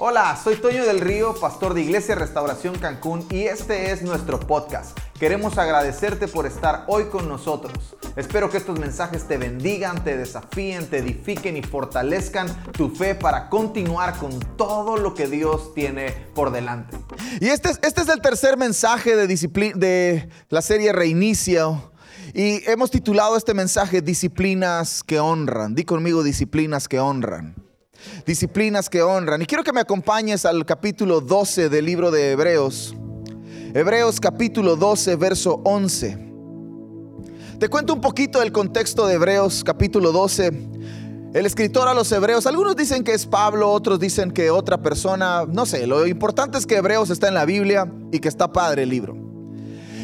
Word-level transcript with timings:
Hola, 0.00 0.40
soy 0.40 0.54
Toño 0.54 0.86
del 0.86 1.00
Río, 1.00 1.34
pastor 1.34 1.74
de 1.74 1.80
Iglesia 1.80 2.14
Restauración 2.14 2.78
Cancún 2.78 3.26
y 3.32 3.42
este 3.42 3.90
es 3.90 4.00
nuestro 4.02 4.38
podcast. 4.38 4.96
Queremos 5.18 5.58
agradecerte 5.58 6.28
por 6.28 6.46
estar 6.46 6.84
hoy 6.86 7.06
con 7.06 7.28
nosotros. 7.28 7.96
Espero 8.14 8.48
que 8.48 8.58
estos 8.58 8.78
mensajes 8.78 9.26
te 9.26 9.38
bendigan, 9.38 10.04
te 10.04 10.16
desafíen, 10.16 10.88
te 10.88 10.98
edifiquen 10.98 11.56
y 11.56 11.62
fortalezcan 11.62 12.46
tu 12.74 12.90
fe 12.90 13.16
para 13.16 13.48
continuar 13.48 14.16
con 14.18 14.38
todo 14.56 14.98
lo 14.98 15.14
que 15.14 15.26
Dios 15.26 15.74
tiene 15.74 16.12
por 16.32 16.52
delante. 16.52 16.96
Y 17.40 17.48
este 17.48 17.70
es, 17.70 17.80
este 17.82 18.02
es 18.02 18.08
el 18.08 18.20
tercer 18.20 18.56
mensaje 18.56 19.16
de, 19.16 19.26
de 19.26 20.28
la 20.48 20.62
serie 20.62 20.92
Reinicio. 20.92 21.90
Y 22.34 22.62
hemos 22.70 22.92
titulado 22.92 23.36
este 23.36 23.52
mensaje 23.52 24.00
Disciplinas 24.00 25.02
que 25.02 25.18
honran. 25.18 25.74
Di 25.74 25.82
conmigo 25.82 26.22
disciplinas 26.22 26.86
que 26.86 27.00
honran. 27.00 27.67
Disciplinas 28.26 28.88
que 28.88 29.02
honran. 29.02 29.42
Y 29.42 29.46
quiero 29.46 29.64
que 29.64 29.72
me 29.72 29.80
acompañes 29.80 30.44
al 30.44 30.64
capítulo 30.64 31.20
12 31.20 31.68
del 31.68 31.84
libro 31.84 32.10
de 32.10 32.32
Hebreos. 32.32 32.94
Hebreos 33.74 34.20
capítulo 34.20 34.76
12, 34.76 35.16
verso 35.16 35.60
11. 35.64 36.28
Te 37.58 37.68
cuento 37.68 37.92
un 37.92 38.00
poquito 38.00 38.40
del 38.40 38.52
contexto 38.52 39.06
de 39.06 39.14
Hebreos 39.14 39.62
capítulo 39.64 40.12
12. 40.12 40.52
El 41.34 41.44
escritor 41.44 41.88
a 41.88 41.94
los 41.94 42.10
hebreos, 42.10 42.46
algunos 42.46 42.74
dicen 42.74 43.04
que 43.04 43.12
es 43.12 43.26
Pablo, 43.26 43.70
otros 43.70 44.00
dicen 44.00 44.30
que 44.30 44.50
otra 44.50 44.80
persona, 44.80 45.44
no 45.46 45.66
sé, 45.66 45.86
lo 45.86 46.06
importante 46.06 46.56
es 46.56 46.66
que 46.66 46.76
Hebreos 46.76 47.10
está 47.10 47.28
en 47.28 47.34
la 47.34 47.44
Biblia 47.44 47.92
y 48.10 48.20
que 48.20 48.28
está 48.28 48.50
padre 48.50 48.84
el 48.84 48.88
libro. 48.88 49.27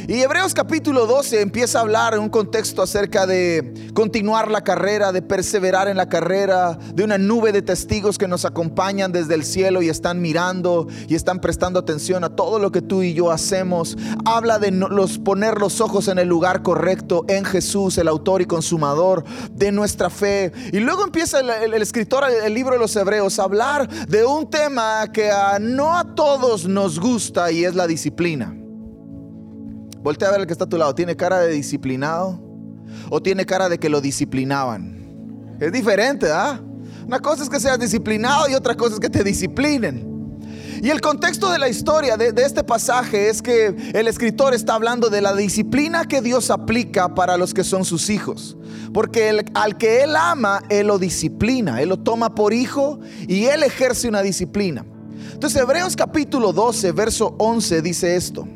Y 0.06 0.20
Hebreos 0.20 0.52
capítulo 0.52 1.06
12 1.06 1.40
empieza 1.40 1.78
a 1.78 1.80
hablar 1.80 2.12
en 2.12 2.20
un 2.20 2.28
contexto 2.28 2.82
acerca 2.82 3.26
de 3.26 3.72
continuar 3.94 4.50
la 4.50 4.62
carrera, 4.62 5.12
de 5.12 5.22
perseverar 5.22 5.88
en 5.88 5.96
la 5.96 6.10
carrera, 6.10 6.78
de 6.94 7.04
una 7.04 7.16
nube 7.16 7.52
de 7.52 7.62
testigos 7.62 8.18
que 8.18 8.28
nos 8.28 8.44
acompañan 8.44 9.12
desde 9.12 9.34
el 9.34 9.44
cielo 9.44 9.80
y 9.80 9.88
están 9.88 10.20
mirando 10.20 10.88
y 11.08 11.14
están 11.14 11.40
prestando 11.40 11.78
atención 11.78 12.22
a 12.22 12.36
todo 12.36 12.58
lo 12.58 12.70
que 12.70 12.82
tú 12.82 13.02
y 13.02 13.14
yo 13.14 13.30
hacemos. 13.30 13.96
Habla 14.26 14.58
de 14.58 14.72
los, 14.72 15.18
poner 15.18 15.58
los 15.58 15.80
ojos 15.80 16.08
en 16.08 16.18
el 16.18 16.28
lugar 16.28 16.62
correcto, 16.62 17.24
en 17.26 17.46
Jesús, 17.46 17.96
el 17.96 18.08
autor 18.08 18.42
y 18.42 18.44
consumador 18.44 19.24
de 19.52 19.72
nuestra 19.72 20.10
fe. 20.10 20.52
Y 20.70 20.80
luego 20.80 21.02
empieza 21.02 21.40
el, 21.40 21.72
escritor 21.74 22.30
del 22.30 22.52
libro 22.52 22.74
de 22.74 22.80
los 22.80 22.94
Hebreos 22.94 23.38
a 23.38 23.44
hablar 23.44 23.88
de 24.06 24.26
un 24.26 24.50
tema 24.50 25.10
que 25.10 25.30
no 25.62 25.96
a 25.96 26.14
todos 26.14 26.68
nos 26.68 27.00
gusta 27.00 27.50
y 27.50 27.64
es 27.64 27.74
la 27.74 27.86
disciplina. 27.86 28.54
Voltea 30.04 30.28
a 30.28 30.32
ver 30.32 30.42
el 30.42 30.46
que 30.46 30.52
está 30.52 30.66
a 30.66 30.68
tu 30.68 30.76
lado. 30.76 30.94
¿Tiene 30.94 31.16
cara 31.16 31.38
de 31.38 31.48
disciplinado? 31.48 32.38
¿O 33.08 33.22
tiene 33.22 33.46
cara 33.46 33.70
de 33.70 33.78
que 33.78 33.88
lo 33.88 34.02
disciplinaban? 34.02 35.56
Es 35.58 35.72
diferente, 35.72 36.30
¿ah? 36.30 36.60
Una 37.06 37.20
cosa 37.20 37.42
es 37.42 37.48
que 37.48 37.58
seas 37.58 37.78
disciplinado 37.78 38.46
y 38.50 38.54
otra 38.54 38.76
cosa 38.76 38.96
es 38.96 39.00
que 39.00 39.08
te 39.08 39.24
disciplinen. 39.24 40.38
Y 40.82 40.90
el 40.90 41.00
contexto 41.00 41.50
de 41.50 41.58
la 41.58 41.70
historia 41.70 42.18
de, 42.18 42.34
este 42.36 42.62
pasaje 42.62 43.30
es 43.30 43.40
que 43.40 43.74
el 43.94 44.06
escritor 44.06 44.52
está 44.52 44.74
hablando 44.74 45.08
de 45.08 45.22
la 45.22 45.34
disciplina 45.34 46.04
que 46.04 46.20
Dios 46.20 46.50
aplica 46.50 47.14
para 47.14 47.38
los 47.38 47.54
que 47.54 47.64
son 47.64 47.86
sus 47.86 48.10
hijos. 48.10 48.58
Porque 48.92 49.42
al 49.54 49.78
que 49.78 50.02
Él 50.02 50.16
ama, 50.16 50.60
Él 50.68 50.88
lo 50.88 50.98
disciplina, 50.98 51.80
Él 51.80 51.88
lo 51.88 51.96
toma 51.96 52.34
por 52.34 52.52
hijo 52.52 53.00
y 53.26 53.46
Él 53.46 53.62
ejerce 53.62 54.06
una 54.06 54.20
disciplina. 54.20 54.84
Entonces 55.32 55.62
Hebreos 55.62 55.96
capítulo 55.96 56.52
12, 56.52 56.92
verso 56.92 57.34
11 57.38 57.80
dice 57.80 58.16
esto. 58.16 58.46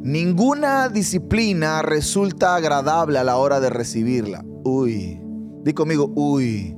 Ninguna 0.00 0.88
disciplina 0.88 1.82
resulta 1.82 2.54
agradable 2.54 3.18
a 3.18 3.24
la 3.24 3.36
hora 3.36 3.60
de 3.60 3.70
recibirla. 3.70 4.44
Uy, 4.64 5.20
di 5.62 5.72
conmigo, 5.72 6.12
uy. 6.14 6.74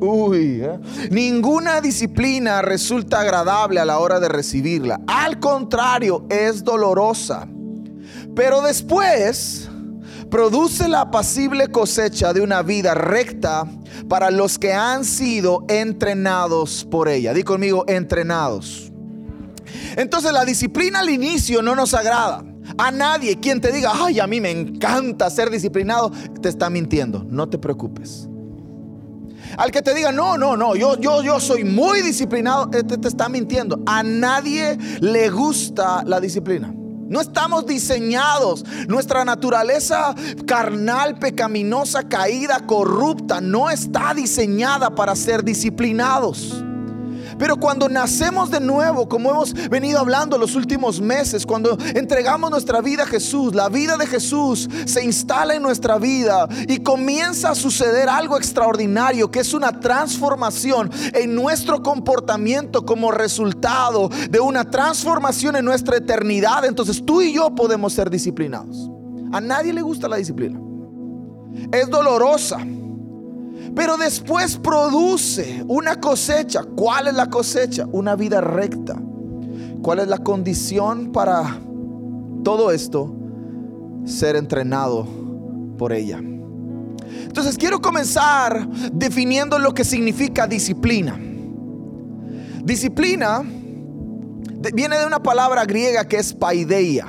Uy, 0.00 0.62
¿eh? 0.62 0.78
ninguna 1.10 1.82
disciplina 1.82 2.62
resulta 2.62 3.20
agradable 3.20 3.80
a 3.80 3.84
la 3.84 3.98
hora 3.98 4.18
de 4.18 4.30
recibirla. 4.30 4.98
Al 5.06 5.38
contrario, 5.40 6.26
es 6.30 6.64
dolorosa. 6.64 7.46
Pero 8.34 8.62
después 8.62 9.68
produce 10.30 10.88
la 10.88 11.02
apacible 11.02 11.68
cosecha 11.68 12.32
de 12.32 12.40
una 12.40 12.62
vida 12.62 12.94
recta 12.94 13.64
para 14.08 14.30
los 14.30 14.58
que 14.58 14.72
han 14.72 15.04
sido 15.04 15.66
entrenados 15.68 16.86
por 16.90 17.08
ella. 17.08 17.34
Di 17.34 17.42
conmigo, 17.42 17.84
entrenados. 17.86 18.90
Entonces 19.96 20.32
la 20.32 20.44
disciplina 20.44 21.00
al 21.00 21.10
inicio 21.10 21.60
no 21.60 21.74
nos 21.74 21.92
agrada. 21.92 22.42
A 22.78 22.90
nadie 22.90 23.38
quien 23.38 23.60
te 23.60 23.72
diga, 23.72 23.92
ay, 23.94 24.20
a 24.20 24.26
mí 24.26 24.40
me 24.40 24.50
encanta 24.50 25.30
ser 25.30 25.50
disciplinado, 25.50 26.10
te 26.40 26.48
está 26.48 26.70
mintiendo. 26.70 27.24
No 27.28 27.48
te 27.48 27.58
preocupes. 27.58 28.28
Al 29.56 29.70
que 29.70 29.82
te 29.82 29.94
diga, 29.94 30.12
no, 30.12 30.38
no, 30.38 30.56
no, 30.56 30.76
yo, 30.76 30.98
yo, 31.00 31.22
yo 31.22 31.40
soy 31.40 31.64
muy 31.64 32.02
disciplinado, 32.02 32.68
te, 32.70 32.82
te 32.82 33.08
está 33.08 33.28
mintiendo. 33.28 33.80
A 33.86 34.02
nadie 34.02 34.78
le 35.00 35.28
gusta 35.30 36.02
la 36.04 36.20
disciplina. 36.20 36.72
No 37.10 37.20
estamos 37.20 37.66
diseñados. 37.66 38.64
Nuestra 38.86 39.24
naturaleza 39.24 40.14
carnal, 40.46 41.18
pecaminosa, 41.18 42.08
caída, 42.08 42.60
corrupta, 42.66 43.40
no 43.40 43.68
está 43.68 44.14
diseñada 44.14 44.94
para 44.94 45.16
ser 45.16 45.42
disciplinados. 45.42 46.64
Pero 47.40 47.56
cuando 47.56 47.88
nacemos 47.88 48.50
de 48.50 48.60
nuevo, 48.60 49.08
como 49.08 49.30
hemos 49.30 49.54
venido 49.70 49.98
hablando 49.98 50.36
los 50.36 50.54
últimos 50.54 51.00
meses, 51.00 51.46
cuando 51.46 51.78
entregamos 51.94 52.50
nuestra 52.50 52.82
vida 52.82 53.04
a 53.04 53.06
Jesús, 53.06 53.54
la 53.54 53.70
vida 53.70 53.96
de 53.96 54.06
Jesús 54.06 54.68
se 54.84 55.02
instala 55.02 55.54
en 55.54 55.62
nuestra 55.62 55.96
vida 55.98 56.46
y 56.68 56.80
comienza 56.80 57.52
a 57.52 57.54
suceder 57.54 58.10
algo 58.10 58.36
extraordinario, 58.36 59.30
que 59.30 59.40
es 59.40 59.54
una 59.54 59.80
transformación 59.80 60.90
en 61.14 61.34
nuestro 61.34 61.82
comportamiento 61.82 62.84
como 62.84 63.10
resultado 63.10 64.10
de 64.28 64.38
una 64.38 64.70
transformación 64.70 65.56
en 65.56 65.64
nuestra 65.64 65.96
eternidad. 65.96 66.66
Entonces 66.66 67.02
tú 67.06 67.22
y 67.22 67.32
yo 67.32 67.54
podemos 67.54 67.94
ser 67.94 68.10
disciplinados. 68.10 68.90
A 69.32 69.40
nadie 69.40 69.72
le 69.72 69.80
gusta 69.80 70.08
la 70.08 70.16
disciplina. 70.16 70.60
Es 71.72 71.88
dolorosa 71.88 72.58
pero 73.74 73.96
después 73.96 74.56
produce 74.56 75.64
una 75.68 76.00
cosecha. 76.00 76.64
¿Cuál 76.64 77.08
es 77.08 77.14
la 77.14 77.26
cosecha? 77.26 77.86
Una 77.92 78.16
vida 78.16 78.40
recta. 78.40 79.00
¿Cuál 79.82 80.00
es 80.00 80.08
la 80.08 80.18
condición 80.18 81.12
para 81.12 81.58
todo 82.44 82.70
esto? 82.70 83.14
Ser 84.04 84.36
entrenado 84.36 85.06
por 85.78 85.92
ella. 85.92 86.20
Entonces 87.22 87.56
quiero 87.56 87.80
comenzar 87.80 88.68
definiendo 88.92 89.58
lo 89.58 89.72
que 89.72 89.84
significa 89.84 90.46
disciplina. 90.46 91.18
Disciplina 92.64 93.42
viene 94.74 94.98
de 94.98 95.06
una 95.06 95.22
palabra 95.22 95.64
griega 95.64 96.04
que 96.04 96.16
es 96.16 96.34
paideia. 96.34 97.06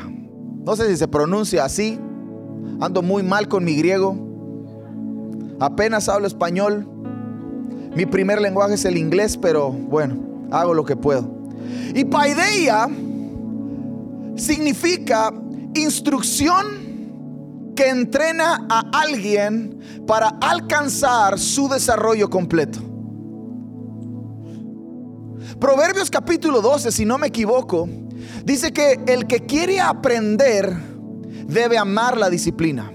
No 0.65 0.75
sé 0.75 0.87
si 0.87 0.97
se 0.97 1.07
pronuncia 1.07 1.65
así. 1.65 1.99
Ando 2.79 3.01
muy 3.01 3.23
mal 3.23 3.47
con 3.47 3.63
mi 3.63 3.75
griego. 3.75 4.30
Apenas 5.61 6.09
hablo 6.09 6.25
español. 6.25 6.87
Mi 7.95 8.07
primer 8.07 8.41
lenguaje 8.41 8.73
es 8.73 8.85
el 8.85 8.97
inglés, 8.97 9.37
pero 9.37 9.69
bueno, 9.69 10.47
hago 10.49 10.73
lo 10.73 10.83
que 10.83 10.95
puedo. 10.95 11.29
Y 11.93 12.03
paideia 12.03 12.87
significa 14.35 15.31
instrucción 15.75 16.65
que 17.75 17.89
entrena 17.89 18.65
a 18.67 18.89
alguien 19.03 19.79
para 20.07 20.29
alcanzar 20.41 21.37
su 21.37 21.69
desarrollo 21.69 22.27
completo. 22.27 22.79
Proverbios 25.59 26.09
capítulo 26.09 26.61
12, 26.61 26.91
si 26.91 27.05
no 27.05 27.19
me 27.19 27.27
equivoco, 27.27 27.87
dice 28.43 28.73
que 28.73 28.99
el 29.05 29.27
que 29.27 29.41
quiere 29.41 29.79
aprender 29.79 30.75
debe 31.45 31.77
amar 31.77 32.17
la 32.17 32.31
disciplina. 32.31 32.91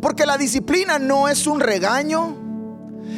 Porque 0.00 0.26
la 0.26 0.36
disciplina 0.36 0.98
no 0.98 1.28
es 1.28 1.46
un 1.46 1.60
regaño, 1.60 2.36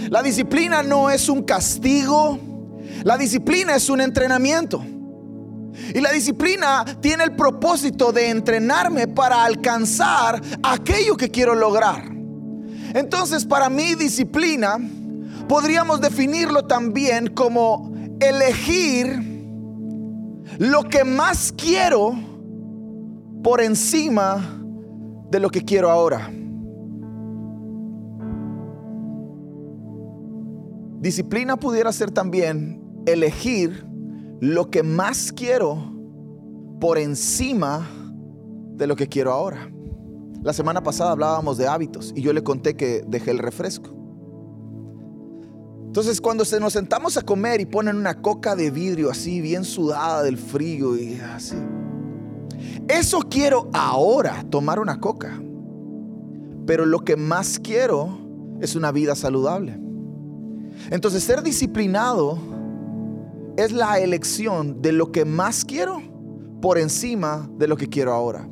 la 0.09 0.23
disciplina 0.23 0.83
no 0.83 1.11
es 1.11 1.29
un 1.29 1.43
castigo, 1.43 2.39
la 3.03 3.17
disciplina 3.17 3.77
es 3.77 3.89
un 3.89 4.01
entrenamiento. 4.01 4.85
Y 5.95 6.01
la 6.01 6.11
disciplina 6.11 6.85
tiene 7.01 7.25
el 7.25 7.37
propósito 7.37 8.13
de 8.13 8.31
entrenarme 8.31 9.09
para 9.09 9.45
alcanzar 9.45 10.41
aquello 10.63 11.17
que 11.17 11.31
quiero 11.31 11.55
lograr. 11.55 12.03
Entonces, 12.95 13.45
para 13.45 13.69
mí, 13.69 13.95
disciplina 13.95 14.79
podríamos 15.49 16.01
definirlo 16.01 16.65
también 16.65 17.29
como 17.29 17.93
elegir 18.21 19.37
lo 20.59 20.85
que 20.85 21.05
más 21.05 21.53
quiero 21.57 22.15
por 23.43 23.61
encima 23.61 24.61
de 25.31 25.41
lo 25.41 25.51
que 25.51 25.63
quiero 25.63 25.91
ahora. 25.91 26.31
Disciplina 31.01 31.57
pudiera 31.57 31.93
ser 31.93 32.11
también 32.11 32.83
elegir 33.07 33.87
lo 34.41 34.71
que 34.71 34.83
más 34.83 35.33
quiero 35.33 35.93
por 36.81 36.99
encima 36.99 37.89
de 38.75 38.87
lo 38.87 38.97
que 38.97 39.09
quiero 39.09 39.33
ahora. 39.33 39.71
La 40.43 40.53
semana 40.53 40.83
pasada 40.83 41.13
hablábamos 41.13 41.59
de 41.59 41.67
hábitos 41.67 42.13
y 42.15 42.23
yo 42.23 42.33
le 42.33 42.43
conté 42.43 42.77
que 42.77 43.03
dejé 43.07 43.31
el 43.31 43.39
refresco. 43.39 43.91
Entonces 45.87 46.21
cuando 46.21 46.45
se 46.45 46.61
nos 46.61 46.75
sentamos 46.75 47.17
a 47.17 47.23
comer 47.23 47.61
y 47.61 47.67
ponen 47.67 47.97
una 47.97 48.21
coca 48.21 48.55
de 48.55 48.71
vidrio 48.71 49.11
así 49.11 49.41
bien 49.41 49.65
sudada 49.65 50.23
del 50.23 50.37
frío 50.37 50.97
y 50.97 51.19
así. 51.21 51.57
Eso 52.89 53.21
quiero 53.21 53.69
ahora, 53.73 54.45
tomar 54.51 54.79
una 54.79 55.01
coca. 55.01 55.41
Pero 56.67 56.85
lo 56.85 57.01
que 57.01 57.17
más 57.17 57.59
quiero 57.59 58.19
es 58.61 58.77
una 58.77 58.93
vida 58.93 59.15
saludable. 59.15 59.86
Entonces 60.91 61.25
ser 61.25 61.43
disciplinado 61.43 62.39
es 63.57 63.73
la 63.73 63.99
elección 63.99 64.83
de 64.83 64.93
lo 64.93 65.13
que 65.13 65.25
más 65.25 65.65
quiero 65.65 66.03
por 66.61 66.79
encima 66.79 67.49
de 67.59 67.69
lo 67.69 67.77
que 67.77 67.89
quiero 67.89 68.13
ahora. 68.13 68.49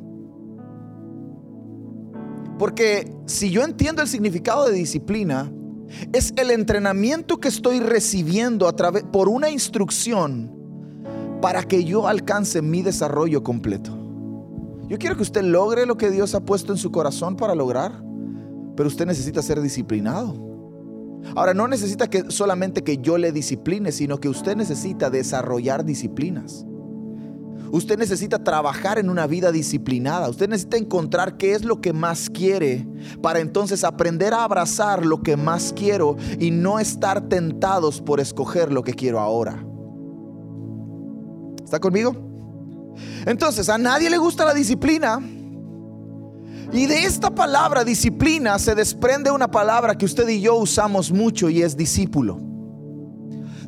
Porque 2.57 3.11
si 3.25 3.49
yo 3.49 3.63
entiendo 3.63 4.01
el 4.01 4.07
significado 4.07 4.65
de 4.65 4.73
disciplina, 4.73 5.51
es 6.13 6.33
el 6.37 6.51
entrenamiento 6.51 7.39
que 7.39 7.47
estoy 7.47 7.79
recibiendo 7.79 8.67
a 8.67 8.75
través 8.75 9.03
por 9.03 9.29
una 9.29 9.49
instrucción 9.49 10.51
para 11.41 11.63
que 11.63 11.83
yo 11.83 12.07
alcance 12.07 12.61
mi 12.61 12.81
desarrollo 12.81 13.43
completo. 13.43 13.91
Yo 14.87 14.97
quiero 14.97 15.15
que 15.15 15.23
usted 15.23 15.43
logre 15.43 15.85
lo 15.85 15.97
que 15.97 16.11
Dios 16.11 16.35
ha 16.35 16.45
puesto 16.45 16.71
en 16.71 16.77
su 16.77 16.91
corazón 16.91 17.35
para 17.35 17.55
lograr, 17.55 18.03
pero 18.75 18.87
usted 18.87 19.05
necesita 19.05 19.41
ser 19.41 19.61
disciplinado. 19.61 20.44
Ahora 21.33 21.53
no 21.53 21.67
necesita 21.67 22.07
que 22.07 22.29
solamente 22.29 22.83
que 22.83 22.97
yo 22.97 23.17
le 23.17 23.31
discipline, 23.31 23.91
sino 23.91 24.19
que 24.19 24.29
usted 24.29 24.55
necesita 24.55 25.09
desarrollar 25.09 25.85
disciplinas. 25.85 26.65
Usted 27.71 27.97
necesita 27.97 28.43
trabajar 28.43 28.99
en 28.99 29.09
una 29.09 29.27
vida 29.27 29.51
disciplinada. 29.51 30.29
Usted 30.29 30.47
necesita 30.47 30.77
encontrar 30.77 31.35
qué 31.37 31.53
es 31.53 31.65
lo 31.65 31.81
que 31.81 31.93
más 31.93 32.29
quiere 32.29 32.87
para 33.21 33.39
entonces 33.39 33.83
aprender 33.83 34.33
a 34.33 34.43
abrazar 34.43 35.05
lo 35.05 35.21
que 35.21 35.35
más 35.35 35.73
quiero 35.75 36.15
y 36.39 36.51
no 36.51 36.79
estar 36.79 37.27
tentados 37.27 38.01
por 38.01 38.19
escoger 38.19 38.71
lo 38.71 38.83
que 38.83 38.93
quiero 38.93 39.19
ahora. 39.19 39.65
¿Está 41.63 41.79
conmigo? 41.79 42.15
Entonces, 43.25 43.67
a 43.67 43.77
nadie 43.77 44.09
le 44.09 44.17
gusta 44.17 44.45
la 44.45 44.53
disciplina. 44.53 45.19
Y 46.75 46.87
de 46.87 47.05
esta 47.05 47.33
palabra 47.33 47.85
disciplina 47.85 48.59
se 48.59 48.75
desprende 48.75 49.31
una 49.31 49.49
palabra 49.49 49.97
que 49.97 50.03
usted 50.03 50.27
y 50.27 50.41
yo 50.41 50.55
usamos 50.55 51.09
mucho 51.09 51.49
y 51.49 51.61
es 51.61 51.77
discípulo. 51.77 52.37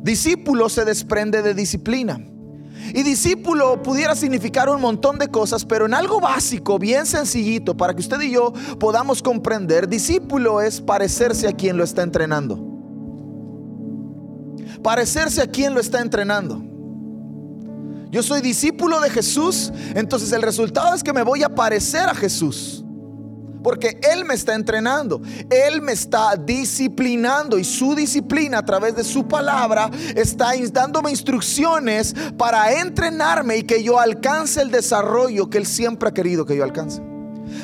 Discípulo 0.02 0.68
se 0.68 0.84
desprende 0.84 1.40
de 1.40 1.54
disciplina. 1.54 2.20
Y 2.92 3.02
discípulo 3.02 3.82
pudiera 3.82 4.14
significar 4.14 4.68
un 4.68 4.82
montón 4.82 5.18
de 5.18 5.28
cosas, 5.28 5.64
pero 5.64 5.86
en 5.86 5.94
algo 5.94 6.20
básico, 6.20 6.78
bien 6.78 7.06
sencillito, 7.06 7.74
para 7.74 7.94
que 7.94 8.00
usted 8.00 8.20
y 8.20 8.32
yo 8.32 8.52
podamos 8.78 9.22
comprender, 9.22 9.88
discípulo 9.88 10.60
es 10.60 10.82
parecerse 10.82 11.48
a 11.48 11.52
quien 11.52 11.78
lo 11.78 11.84
está 11.84 12.02
entrenando. 12.02 12.62
Parecerse 14.82 15.40
a 15.40 15.46
quien 15.46 15.72
lo 15.72 15.80
está 15.80 16.02
entrenando. 16.02 16.62
Yo 18.10 18.22
soy 18.22 18.42
discípulo 18.42 19.00
de 19.00 19.08
Jesús, 19.08 19.72
entonces 19.94 20.30
el 20.32 20.42
resultado 20.42 20.94
es 20.94 21.02
que 21.02 21.14
me 21.14 21.22
voy 21.22 21.42
a 21.42 21.54
parecer 21.54 22.06
a 22.06 22.14
Jesús. 22.14 22.84
Porque 23.68 24.00
Él 24.10 24.24
me 24.24 24.32
está 24.32 24.54
entrenando, 24.54 25.20
Él 25.50 25.82
me 25.82 25.92
está 25.92 26.36
disciplinando 26.36 27.58
y 27.58 27.64
su 27.64 27.94
disciplina 27.94 28.60
a 28.60 28.64
través 28.64 28.96
de 28.96 29.04
su 29.04 29.28
palabra 29.28 29.90
está 30.16 30.52
dándome 30.72 31.10
instrucciones 31.10 32.14
para 32.38 32.80
entrenarme 32.80 33.58
y 33.58 33.64
que 33.64 33.82
yo 33.82 34.00
alcance 34.00 34.62
el 34.62 34.70
desarrollo 34.70 35.50
que 35.50 35.58
Él 35.58 35.66
siempre 35.66 36.08
ha 36.08 36.14
querido 36.14 36.46
que 36.46 36.56
yo 36.56 36.64
alcance. 36.64 37.02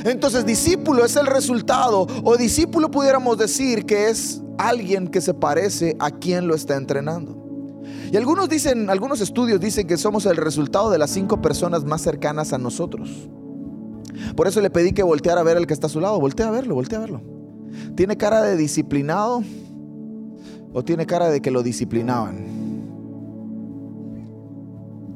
Entonces 0.04 0.44
discípulo 0.44 1.06
es 1.06 1.16
el 1.16 1.24
resultado 1.24 2.06
o 2.22 2.36
discípulo 2.36 2.90
pudiéramos 2.90 3.38
decir 3.38 3.86
que 3.86 4.10
es 4.10 4.42
alguien 4.58 5.08
que 5.08 5.22
se 5.22 5.32
parece 5.32 5.96
a 6.00 6.10
quien 6.10 6.46
lo 6.46 6.54
está 6.54 6.76
entrenando. 6.76 7.34
Y 8.12 8.18
algunos 8.18 8.50
dicen, 8.50 8.90
algunos 8.90 9.22
estudios 9.22 9.58
dicen 9.58 9.86
que 9.86 9.96
somos 9.96 10.26
el 10.26 10.36
resultado 10.36 10.90
de 10.90 10.98
las 10.98 11.08
cinco 11.08 11.40
personas 11.40 11.82
más 11.82 12.02
cercanas 12.02 12.52
a 12.52 12.58
nosotros. 12.58 13.30
Por 14.36 14.46
eso 14.46 14.60
le 14.60 14.70
pedí 14.70 14.92
que 14.92 15.02
volteara 15.02 15.40
a 15.40 15.44
ver 15.44 15.56
al 15.56 15.66
que 15.66 15.74
está 15.74 15.86
a 15.86 15.90
su 15.90 16.00
lado. 16.00 16.20
Voltea 16.20 16.48
a 16.48 16.50
verlo, 16.50 16.74
voltea 16.74 16.98
a 16.98 17.00
verlo. 17.02 17.22
¿Tiene 17.96 18.16
cara 18.16 18.42
de 18.42 18.56
disciplinado 18.56 19.42
o 20.72 20.84
tiene 20.84 21.06
cara 21.06 21.28
de 21.30 21.40
que 21.40 21.50
lo 21.50 21.62
disciplinaban? 21.62 22.36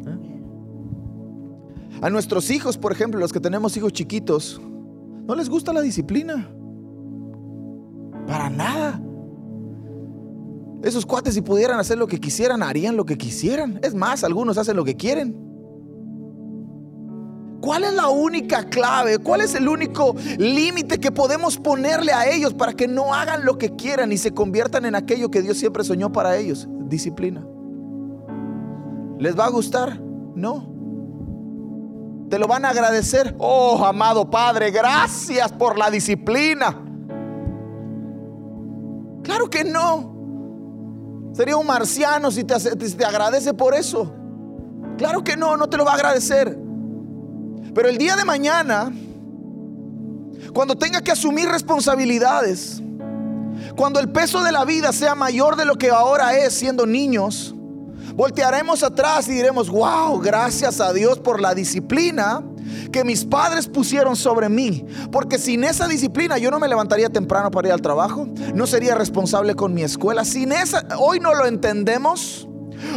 ¿Eh? 0.06 0.18
A 2.02 2.10
nuestros 2.10 2.50
hijos, 2.50 2.78
por 2.78 2.92
ejemplo, 2.92 3.20
los 3.20 3.32
que 3.32 3.40
tenemos 3.40 3.76
hijos 3.76 3.92
chiquitos, 3.92 4.60
no 5.26 5.34
les 5.34 5.48
gusta 5.48 5.72
la 5.72 5.80
disciplina. 5.80 6.48
Para 8.26 8.50
nada. 8.50 9.00
Esos 10.82 11.04
cuates 11.04 11.34
si 11.34 11.40
pudieran 11.40 11.80
hacer 11.80 11.98
lo 11.98 12.06
que 12.06 12.20
quisieran, 12.20 12.62
harían 12.62 12.96
lo 12.96 13.04
que 13.04 13.18
quisieran. 13.18 13.80
Es 13.82 13.94
más, 13.94 14.22
algunos 14.22 14.58
hacen 14.58 14.76
lo 14.76 14.84
que 14.84 14.96
quieren. 14.96 15.47
¿Cuál 17.60 17.84
es 17.84 17.93
la 17.93 18.08
única 18.08 18.64
clave? 18.64 19.19
¿Cuál 19.19 19.40
es 19.40 19.55
el 19.55 19.69
único 19.69 20.14
límite 20.38 20.99
que 20.99 21.10
podemos 21.10 21.56
ponerle 21.56 22.12
a 22.12 22.31
ellos 22.31 22.55
para 22.55 22.72
que 22.72 22.87
no 22.87 23.12
hagan 23.12 23.44
lo 23.44 23.58
que 23.58 23.75
quieran 23.75 24.12
y 24.12 24.19
se 24.19 24.32
conviertan 24.32 24.84
en 24.84 24.94
aquello 24.94 25.31
que 25.31 25.43
Dios 25.43 25.58
siempre 25.58 25.82
soñó 25.82 26.12
para 26.12 26.37
ellos? 26.37 26.69
Disciplina. 26.88 27.44
¿Les 29.19 29.37
va 29.37 29.46
a 29.46 29.50
gustar? 29.50 30.00
No. 30.00 30.78
¿Te 32.31 32.38
lo 32.38 32.46
van 32.46 32.64
a 32.64 32.70
agradecer? 32.70 33.34
Oh, 33.38 33.84
amado 33.84 34.31
Padre, 34.31 34.70
gracias 34.70 35.50
por 35.52 35.78
la 35.78 35.90
disciplina. 35.90 36.84
Claro 39.25 39.50
que 39.50 39.64
no. 39.64 40.16
Sería 41.32 41.56
un 41.56 41.66
marciano 41.66 42.31
si 42.31 42.44
te, 42.44 42.58
si 42.61 42.96
te 42.96 43.04
agradece 43.04 43.52
por 43.52 43.75
eso. 43.75 44.12
Claro 44.96 45.25
que 45.25 45.37
no, 45.37 45.56
no 45.56 45.69
te 45.69 45.76
lo 45.76 45.84
va 45.84 45.93
a 45.93 45.94
agradecer. 45.94 46.67
Pero 47.78 47.90
el 47.90 47.96
día 47.96 48.16
de 48.16 48.25
mañana, 48.25 48.92
cuando 50.52 50.76
tenga 50.76 51.00
que 51.00 51.12
asumir 51.12 51.48
responsabilidades, 51.48 52.82
cuando 53.76 54.00
el 54.00 54.08
peso 54.08 54.42
de 54.42 54.50
la 54.50 54.64
vida 54.64 54.92
sea 54.92 55.14
mayor 55.14 55.54
de 55.54 55.64
lo 55.64 55.76
que 55.76 55.88
ahora 55.90 56.36
es 56.36 56.54
siendo 56.54 56.86
niños, 56.86 57.54
voltearemos 58.16 58.82
atrás 58.82 59.28
y 59.28 59.30
diremos, 59.30 59.70
wow, 59.70 60.19
gracias 60.19 60.80
a 60.80 60.92
Dios 60.92 61.20
por 61.20 61.40
la 61.40 61.54
disciplina 61.54 62.42
que 62.90 63.04
mis 63.04 63.25
padres 63.25 63.69
pusieron 63.69 64.16
sobre 64.16 64.48
mí. 64.48 64.84
Porque 65.12 65.38
sin 65.38 65.62
esa 65.62 65.86
disciplina 65.86 66.36
yo 66.36 66.50
no 66.50 66.58
me 66.58 66.66
levantaría 66.66 67.10
temprano 67.10 67.52
para 67.52 67.69
ir 67.69 67.75
al 67.75 67.80
trabajo, 67.80 68.26
no 68.56 68.66
sería 68.66 68.96
responsable 68.96 69.54
con 69.54 69.72
mi 69.72 69.84
escuela. 69.84 70.25
Sin 70.25 70.50
esa, 70.50 70.85
hoy 70.99 71.20
no 71.20 71.32
lo 71.32 71.47
entendemos. 71.47 72.49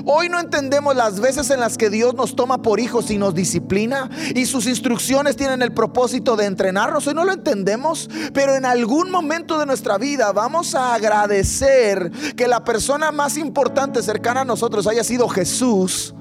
Hoy 0.06 0.30
no 0.30 0.40
entendemos 0.40 0.96
las 0.96 1.20
veces 1.20 1.50
en 1.50 1.60
las 1.60 1.78
que 1.78 1.90
Dios 1.90 2.14
nos 2.14 2.36
toma 2.36 2.62
por 2.62 2.80
hijos 2.80 3.12
y 3.12 3.18
nos 3.18 3.34
disciplina 3.34 4.10
y 4.36 4.46
sus 4.46 4.68
instrucciones 4.68 5.36
tienen 5.36 5.62
el 5.62 5.74
propósito 5.74 6.36
de 6.36 6.46
entrenarnos. 6.46 7.08
Hoy 7.08 7.14
no 7.14 7.26
lo 7.26 7.32
entendemos, 7.32 8.10
pero 8.34 8.56
en 8.56 8.66
algún 8.66 9.12
momento 9.12 9.60
de 9.60 9.66
nuestra 9.66 9.98
vida 9.98 10.32
vamos 10.32 10.76
a 10.76 10.94
agradecer 10.94 12.12
que 12.36 12.48
la 12.48 12.64
persona 12.64 13.12
más 13.12 13.38
importante 13.38 14.02
cercana 14.02 14.42
a 14.42 14.46
nosotros 14.46 14.88
haya 14.88 15.04
sido 15.04 15.28
Jesús 15.28 16.14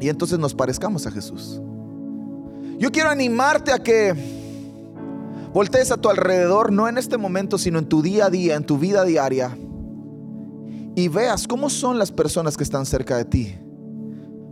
y 0.00 0.08
entonces 0.08 0.38
nos 0.38 0.54
parezcamos 0.54 1.06
a 1.06 1.10
Jesús. 1.10 1.60
Yo 2.78 2.90
quiero 2.90 3.10
animarte 3.10 3.72
a 3.72 3.78
que 3.78 4.14
voltees 5.52 5.90
a 5.92 5.96
tu 5.96 6.08
alrededor, 6.08 6.72
no 6.72 6.88
en 6.88 6.98
este 6.98 7.16
momento, 7.16 7.58
sino 7.58 7.78
en 7.78 7.88
tu 7.88 8.02
día 8.02 8.26
a 8.26 8.30
día, 8.30 8.56
en 8.56 8.64
tu 8.64 8.78
vida 8.78 9.04
diaria 9.04 9.56
y 10.94 11.08
veas 11.08 11.46
cómo 11.46 11.70
son 11.70 11.98
las 11.98 12.12
personas 12.12 12.56
que 12.56 12.64
están 12.64 12.86
cerca 12.86 13.16
de 13.16 13.24
ti. 13.24 13.58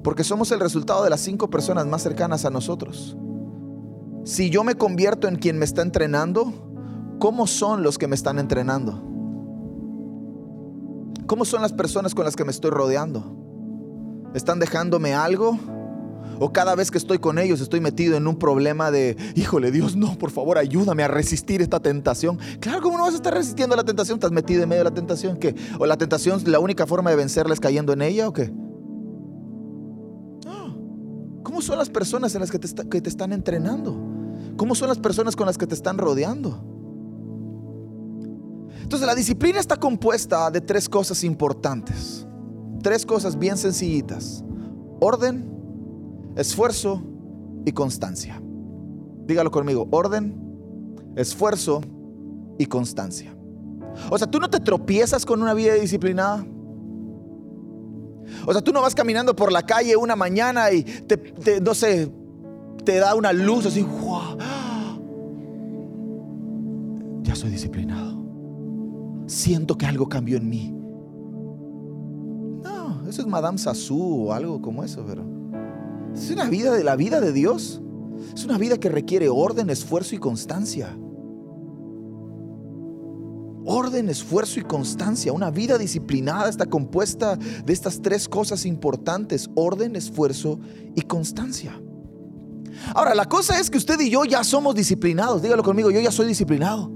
Porque 0.03 0.25
somos 0.25 0.51
el 0.51 0.61
resultado 0.61 1.05
de 1.05 1.11
las 1.11 1.21
cinco 1.21 1.49
personas 1.49 1.87
más 1.87 2.03
cercanas 2.03 2.45
a 2.45 2.51
nosotros. 2.51 3.17
Si 4.25 4.51
yo 4.51 4.65
me 4.65 4.75
convierto 4.75 5.29
en 5.29 5.37
quien 5.37 5.59
me 5.59 5.65
está 5.65 5.83
entrenando, 5.83 6.53
¿cómo 7.19 7.47
son 7.47 7.83
los 7.83 7.99
que 7.99 8.09
me 8.09 8.17
están 8.17 8.39
entrenando? 8.39 9.03
¿Cómo 11.27 11.45
son 11.45 11.63
las 11.63 11.73
personas 11.73 12.15
con 12.15 12.25
las 12.25 12.35
que 12.37 12.45
me 12.45 12.51
estoy 12.51 12.71
rodeando? 12.71 13.37
¿Están 14.35 14.59
dejándome 14.59 15.15
algo? 15.15 15.59
O 16.45 16.53
cada 16.53 16.75
vez 16.75 16.91
que 16.91 16.99
estoy 16.99 17.21
con 17.21 17.39
ellos 17.39 17.61
estoy 17.61 17.81
metido 17.81 18.17
en 18.17 18.27
un 18.27 18.37
problema 18.37 18.91
de, 18.91 19.17
híjole 19.37 19.71
Dios, 19.71 19.95
no, 19.95 20.19
por 20.19 20.33
favor 20.33 20.59
ayúdame 20.59 21.05
a 21.05 21.09
resistir 21.09 21.63
esta 21.63 21.79
tentación. 21.79 22.37
Claro, 22.59 22.83
¿cómo 22.83 22.99
no 22.99 23.05
vas 23.05 23.13
a 23.13 23.19
estar 23.19 23.33
resistiendo 23.33 23.77
la 23.77 23.85
tentación? 23.85 24.17
¿Estás 24.17 24.33
metido 24.33 24.65
en 24.65 24.69
medio 24.69 24.81
de 24.81 24.91
la 24.91 24.95
tentación? 24.95 25.37
¿Qué? 25.37 25.55
¿O 25.79 25.87
la 25.87 25.97
tentación, 25.97 26.43
la 26.47 26.59
única 26.59 26.85
forma 26.85 27.11
de 27.11 27.17
vencerla 27.17 27.55
es 27.55 27.61
cayendo 27.61 27.93
en 27.93 28.03
ella 28.03 28.27
o 28.27 28.33
qué? 28.33 28.53
¿Cómo 31.45 31.63
son 31.63 31.79
las 31.79 31.91
personas 31.91 32.35
en 32.35 32.41
las 32.41 32.51
que 32.51 32.59
te, 32.59 32.89
que 32.89 33.01
te 33.01 33.09
están 33.09 33.33
entrenando? 33.33 33.97
¿Cómo 34.57 34.75
son 34.75 34.89
las 34.89 34.99
personas 34.99 35.37
con 35.37 35.47
las 35.47 35.57
que 35.57 35.69
te 35.69 35.77
están 35.77 35.97
rodeando? 35.97 36.61
Entonces 38.83 39.07
la 39.07 39.15
disciplina 39.15 39.61
está 39.61 39.77
compuesta 39.77 40.51
de 40.51 40.61
tres 40.61 40.89
cosas 40.89 41.23
importantes. 41.23 42.27
Tres 42.83 43.07
cosas 43.07 43.39
bien 43.39 43.57
sencillitas. 43.57 44.43
Orden, 44.99 45.52
esfuerzo 46.37 47.03
y 47.65 47.73
constancia. 47.73 48.41
Dígalo 49.27 49.51
conmigo, 49.51 49.89
orden, 49.91 50.37
esfuerzo 51.17 51.81
y 52.59 52.67
constancia. 52.67 53.35
O 54.11 54.19
sea, 54.19 54.31
tú 54.31 54.39
no 54.39 54.49
te 54.49 54.61
tropiezas 54.61 55.25
con 55.25 55.43
una 55.43 55.55
vida 55.55 55.75
disciplinada. 55.75 56.45
O 58.47 58.53
sea, 58.53 58.63
tú 58.63 58.73
no 58.73 58.81
vas 58.81 58.95
caminando 58.95 59.37
por 59.37 59.53
la 59.53 59.63
calle 59.63 59.97
una 59.97 60.17
mañana 60.17 60.73
y 60.73 60.83
te, 60.83 61.61
no 61.61 61.75
sé, 61.75 62.11
te 62.85 62.97
da 62.97 63.15
una 63.15 63.33
luz 63.33 63.67
así, 63.67 63.87
ya 67.23 67.35
soy 67.35 67.51
disciplinado. 67.51 68.23
Siento 69.27 69.77
que 69.77 69.87
algo 69.87 70.09
cambió 70.09 70.39
en 70.39 70.49
mí. 70.49 70.75
No, 72.63 73.09
eso 73.09 73.23
es 73.23 73.27
Madame 73.27 73.59
Sassou 73.59 74.29
o 74.29 74.33
algo 74.33 74.61
como 74.61 74.83
eso, 74.83 75.05
pero 75.07 75.25
es 76.15 76.31
una 76.31 76.49
vida 76.49 76.73
de 76.73 76.85
la 76.85 76.97
vida 76.97 77.21
de 77.21 77.33
Dios. 77.33 77.81
Es 78.35 78.45
una 78.45 78.59
vida 78.59 78.79
que 78.79 78.89
requiere 78.89 79.29
orden, 79.29 79.71
esfuerzo 79.71 80.15
y 80.15 80.19
constancia. 80.19 80.97
Orden, 83.65 84.09
esfuerzo 84.09 84.61
y 84.61 84.63
constancia. 84.63 85.33
Una 85.33 85.51
vida 85.51 85.79
disciplinada 85.79 86.49
está 86.49 86.67
compuesta 86.67 87.37
de 87.37 87.73
estas 87.73 88.01
tres 88.01 88.29
cosas 88.29 88.67
importantes. 88.67 89.51
Orden, 89.55 89.97
esfuerzo 89.97 90.59
y 90.95 91.03
constancia. 91.03 91.81
Ahora, 92.95 93.15
la 93.15 93.29
cosa 93.29 93.61
es 93.61 93.71
que 93.71 93.79
usted 93.79 94.01
y 94.01 94.11
yo 94.11 94.25
ya 94.25 94.43
somos 94.45 94.75
disciplinados. 94.75 95.43
Dígalo 95.43 95.63
conmigo, 95.63 95.91
yo 95.91 96.01
ya 96.01 96.11
soy 96.11 96.27
disciplinado. 96.27 96.91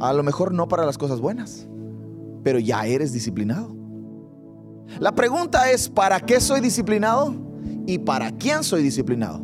A 0.00 0.12
lo 0.12 0.22
mejor 0.22 0.52
no 0.52 0.68
para 0.68 0.84
las 0.84 0.98
cosas 0.98 1.20
buenas, 1.20 1.66
pero 2.42 2.58
ya 2.58 2.86
eres 2.86 3.12
disciplinado. 3.12 3.74
La 4.98 5.14
pregunta 5.14 5.70
es, 5.70 5.88
¿para 5.88 6.20
qué 6.20 6.40
soy 6.40 6.60
disciplinado? 6.60 7.34
¿Y 7.86 7.98
para 7.98 8.30
quién 8.32 8.64
soy 8.64 8.82
disciplinado? 8.82 9.40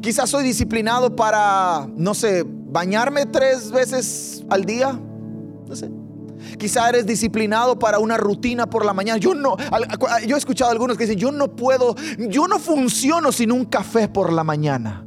Quizás 0.00 0.30
soy 0.30 0.44
disciplinado 0.44 1.14
para, 1.14 1.86
no 1.94 2.14
sé, 2.14 2.44
bañarme 2.46 3.26
tres 3.26 3.70
veces 3.70 4.44
al 4.48 4.64
día. 4.64 4.98
No 5.66 5.76
sé. 5.76 5.90
Quizá 6.58 6.88
eres 6.88 7.06
disciplinado 7.06 7.78
para 7.78 7.98
una 7.98 8.16
rutina 8.16 8.68
por 8.68 8.84
la 8.84 8.94
mañana. 8.94 9.18
Yo 9.18 9.34
no, 9.34 9.56
yo 10.26 10.36
he 10.36 10.38
escuchado 10.38 10.70
a 10.70 10.72
algunos 10.72 10.96
que 10.96 11.04
dicen, 11.04 11.18
yo 11.18 11.30
no 11.30 11.54
puedo, 11.54 11.94
yo 12.28 12.48
no 12.48 12.58
funciono 12.58 13.30
sin 13.30 13.52
un 13.52 13.66
café 13.66 14.08
por 14.08 14.32
la 14.32 14.42
mañana. 14.42 15.06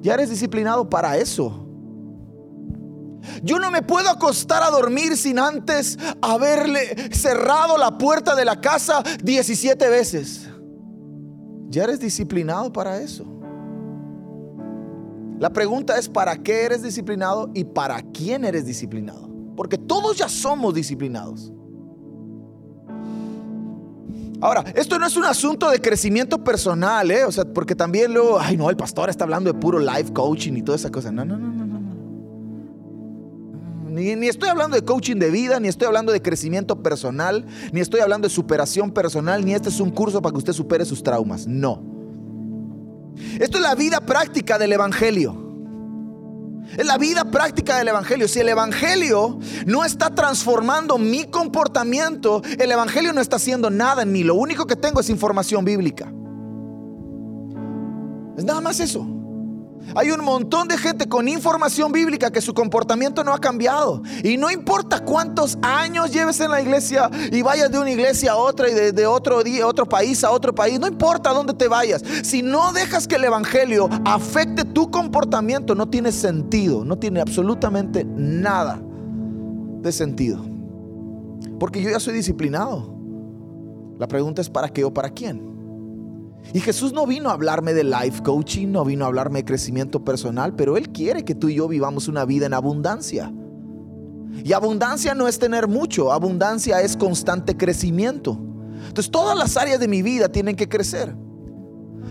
Ya 0.00 0.14
eres 0.14 0.30
disciplinado 0.30 0.90
para 0.90 1.16
eso. 1.16 1.63
Yo 3.42 3.58
no 3.58 3.70
me 3.70 3.82
puedo 3.82 4.08
acostar 4.08 4.62
a 4.62 4.70
dormir 4.70 5.16
sin 5.16 5.38
antes 5.38 5.98
haberle 6.20 7.12
cerrado 7.12 7.78
la 7.78 7.98
puerta 7.98 8.34
de 8.34 8.44
la 8.44 8.60
casa 8.60 9.02
17 9.22 9.88
veces. 9.88 10.48
Ya 11.68 11.84
eres 11.84 12.00
disciplinado 12.00 12.72
para 12.72 13.00
eso. 13.00 13.24
La 15.38 15.50
pregunta 15.52 15.98
es 15.98 16.08
para 16.08 16.36
qué 16.36 16.62
eres 16.62 16.82
disciplinado 16.82 17.50
y 17.54 17.64
para 17.64 18.00
quién 18.02 18.44
eres 18.44 18.64
disciplinado. 18.64 19.28
Porque 19.56 19.76
todos 19.76 20.16
ya 20.16 20.28
somos 20.28 20.74
disciplinados. 20.74 21.52
Ahora, 24.40 24.64
esto 24.74 24.98
no 24.98 25.06
es 25.06 25.16
un 25.16 25.24
asunto 25.24 25.70
de 25.70 25.80
crecimiento 25.80 26.42
personal, 26.44 27.10
¿eh? 27.10 27.24
O 27.24 27.32
sea, 27.32 27.44
porque 27.44 27.74
también 27.74 28.12
luego, 28.12 28.38
ay 28.38 28.56
no, 28.56 28.68
el 28.68 28.76
pastor 28.76 29.08
está 29.08 29.24
hablando 29.24 29.52
de 29.52 29.58
puro 29.58 29.78
life 29.78 30.12
coaching 30.12 30.52
y 30.54 30.62
toda 30.62 30.76
esa 30.76 30.90
cosa. 30.90 31.10
No, 31.10 31.24
no, 31.24 31.38
no, 31.38 31.50
no, 31.50 31.64
no. 31.64 31.73
Ni, 33.94 34.26
estoy 34.26 34.48
hablando 34.48 34.74
de 34.74 34.84
coaching 34.84 35.16
de 35.16 35.30
vida, 35.30 35.60
ni 35.60 35.68
estoy 35.68 35.86
hablando 35.86 36.10
de 36.10 36.20
crecimiento 36.20 36.82
personal, 36.82 37.46
ni 37.70 37.80
estoy 37.80 38.00
hablando 38.00 38.26
de 38.26 38.34
superación 38.34 38.90
personal, 38.90 39.44
ni 39.44 39.54
este 39.54 39.68
es 39.68 39.78
un 39.78 39.90
curso 39.90 40.20
para 40.20 40.32
que 40.32 40.38
usted 40.38 40.52
supere 40.52 40.84
sus 40.84 41.04
traumas. 41.04 41.46
No. 41.46 41.80
Esto 43.38 43.58
es 43.58 43.62
la 43.62 43.76
vida 43.76 44.00
práctica 44.00 44.58
del 44.58 44.72
Evangelio. 44.72 45.42
Es 46.76 46.84
la 46.84 46.98
vida 46.98 47.24
práctica 47.26 47.78
del 47.78 47.86
Evangelio. 47.86 48.26
Si 48.26 48.40
el 48.40 48.48
Evangelio 48.48 49.38
no 49.64 49.84
está 49.84 50.10
transformando 50.10 50.98
mi 50.98 51.24
comportamiento, 51.26 52.42
el 52.58 52.72
Evangelio 52.72 53.12
no 53.12 53.20
está 53.20 53.36
haciendo 53.36 53.70
nada 53.70 54.02
en 54.02 54.10
mí. 54.10 54.24
Lo 54.24 54.34
único 54.34 54.66
que 54.66 54.74
tengo 54.74 54.98
es 54.98 55.08
información 55.08 55.64
bíblica. 55.64 56.12
Es 58.36 58.42
nada 58.42 58.60
más 58.60 58.80
eso. 58.80 59.13
Hay 59.94 60.10
un 60.10 60.24
montón 60.24 60.68
de 60.68 60.76
gente 60.76 61.08
con 61.08 61.28
información 61.28 61.92
bíblica 61.92 62.30
que 62.30 62.40
su 62.40 62.54
comportamiento 62.54 63.22
no 63.22 63.32
ha 63.32 63.38
cambiado. 63.38 64.02
Y 64.22 64.36
no 64.36 64.50
importa 64.50 65.04
cuántos 65.04 65.58
años 65.62 66.10
lleves 66.10 66.40
en 66.40 66.50
la 66.50 66.60
iglesia 66.60 67.10
y 67.30 67.42
vayas 67.42 67.70
de 67.70 67.78
una 67.78 67.90
iglesia 67.90 68.32
a 68.32 68.36
otra 68.36 68.68
y 68.68 68.74
de, 68.92 69.06
otro, 69.06 69.42
día, 69.42 69.66
otro 69.66 69.86
país 69.86 70.24
a 70.24 70.30
otro 70.30 70.54
país, 70.54 70.80
no 70.80 70.86
importa 70.86 71.30
dónde 71.30 71.54
te 71.54 71.68
vayas. 71.68 72.02
Si 72.22 72.42
no 72.42 72.72
dejas 72.72 73.06
que 73.06 73.16
el 73.16 73.24
Evangelio 73.24 73.88
afecte 74.04 74.64
tu 74.64 74.90
comportamiento, 74.90 75.74
no 75.74 75.88
tiene 75.88 76.12
sentido, 76.12 76.84
no 76.84 76.98
tiene 76.98 77.20
absolutamente 77.20 78.04
nada 78.04 78.80
de 79.80 79.92
sentido. 79.92 80.44
Porque 81.60 81.82
yo 81.82 81.90
ya 81.90 82.00
soy 82.00 82.14
disciplinado. 82.14 82.94
La 83.98 84.08
pregunta 84.08 84.40
es 84.40 84.50
para 84.50 84.68
qué 84.68 84.82
o 84.84 84.92
para 84.92 85.10
quién. 85.10 85.53
Y 86.52 86.60
Jesús 86.60 86.92
no 86.92 87.06
vino 87.06 87.30
a 87.30 87.32
hablarme 87.32 87.74
de 87.74 87.84
life 87.84 88.22
coaching, 88.22 88.68
no 88.68 88.84
vino 88.84 89.04
a 89.04 89.08
hablarme 89.08 89.40
de 89.40 89.44
crecimiento 89.44 90.04
personal, 90.04 90.54
pero 90.54 90.76
Él 90.76 90.90
quiere 90.90 91.24
que 91.24 91.34
tú 91.34 91.48
y 91.48 91.54
yo 91.54 91.68
vivamos 91.68 92.06
una 92.06 92.24
vida 92.24 92.46
en 92.46 92.54
abundancia. 92.54 93.32
Y 94.44 94.52
abundancia 94.52 95.14
no 95.14 95.26
es 95.26 95.38
tener 95.38 95.68
mucho, 95.68 96.12
abundancia 96.12 96.80
es 96.80 96.96
constante 96.96 97.56
crecimiento. 97.56 98.38
Entonces 98.88 99.10
todas 99.10 99.36
las 99.36 99.56
áreas 99.56 99.80
de 99.80 99.88
mi 99.88 100.02
vida 100.02 100.28
tienen 100.28 100.56
que 100.56 100.68
crecer. 100.68 101.14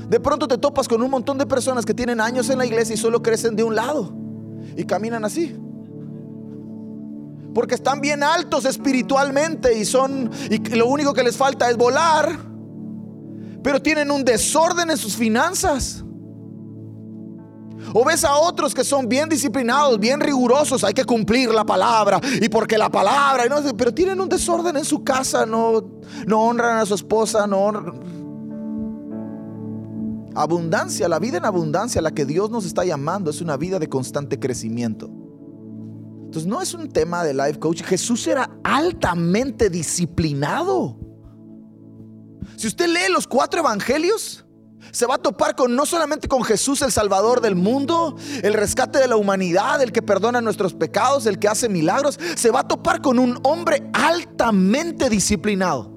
De 0.09 0.19
pronto 0.19 0.47
te 0.47 0.57
topas 0.57 0.87
con 0.87 1.01
un 1.01 1.11
montón 1.11 1.37
de 1.37 1.45
personas 1.45 1.85
que 1.85 1.93
tienen 1.93 2.19
años 2.19 2.49
en 2.49 2.57
la 2.57 2.65
iglesia 2.65 2.95
y 2.95 2.97
solo 2.97 3.21
crecen 3.21 3.55
de 3.55 3.63
un 3.63 3.75
lado 3.75 4.13
y 4.75 4.83
caminan 4.83 5.23
así. 5.23 5.55
Porque 7.53 7.75
están 7.75 8.01
bien 8.01 8.23
altos 8.23 8.65
espiritualmente 8.65 9.77
y 9.77 9.85
son 9.85 10.31
y 10.49 10.57
lo 10.75 10.87
único 10.87 11.13
que 11.13 11.23
les 11.23 11.37
falta 11.37 11.69
es 11.69 11.77
volar 11.77 12.52
pero 13.63 13.81
tienen 13.81 14.11
un 14.11 14.23
desorden 14.23 14.91
en 14.91 14.97
sus 14.97 15.15
finanzas. 15.15 16.03
O 17.93 18.03
ves 18.03 18.23
a 18.23 18.35
otros 18.37 18.73
que 18.73 18.83
son 18.83 19.07
bien 19.07 19.29
disciplinados, 19.29 19.99
bien 19.99 20.19
rigurosos, 20.19 20.83
hay 20.83 20.93
que 20.93 21.05
cumplir 21.05 21.49
la 21.49 21.63
palabra 21.65 22.19
y 22.41 22.49
porque 22.49 22.77
la 22.77 22.89
palabra, 22.89 23.43
pero 23.77 23.93
tienen 23.93 24.19
un 24.19 24.29
desorden 24.29 24.77
en 24.77 24.85
su 24.85 25.03
casa, 25.03 25.45
no, 25.45 25.83
no 26.25 26.41
honran 26.41 26.79
a 26.79 26.85
su 26.85 26.95
esposa, 26.95 27.45
no 27.45 27.59
honran. 27.59 28.23
Abundancia, 30.35 31.07
la 31.07 31.19
vida 31.19 31.37
en 31.37 31.45
abundancia, 31.45 32.01
la 32.01 32.11
que 32.11 32.25
Dios 32.25 32.49
nos 32.49 32.65
está 32.65 32.83
llamando, 32.83 33.29
es 33.29 33.41
una 33.41 33.57
vida 33.57 33.77
de 33.77 33.87
constante 33.87 34.39
crecimiento. 34.39 35.11
Entonces 36.33 36.47
no 36.47 36.61
es 36.61 36.73
un 36.73 36.89
tema 36.89 37.23
de 37.23 37.35
life 37.35 37.59
coach. 37.59 37.83
Jesús 37.83 38.25
era 38.25 38.49
altamente 38.63 39.69
disciplinado. 39.69 40.97
Si 42.55 42.67
usted 42.67 42.87
lee 42.87 43.11
los 43.11 43.27
cuatro 43.27 43.59
evangelios, 43.59 44.43
se 44.91 45.05
va 45.05 45.15
a 45.15 45.17
topar 45.17 45.55
con 45.55 45.75
no 45.75 45.85
solamente 45.85 46.27
con 46.27 46.43
Jesús 46.43 46.81
el 46.81 46.91
Salvador 46.91 47.41
del 47.41 47.55
mundo, 47.55 48.15
el 48.43 48.53
rescate 48.53 48.99
de 48.99 49.07
la 49.07 49.15
humanidad, 49.15 49.81
el 49.81 49.91
que 49.91 50.01
perdona 50.01 50.41
nuestros 50.41 50.73
pecados, 50.73 51.25
el 51.25 51.39
que 51.39 51.47
hace 51.47 51.69
milagros, 51.69 52.19
se 52.35 52.51
va 52.51 52.61
a 52.61 52.67
topar 52.67 53.01
con 53.01 53.17
un 53.17 53.39
hombre 53.43 53.89
altamente 53.93 55.09
disciplinado. 55.09 55.91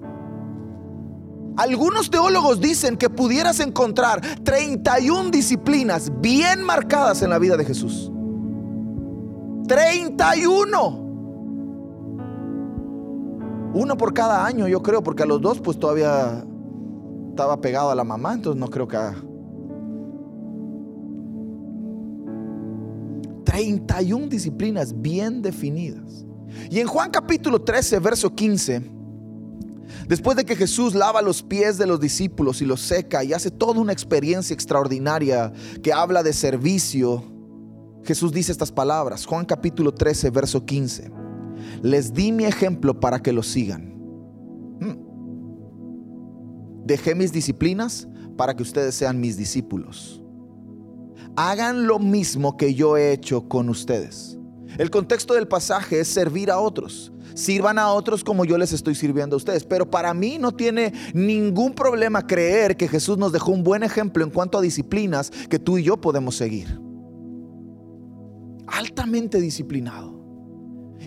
Algunos 1.56 2.10
teólogos 2.10 2.60
dicen 2.60 2.96
que 2.96 3.08
pudieras 3.08 3.60
encontrar 3.60 4.20
31 4.44 5.30
disciplinas 5.30 6.10
bien 6.20 6.62
marcadas 6.62 7.22
en 7.22 7.30
la 7.30 7.38
vida 7.38 7.56
de 7.56 7.64
Jesús. 7.64 8.10
31. 9.66 11.05
Uno 13.76 13.98
por 13.98 14.14
cada 14.14 14.46
año, 14.46 14.66
yo 14.68 14.82
creo, 14.82 15.02
porque 15.02 15.24
a 15.24 15.26
los 15.26 15.38
dos 15.38 15.60
pues 15.60 15.78
todavía 15.78 16.42
estaba 17.28 17.60
pegado 17.60 17.90
a 17.90 17.94
la 17.94 18.04
mamá, 18.04 18.32
entonces 18.32 18.58
no 18.58 18.68
creo 18.68 18.88
que... 18.88 18.96
31 23.44 24.28
disciplinas 24.28 24.98
bien 24.98 25.42
definidas. 25.42 26.24
Y 26.70 26.80
en 26.80 26.86
Juan 26.86 27.10
capítulo 27.10 27.60
13, 27.60 27.98
verso 27.98 28.34
15, 28.34 28.80
después 30.08 30.38
de 30.38 30.46
que 30.46 30.56
Jesús 30.56 30.94
lava 30.94 31.20
los 31.20 31.42
pies 31.42 31.76
de 31.76 31.86
los 31.86 32.00
discípulos 32.00 32.62
y 32.62 32.64
los 32.64 32.80
seca 32.80 33.24
y 33.24 33.34
hace 33.34 33.50
toda 33.50 33.78
una 33.78 33.92
experiencia 33.92 34.54
extraordinaria 34.54 35.52
que 35.82 35.92
habla 35.92 36.22
de 36.22 36.32
servicio, 36.32 37.24
Jesús 38.04 38.32
dice 38.32 38.52
estas 38.52 38.72
palabras. 38.72 39.26
Juan 39.26 39.44
capítulo 39.44 39.92
13, 39.92 40.30
verso 40.30 40.64
15 40.64 41.25
les 41.82 42.12
di 42.12 42.32
mi 42.32 42.44
ejemplo 42.44 42.98
para 42.98 43.20
que 43.20 43.32
lo 43.32 43.42
sigan. 43.42 43.94
Hmm. 44.80 44.96
Dejé 46.84 47.14
mis 47.14 47.32
disciplinas 47.32 48.08
para 48.36 48.54
que 48.54 48.62
ustedes 48.62 48.94
sean 48.94 49.20
mis 49.20 49.36
discípulos. 49.36 50.22
Hagan 51.36 51.86
lo 51.86 51.98
mismo 51.98 52.56
que 52.56 52.74
yo 52.74 52.96
he 52.96 53.12
hecho 53.12 53.48
con 53.48 53.68
ustedes. 53.68 54.38
El 54.78 54.90
contexto 54.90 55.34
del 55.34 55.48
pasaje 55.48 56.00
es 56.00 56.08
servir 56.08 56.50
a 56.50 56.58
otros. 56.58 57.12
Sirvan 57.34 57.78
a 57.78 57.92
otros 57.92 58.24
como 58.24 58.44
yo 58.44 58.56
les 58.56 58.72
estoy 58.72 58.94
sirviendo 58.94 59.36
a 59.36 59.38
ustedes. 59.38 59.64
Pero 59.64 59.90
para 59.90 60.14
mí 60.14 60.38
no 60.38 60.52
tiene 60.52 60.92
ningún 61.12 61.74
problema 61.74 62.26
creer 62.26 62.76
que 62.76 62.88
Jesús 62.88 63.18
nos 63.18 63.32
dejó 63.32 63.52
un 63.52 63.62
buen 63.62 63.82
ejemplo 63.82 64.24
en 64.24 64.30
cuanto 64.30 64.58
a 64.58 64.62
disciplinas 64.62 65.30
que 65.48 65.58
tú 65.58 65.78
y 65.78 65.82
yo 65.84 66.00
podemos 66.00 66.36
seguir. 66.36 66.80
altamente 68.68 69.40
disciplinado. 69.40 70.15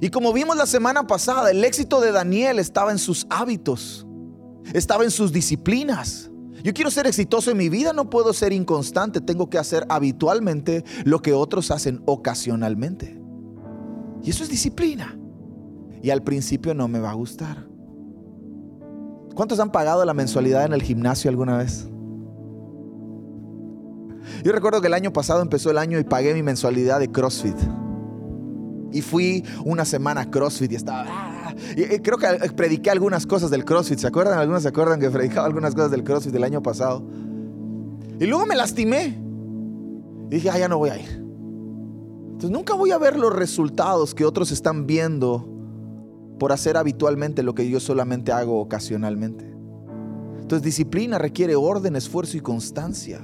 Y 0.02 0.10
como 0.10 0.32
vimos 0.32 0.56
la 0.56 0.66
semana 0.66 1.08
pasada, 1.08 1.52
el 1.52 1.64
éxito 1.64 2.00
de 2.00 2.12
Daniel 2.12 2.60
estaba 2.60 2.92
en 2.92 2.98
sus 2.98 3.28
hábitos, 3.30 4.08
estaba 4.74 5.04
en 5.04 5.12
sus 5.12 5.34
disciplinas. 5.34 6.32
Yo 6.64 6.74
quiero 6.74 6.92
ser 6.92 7.08
exitoso 7.08 7.52
en 7.52 7.58
mi 7.58 7.70
vida, 7.70 7.94
no 7.94 8.10
puedo 8.10 8.34
ser 8.34 8.54
inconstante, 8.54 9.22
tengo 9.22 9.50
que 9.50 9.58
hacer 9.58 9.86
habitualmente 9.90 10.84
lo 11.06 11.22
que 11.22 11.34
otros 11.34 11.72
hacen 11.72 12.02
ocasionalmente. 12.06 13.20
Y 14.24 14.30
eso 14.30 14.44
es 14.44 14.50
disciplina. 14.50 15.18
Y 16.02 16.10
al 16.10 16.24
principio 16.24 16.74
no 16.74 16.88
me 16.88 17.00
va 17.00 17.12
a 17.12 17.16
gustar. 17.16 17.68
¿Cuántos 19.36 19.60
han 19.60 19.72
pagado 19.72 20.04
la 20.06 20.14
mensualidad 20.14 20.66
en 20.66 20.74
el 20.74 20.82
gimnasio 20.82 21.30
alguna 21.30 21.58
vez? 21.58 21.88
Yo 24.44 24.52
recuerdo 24.52 24.82
que 24.82 24.88
el 24.88 24.94
año 24.94 25.12
pasado 25.12 25.42
empezó 25.42 25.72
el 25.72 25.78
año 25.78 26.00
y 26.00 26.04
pagué 26.04 26.34
mi 26.34 26.44
mensualidad 26.44 27.00
de 27.00 27.10
CrossFit. 27.10 27.58
Y 28.92 29.02
fui 29.02 29.44
una 29.66 29.86
semana 29.86 30.22
a 30.22 30.32
CrossFit 30.32 30.72
y 30.72 30.76
estaba... 30.76 31.06
Ah, 31.08 31.56
creo 32.04 32.18
que 32.18 32.28
prediqué 32.56 32.90
algunas 32.90 33.26
cosas 33.26 33.52
del 33.52 33.66
CrossFit. 33.66 34.00
¿Se 34.00 34.08
acuerdan? 34.08 34.40
Algunos 34.40 34.64
se 34.64 34.70
acuerdan 34.70 35.00
que 35.00 35.10
predicaba 35.10 35.46
algunas 35.46 35.76
cosas 35.76 35.92
del 35.92 36.04
CrossFit 36.04 36.34
del 36.34 36.44
año 36.44 36.64
pasado. 36.64 37.04
Y 38.20 38.26
luego 38.26 38.46
me 38.46 38.56
lastimé. 38.56 39.18
Y 40.30 40.36
dije, 40.36 40.50
ah, 40.50 40.58
ya 40.58 40.68
no 40.68 40.78
voy 40.78 40.90
a 40.90 40.98
ir. 40.98 41.10
Entonces 42.40 42.52
nunca 42.52 42.74
voy 42.74 42.92
a 42.92 42.98
ver 42.98 43.18
los 43.18 43.36
resultados 43.36 44.16
que 44.16 44.26
otros 44.26 44.52
están 44.52 44.88
viendo 44.88 45.46
por 46.40 46.54
hacer 46.54 46.78
habitualmente 46.78 47.44
lo 47.44 47.54
que 47.54 47.70
yo 47.70 47.80
solamente 47.80 48.32
hago 48.32 48.62
ocasionalmente. 48.62 49.46
Entonces 50.40 50.64
disciplina 50.64 51.18
requiere 51.18 51.56
orden, 51.56 51.96
esfuerzo 51.96 52.38
y 52.38 52.40
constancia. 52.40 53.22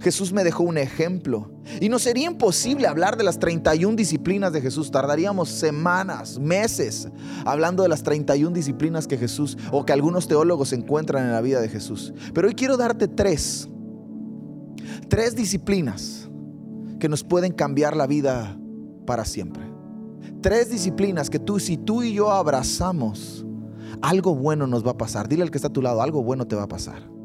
Jesús 0.00 0.32
me 0.32 0.44
dejó 0.44 0.62
un 0.64 0.78
ejemplo. 0.78 1.50
Y 1.80 1.88
no 1.88 1.98
sería 1.98 2.26
imposible 2.26 2.86
hablar 2.86 3.16
de 3.16 3.24
las 3.24 3.38
31 3.38 3.96
disciplinas 3.96 4.52
de 4.52 4.60
Jesús. 4.60 4.90
Tardaríamos 4.90 5.48
semanas, 5.48 6.38
meses, 6.38 7.08
hablando 7.44 7.82
de 7.82 7.88
las 7.88 8.02
31 8.02 8.54
disciplinas 8.54 9.06
que 9.06 9.18
Jesús 9.18 9.56
o 9.72 9.84
que 9.84 9.92
algunos 9.92 10.28
teólogos 10.28 10.72
encuentran 10.72 11.24
en 11.24 11.32
la 11.32 11.40
vida 11.40 11.60
de 11.60 11.68
Jesús. 11.68 12.12
Pero 12.32 12.48
hoy 12.48 12.54
quiero 12.54 12.76
darte 12.76 13.08
tres. 13.08 13.68
Tres 15.08 15.34
disciplinas 15.34 16.28
que 17.00 17.08
nos 17.08 17.24
pueden 17.24 17.52
cambiar 17.52 17.96
la 17.96 18.06
vida 18.06 18.58
para 19.06 19.24
siempre. 19.24 19.64
Tres 20.40 20.70
disciplinas 20.70 21.30
que 21.30 21.38
tú, 21.38 21.58
si 21.58 21.76
tú 21.76 22.02
y 22.02 22.12
yo 22.12 22.30
abrazamos, 22.30 23.44
algo 24.00 24.34
bueno 24.34 24.66
nos 24.66 24.86
va 24.86 24.92
a 24.92 24.98
pasar. 24.98 25.28
Dile 25.28 25.42
al 25.42 25.50
que 25.50 25.58
está 25.58 25.68
a 25.68 25.72
tu 25.72 25.82
lado, 25.82 26.02
algo 26.02 26.22
bueno 26.22 26.46
te 26.46 26.54
va 26.54 26.64
a 26.64 26.68
pasar 26.68 27.17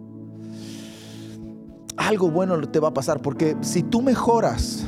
algo 1.98 2.30
bueno 2.32 2.60
te 2.62 2.80
va 2.80 2.90
a 2.90 2.94
pasar, 2.94 3.22
porque 3.22 3.56
si 3.62 3.84
tú 3.84 4.02
mejoras, 4.02 4.86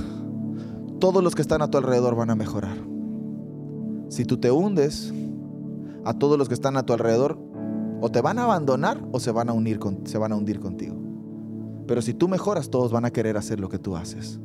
todos 1.00 1.24
los 1.24 1.36
que 1.36 1.42
están 1.42 1.62
a 1.62 1.70
tu 1.70 1.78
alrededor 1.78 2.16
van 2.16 2.30
a 2.30 2.36
mejorar. 2.36 2.78
Si 4.10 4.26
tú 4.26 4.38
te 4.38 4.52
hundes, 4.52 5.14
a 6.06 6.14
todos 6.14 6.38
los 6.38 6.48
que 6.48 6.54
están 6.54 6.78
a 6.78 6.86
tu 6.86 6.94
alrededor 6.94 7.38
o 8.00 8.10
te 8.12 8.22
van 8.22 8.40
a 8.40 8.44
abandonar 8.44 9.04
o 9.12 9.20
se 9.20 9.32
van 9.32 9.50
a, 9.50 9.54
unir 9.54 9.80
se 10.06 10.18
van 10.18 10.32
a 10.32 10.36
hundir 10.36 10.60
contigo. 10.60 10.96
Pero 11.88 12.02
si 12.02 12.14
tú 12.14 12.28
mejoras, 12.28 12.70
todos 12.70 12.92
van 12.92 13.06
a 13.06 13.12
querer 13.12 13.38
hacer 13.38 13.60
lo 13.60 13.70
que 13.70 13.80
tú 13.80 13.96
haces. 13.96 14.40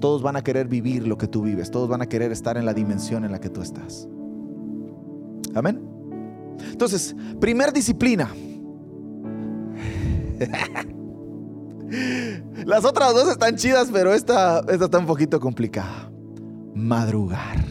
Todos 0.00 0.22
van 0.22 0.36
a 0.36 0.42
querer 0.42 0.68
vivir 0.68 1.06
lo 1.06 1.16
que 1.16 1.28
tú 1.28 1.42
vives. 1.42 1.70
Todos 1.70 1.88
van 1.88 2.02
a 2.02 2.06
querer 2.06 2.32
estar 2.32 2.56
en 2.56 2.66
la 2.66 2.74
dimensión 2.74 3.24
en 3.24 3.32
la 3.32 3.40
que 3.40 3.48
tú 3.48 3.62
estás. 3.62 4.08
Amén. 5.54 5.80
Entonces, 6.70 7.16
primer 7.40 7.72
disciplina. 7.72 8.28
Las 12.64 12.84
otras 12.84 13.14
dos 13.14 13.28
están 13.28 13.56
chidas, 13.56 13.88
pero 13.92 14.12
esta, 14.12 14.60
esta 14.60 14.84
está 14.86 14.98
un 14.98 15.06
poquito 15.06 15.38
complicada. 15.40 16.10
Madrugar. 16.74 17.64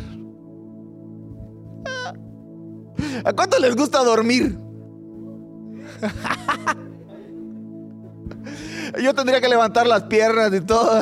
¿A 3.26 3.34
cuánto 3.34 3.60
les 3.60 3.76
gusta 3.76 4.04
dormir? 4.04 4.58
Yo 9.02 9.14
tendría 9.14 9.42
que 9.42 9.48
levantar 9.48 9.88
las 9.88 10.04
piernas 10.04 10.54
y 10.54 10.62
todo. 10.62 11.02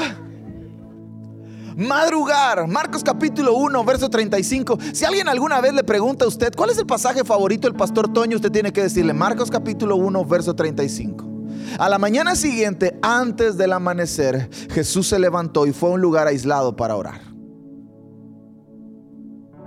Madrugar, 1.75 2.67
Marcos 2.67 3.03
capítulo 3.03 3.53
1, 3.55 3.83
verso 3.83 4.09
35. 4.09 4.77
Si 4.93 5.05
alguien 5.05 5.27
alguna 5.27 5.61
vez 5.61 5.73
le 5.73 5.83
pregunta 5.83 6.25
a 6.25 6.27
usted 6.27 6.53
cuál 6.55 6.69
es 6.69 6.77
el 6.77 6.85
pasaje 6.85 7.23
favorito 7.23 7.67
del 7.67 7.75
pastor 7.75 8.11
Toño, 8.11 8.35
usted 8.35 8.51
tiene 8.51 8.71
que 8.71 8.83
decirle 8.83 9.13
Marcos 9.13 9.49
capítulo 9.49 9.95
1, 9.95 10.25
verso 10.25 10.53
35. 10.53 11.30
A 11.79 11.89
la 11.89 11.97
mañana 11.97 12.35
siguiente, 12.35 12.97
antes 13.01 13.57
del 13.57 13.73
amanecer, 13.73 14.49
Jesús 14.71 15.07
se 15.07 15.19
levantó 15.19 15.65
y 15.65 15.73
fue 15.73 15.89
a 15.89 15.93
un 15.93 16.01
lugar 16.01 16.27
aislado 16.27 16.75
para 16.75 16.95
orar. 16.95 17.21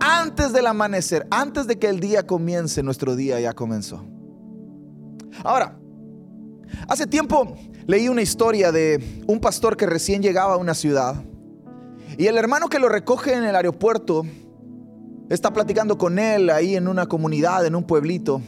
Antes 0.00 0.52
del 0.52 0.66
amanecer, 0.66 1.26
antes 1.30 1.66
de 1.66 1.78
que 1.78 1.88
el 1.88 2.00
día 2.00 2.26
comience, 2.26 2.82
nuestro 2.82 3.16
día 3.16 3.40
ya 3.40 3.54
comenzó. 3.54 4.04
Ahora, 5.42 5.78
hace 6.88 7.06
tiempo 7.06 7.56
leí 7.86 8.08
una 8.08 8.22
historia 8.22 8.70
de 8.70 9.24
un 9.26 9.40
pastor 9.40 9.76
que 9.76 9.86
recién 9.86 10.22
llegaba 10.22 10.54
a 10.54 10.56
una 10.58 10.74
ciudad 10.74 11.24
y 12.16 12.26
el 12.26 12.36
hermano 12.36 12.68
que 12.68 12.78
lo 12.78 12.88
recoge 12.88 13.34
en 13.34 13.44
el 13.44 13.56
aeropuerto 13.56 14.24
está 15.30 15.52
platicando 15.52 15.98
con 15.98 16.18
él 16.18 16.50
ahí 16.50 16.76
en 16.76 16.86
una 16.86 17.06
comunidad, 17.06 17.66
en 17.66 17.74
un 17.74 17.84
pueblito. 17.84 18.40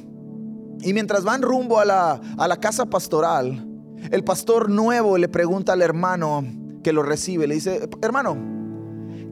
Y 0.87 0.95
mientras 0.95 1.25
van 1.25 1.43
rumbo 1.43 1.81
a 1.81 1.85
la, 1.85 2.21
a 2.39 2.47
la 2.47 2.59
casa 2.59 2.87
pastoral, 2.87 3.67
el 4.09 4.23
pastor 4.23 4.71
nuevo 4.71 5.19
le 5.19 5.29
pregunta 5.29 5.73
al 5.73 5.83
hermano 5.83 6.45
que 6.85 6.93
lo 6.93 7.03
recibe, 7.03 7.49
le 7.49 7.57
dice, 7.57 7.91
hermano, 8.03 8.37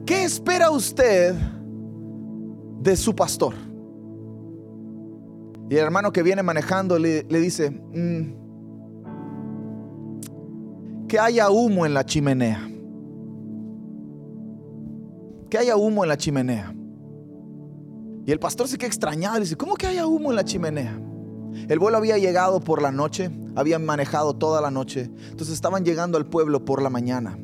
¿qué 0.05 0.25
espera 0.25 0.69
usted 0.69 1.33
de 2.81 2.97
su 2.97 3.15
pastor? 3.15 3.53
Y 5.69 5.75
el 5.75 5.79
hermano 5.79 6.11
que 6.11 6.23
viene 6.23 6.43
manejando 6.43 6.99
le, 6.99 7.23
dice, 7.23 7.69
mm, 7.71 8.33
que 11.07 11.17
haya 11.17 11.49
humo 11.49 11.85
en 11.85 11.93
la 11.93 12.05
chimenea. 12.05 12.69
Que 15.49 15.57
haya 15.57 15.77
humo 15.77 16.03
en 16.03 16.09
la 16.09 16.17
chimenea. 16.17 16.75
Y 18.25 18.31
el 18.33 18.39
pastor 18.39 18.67
se 18.67 18.77
queda 18.77 18.87
extrañado, 18.87 19.35
le 19.35 19.43
dice, 19.43 19.55
¿cómo 19.55 19.75
que 19.75 19.87
haya 19.87 20.05
humo 20.05 20.31
en 20.31 20.35
la 20.35 20.43
chimenea? 20.43 20.99
El 21.67 21.79
vuelo 21.79 21.97
había 21.97 22.17
llegado 22.17 22.59
por 22.59 22.81
la 22.81 22.91
noche, 22.91 23.31
habían 23.55 23.85
manejado 23.85 24.35
toda 24.35 24.61
la 24.61 24.71
noche, 24.71 25.09
entonces 25.29 25.53
estaban 25.53 25.83
llegando 25.83 26.17
al 26.17 26.25
pueblo 26.25 26.65
por 26.65 26.81
la 26.81 26.89
mañana. 26.89 27.37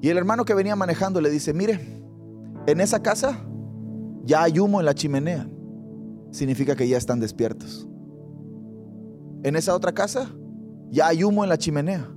Y 0.00 0.08
el 0.08 0.18
hermano 0.18 0.44
que 0.44 0.54
venía 0.54 0.76
manejando 0.76 1.20
le 1.20 1.30
dice, 1.30 1.52
mire, 1.52 1.80
en 2.66 2.80
esa 2.80 3.02
casa 3.02 3.38
ya 4.24 4.42
hay 4.42 4.58
humo 4.58 4.80
en 4.80 4.86
la 4.86 4.94
chimenea. 4.94 5.48
Significa 6.30 6.76
que 6.76 6.86
ya 6.86 6.98
están 6.98 7.20
despiertos. 7.20 7.88
En 9.42 9.56
esa 9.56 9.74
otra 9.74 9.92
casa 9.92 10.30
ya 10.90 11.08
hay 11.08 11.24
humo 11.24 11.44
en 11.44 11.48
la 11.48 11.58
chimenea. 11.58 12.08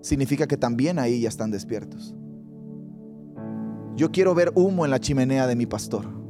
Significa 0.00 0.46
que 0.46 0.56
también 0.56 0.98
ahí 0.98 1.20
ya 1.20 1.28
están 1.28 1.50
despiertos. 1.50 2.14
Yo 3.94 4.10
quiero 4.10 4.34
ver 4.34 4.52
humo 4.54 4.84
en 4.84 4.90
la 4.90 4.98
chimenea 4.98 5.46
de 5.46 5.54
mi 5.54 5.66
pastor. 5.66 6.21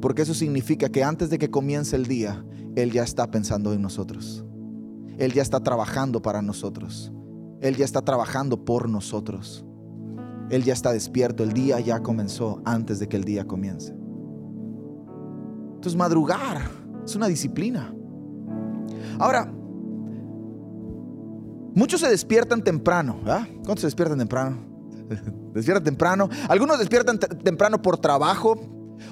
Porque 0.00 0.22
eso 0.22 0.34
significa 0.34 0.88
que 0.88 1.02
antes 1.02 1.30
de 1.30 1.38
que 1.38 1.50
comience 1.50 1.96
el 1.96 2.06
día, 2.06 2.44
Él 2.74 2.92
ya 2.92 3.02
está 3.02 3.30
pensando 3.30 3.72
en 3.72 3.82
nosotros. 3.82 4.44
Él 5.18 5.32
ya 5.32 5.42
está 5.42 5.60
trabajando 5.60 6.20
para 6.20 6.42
nosotros. 6.42 7.12
Él 7.60 7.76
ya 7.76 7.84
está 7.84 8.02
trabajando 8.02 8.64
por 8.64 8.88
nosotros. 8.88 9.64
Él 10.50 10.62
ya 10.62 10.74
está 10.74 10.92
despierto. 10.92 11.42
El 11.42 11.52
día 11.52 11.80
ya 11.80 12.00
comenzó 12.00 12.60
antes 12.64 12.98
de 12.98 13.08
que 13.08 13.16
el 13.16 13.24
día 13.24 13.46
comience. 13.46 13.94
Entonces 15.74 15.96
madrugar 15.96 16.70
es 17.04 17.16
una 17.16 17.28
disciplina. 17.28 17.94
Ahora, 19.18 19.50
muchos 21.74 22.00
se 22.00 22.08
despiertan 22.08 22.62
temprano. 22.62 23.20
¿Cuántos 23.24 23.80
se 23.80 23.86
despiertan 23.86 24.18
temprano? 24.18 24.58
despiertan 25.54 25.84
temprano. 25.84 26.28
Algunos 26.48 26.78
despiertan 26.78 27.18
temprano 27.18 27.80
por 27.80 27.98
trabajo, 27.98 28.56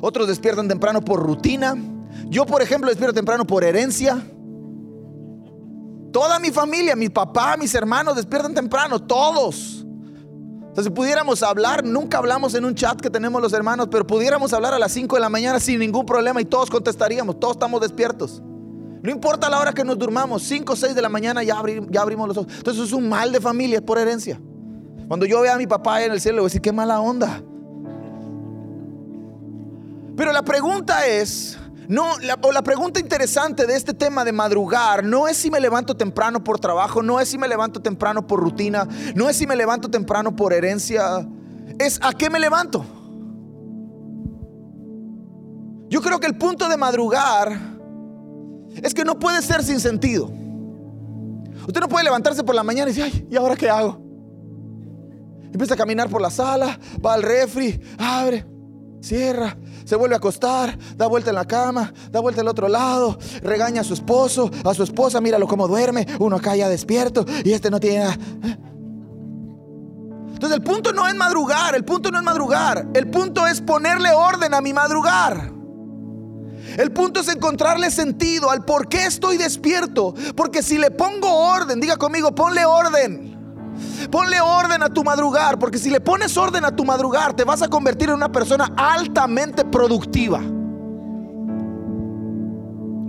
otros 0.00 0.28
despiertan 0.28 0.68
temprano 0.68 1.00
por 1.00 1.22
rutina. 1.22 1.76
Yo, 2.28 2.46
por 2.46 2.62
ejemplo, 2.62 2.88
despierto 2.88 3.14
temprano 3.14 3.46
por 3.46 3.64
herencia. 3.64 4.22
Toda 6.12 6.38
mi 6.38 6.50
familia, 6.50 6.94
mi 6.94 7.08
papá, 7.08 7.56
mis 7.56 7.74
hermanos 7.74 8.16
despiertan 8.16 8.54
temprano, 8.54 9.00
todos. 9.00 9.84
Entonces, 10.74 10.84
si 10.84 10.90
pudiéramos 10.90 11.42
hablar, 11.42 11.84
nunca 11.84 12.18
hablamos 12.18 12.54
en 12.54 12.64
un 12.64 12.74
chat 12.74 13.00
que 13.00 13.10
tenemos 13.10 13.40
los 13.40 13.52
hermanos, 13.52 13.88
pero 13.90 14.06
pudiéramos 14.06 14.52
hablar 14.52 14.74
a 14.74 14.78
las 14.78 14.92
5 14.92 15.16
de 15.16 15.20
la 15.20 15.28
mañana 15.28 15.60
sin 15.60 15.78
ningún 15.78 16.04
problema 16.04 16.40
y 16.40 16.44
todos 16.44 16.68
contestaríamos, 16.70 17.38
todos 17.38 17.54
estamos 17.54 17.80
despiertos. 17.80 18.42
No 19.02 19.10
importa 19.10 19.48
la 19.48 19.60
hora 19.60 19.72
que 19.72 19.84
nos 19.84 19.98
durmamos, 19.98 20.42
5 20.42 20.72
o 20.72 20.76
6 20.76 20.94
de 20.94 21.02
la 21.02 21.08
mañana 21.08 21.42
ya, 21.42 21.62
ya 21.90 22.00
abrimos 22.00 22.26
los 22.26 22.36
ojos. 22.38 22.52
Entonces, 22.56 22.84
es 22.84 22.92
un 22.92 23.08
mal 23.08 23.30
de 23.30 23.40
familia, 23.40 23.76
es 23.76 23.82
por 23.82 23.98
herencia. 23.98 24.40
Cuando 25.06 25.26
yo 25.26 25.40
vea 25.42 25.54
a 25.54 25.58
mi 25.58 25.66
papá 25.66 26.02
en 26.02 26.12
el 26.12 26.20
cielo, 26.20 26.36
le 26.36 26.40
voy 26.40 26.46
a 26.46 26.50
decir, 26.50 26.62
qué 26.62 26.72
mala 26.72 27.00
onda. 27.00 27.42
Pero 30.16 30.33
la 30.33 30.42
pregunta 30.42 31.07
es, 31.07 31.59
no, 31.88 32.18
la, 32.20 32.38
o 32.40 32.53
la 32.53 32.62
pregunta 32.62 33.00
interesante 33.00 33.66
de 33.66 33.77
este 33.77 33.94
tema 33.94 34.24
de 34.24 34.33
madrugar 34.33 35.05
no 35.05 35.29
es 35.29 35.37
si 35.37 35.50
me 35.50 35.61
levanto 35.61 35.96
temprano 35.96 36.42
por 36.42 36.59
trabajo, 36.59 37.03
no 37.03 37.20
es 37.20 37.29
si 37.29 37.38
me 37.38 37.48
levanto 37.48 37.81
temprano 37.81 38.27
por 38.27 38.40
rutina, 38.40 38.88
no 39.14 39.29
es 39.29 39.37
si 39.37 39.46
me 39.46 39.57
levanto 39.57 39.90
temprano 39.90 40.35
por 40.37 40.53
herencia. 40.53 41.27
es 41.79 41.98
a 42.03 42.12
qué 42.12 42.31
me 42.31 42.38
levanto. 42.38 42.85
Yo 45.88 46.00
creo 46.00 46.18
que 46.18 46.27
el 46.27 46.37
punto 46.37 46.68
de 46.68 46.77
madrugar 46.77 47.59
es 48.83 48.94
que 48.94 49.05
no 49.05 49.18
puede 49.18 49.42
ser 49.42 49.62
sin 49.62 49.81
sentido. 49.81 50.31
Usted 51.66 51.81
no 51.81 51.88
puede 51.88 52.05
levantarse 52.05 52.42
por 52.42 52.55
la 52.55 52.62
mañana 52.62 52.90
y 52.90 52.94
decir, 52.94 53.12
ay, 53.12 53.27
¿y 53.31 53.37
ahora 53.37 53.57
qué 53.57 53.70
hago? 53.70 54.00
Empieza 55.53 55.74
a 55.74 55.77
caminar 55.77 56.09
por 56.09 56.20
la 56.20 56.31
sala, 56.31 56.79
va 57.05 57.14
al 57.14 57.22
refri, 57.22 57.81
abre, 57.96 58.44
cierra, 59.04 59.56
se 59.84 59.96
vuelve 59.96 60.14
a 60.14 60.18
acostar, 60.18 60.76
da 60.96 61.06
vuelta 61.06 61.30
en 61.30 61.36
la 61.36 61.44
cama, 61.44 61.92
da 62.10 62.20
vuelta 62.20 62.40
al 62.40 62.48
otro 62.48 62.68
lado, 62.68 63.18
regaña 63.42 63.82
a 63.82 63.84
su 63.84 63.94
esposo, 63.94 64.50
a 64.64 64.74
su 64.74 64.82
esposa, 64.82 65.20
míralo 65.20 65.46
cómo 65.46 65.68
duerme, 65.68 66.06
uno 66.18 66.36
acá 66.36 66.56
ya 66.56 66.68
despierto 66.68 67.24
y 67.44 67.52
este 67.52 67.70
no 67.70 67.78
tiene 67.78 68.00
nada. 68.00 68.18
Entonces 70.32 70.58
el 70.58 70.64
punto 70.64 70.92
no 70.92 71.06
es 71.06 71.14
madrugar, 71.14 71.74
el 71.74 71.84
punto 71.84 72.10
no 72.10 72.18
es 72.18 72.24
madrugar, 72.24 72.88
el 72.94 73.08
punto 73.10 73.46
es 73.46 73.60
ponerle 73.60 74.10
orden 74.12 74.52
a 74.54 74.60
mi 74.60 74.72
madrugar. 74.72 75.52
El 76.76 76.90
punto 76.92 77.20
es 77.20 77.28
encontrarle 77.28 77.90
sentido 77.90 78.50
al 78.50 78.64
por 78.64 78.88
qué 78.88 79.06
estoy 79.06 79.36
despierto. 79.36 80.12
Porque 80.34 80.62
si 80.62 80.76
le 80.76 80.90
pongo 80.90 81.32
orden, 81.32 81.80
diga 81.80 81.96
conmigo, 81.96 82.34
ponle 82.34 82.64
orden. 82.64 83.33
Ponle 84.10 84.40
orden 84.40 84.82
a 84.82 84.88
tu 84.88 85.02
madrugar, 85.04 85.58
porque 85.58 85.78
si 85.78 85.90
le 85.90 86.00
pones 86.00 86.37
orden 86.37 86.64
a 86.64 86.74
tu 86.74 86.84
madrugar, 86.84 87.34
te 87.34 87.44
vas 87.44 87.62
a 87.62 87.68
convertir 87.68 88.08
en 88.08 88.16
una 88.16 88.30
persona 88.30 88.72
altamente 88.76 89.64
productiva. 89.64 90.40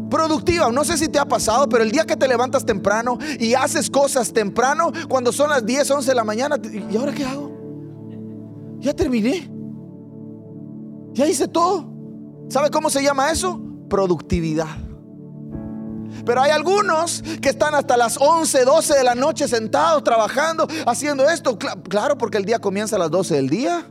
Productiva, 0.10 0.72
no 0.72 0.84
sé 0.84 0.98
si 0.98 1.08
te 1.08 1.20
ha 1.20 1.26
pasado, 1.26 1.68
pero 1.68 1.84
el 1.84 1.92
día 1.92 2.06
que 2.06 2.16
te 2.16 2.28
levantas 2.28 2.66
temprano 2.66 3.18
y 3.40 3.54
haces 3.54 3.90
cosas 3.90 4.32
temprano, 4.32 4.92
cuando 5.10 5.32
son 5.32 5.50
las 5.50 5.66
10, 5.66 5.90
11 5.92 6.10
de 6.10 6.16
la 6.16 6.24
mañana, 6.24 6.58
¿y 6.90 6.96
ahora 6.96 7.12
qué 7.12 7.26
hago? 7.26 7.52
Ya 8.80 8.94
terminé. 8.94 9.50
Ya 11.14 11.26
hice 11.26 11.48
todo. 11.48 11.92
¿Sabe 12.50 12.70
cómo 12.70 12.90
se 12.90 13.02
llama 13.02 13.32
eso? 13.32 13.60
Productividad. 13.90 14.78
Pero 16.26 16.42
hay 16.42 16.52
algunos 16.52 17.24
que 17.42 17.50
están 17.50 17.76
hasta 17.76 17.98
las 17.98 18.18
11, 18.20 18.66
12 18.66 18.94
de 18.96 19.04
la 19.04 19.16
noche 19.16 19.48
sentados, 19.48 20.04
trabajando, 20.04 20.68
haciendo 20.86 21.30
esto. 21.30 21.58
Claro, 21.58 22.18
porque 22.18 22.38
el 22.38 22.46
día 22.46 22.60
comienza 22.60 22.96
a 22.96 23.00
las 23.00 23.12
12 23.12 23.36
del 23.36 23.50
día. 23.50 23.86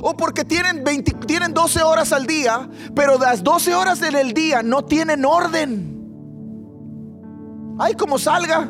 O 0.00 0.16
porque 0.16 0.44
tienen, 0.44 0.84
20, 0.84 1.12
tienen 1.26 1.54
12 1.54 1.82
horas 1.82 2.12
al 2.12 2.26
día, 2.26 2.68
pero 2.94 3.18
las 3.18 3.42
12 3.42 3.74
horas 3.74 4.00
del 4.00 4.34
día 4.34 4.62
no 4.62 4.84
tienen 4.84 5.24
orden. 5.24 5.94
Ay, 7.78 7.94
como 7.94 8.18
salga. 8.18 8.68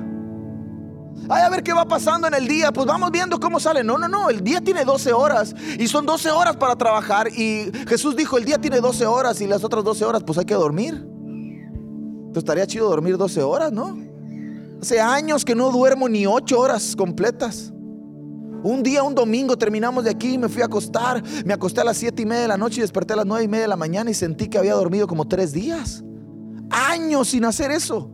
Ay, 1.28 1.42
a 1.42 1.48
ver 1.48 1.62
qué 1.62 1.72
va 1.72 1.86
pasando 1.86 2.28
en 2.28 2.34
el 2.34 2.46
día. 2.46 2.72
Pues 2.72 2.86
vamos 2.86 3.10
viendo 3.10 3.40
cómo 3.40 3.58
sale. 3.58 3.82
No, 3.82 3.98
no, 3.98 4.08
no. 4.08 4.28
El 4.30 4.42
día 4.42 4.60
tiene 4.60 4.84
12 4.84 5.12
horas. 5.12 5.54
Y 5.78 5.88
son 5.88 6.06
12 6.06 6.30
horas 6.30 6.56
para 6.56 6.76
trabajar. 6.76 7.28
Y 7.28 7.70
Jesús 7.88 8.16
dijo, 8.16 8.36
el 8.38 8.44
día 8.44 8.58
tiene 8.58 8.80
12 8.80 9.06
horas 9.06 9.40
y 9.40 9.46
las 9.46 9.64
otras 9.64 9.84
12 9.84 10.04
horas 10.04 10.22
pues 10.24 10.38
hay 10.38 10.44
que 10.44 10.54
dormir. 10.54 10.94
Entonces 10.94 12.42
estaría 12.42 12.66
chido 12.66 12.88
dormir 12.88 13.16
12 13.16 13.42
horas, 13.42 13.72
¿no? 13.72 13.96
Hace 14.82 15.00
años 15.00 15.44
que 15.44 15.54
no 15.54 15.70
duermo 15.70 16.08
ni 16.08 16.26
8 16.26 16.58
horas 16.58 16.94
completas. 16.96 17.72
Un 18.62 18.82
día, 18.82 19.02
un 19.02 19.14
domingo, 19.14 19.58
terminamos 19.58 20.04
de 20.04 20.10
aquí, 20.10 20.38
me 20.38 20.48
fui 20.48 20.62
a 20.62 20.66
acostar. 20.66 21.22
Me 21.44 21.54
acosté 21.54 21.82
a 21.82 21.84
las 21.84 21.96
7 21.96 22.22
y 22.22 22.26
media 22.26 22.42
de 22.42 22.48
la 22.48 22.56
noche 22.56 22.78
y 22.78 22.80
desperté 22.80 23.12
a 23.12 23.16
las 23.16 23.26
9 23.26 23.44
y 23.44 23.48
media 23.48 23.62
de 23.62 23.68
la 23.68 23.76
mañana 23.76 24.10
y 24.10 24.14
sentí 24.14 24.48
que 24.48 24.58
había 24.58 24.74
dormido 24.74 25.06
como 25.06 25.26
3 25.26 25.52
días. 25.52 26.02
Años 26.70 27.28
sin 27.28 27.44
hacer 27.44 27.70
eso. 27.70 28.10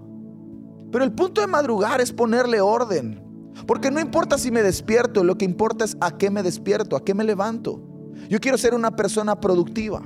Pero 0.91 1.05
el 1.05 1.13
punto 1.13 1.41
de 1.41 1.47
madrugar 1.47 2.01
es 2.01 2.13
ponerle 2.13 2.61
orden. 2.61 3.23
Porque 3.67 3.91
no 3.91 4.01
importa 4.01 4.39
si 4.39 4.51
me 4.51 4.63
despierto, 4.63 5.25
lo 5.25 5.37
que 5.37 5.45
importa 5.45 5.85
es 5.85 5.97
a 6.01 6.17
qué 6.17 6.31
me 6.31 6.43
despierto, 6.43 6.97
a 6.97 7.05
qué 7.05 7.15
me 7.15 7.25
levanto. 7.25 7.81
Yo 8.29 8.41
quiero 8.41 8.59
ser 8.59 8.75
una 8.75 8.95
persona 8.95 9.41
productiva. 9.41 10.03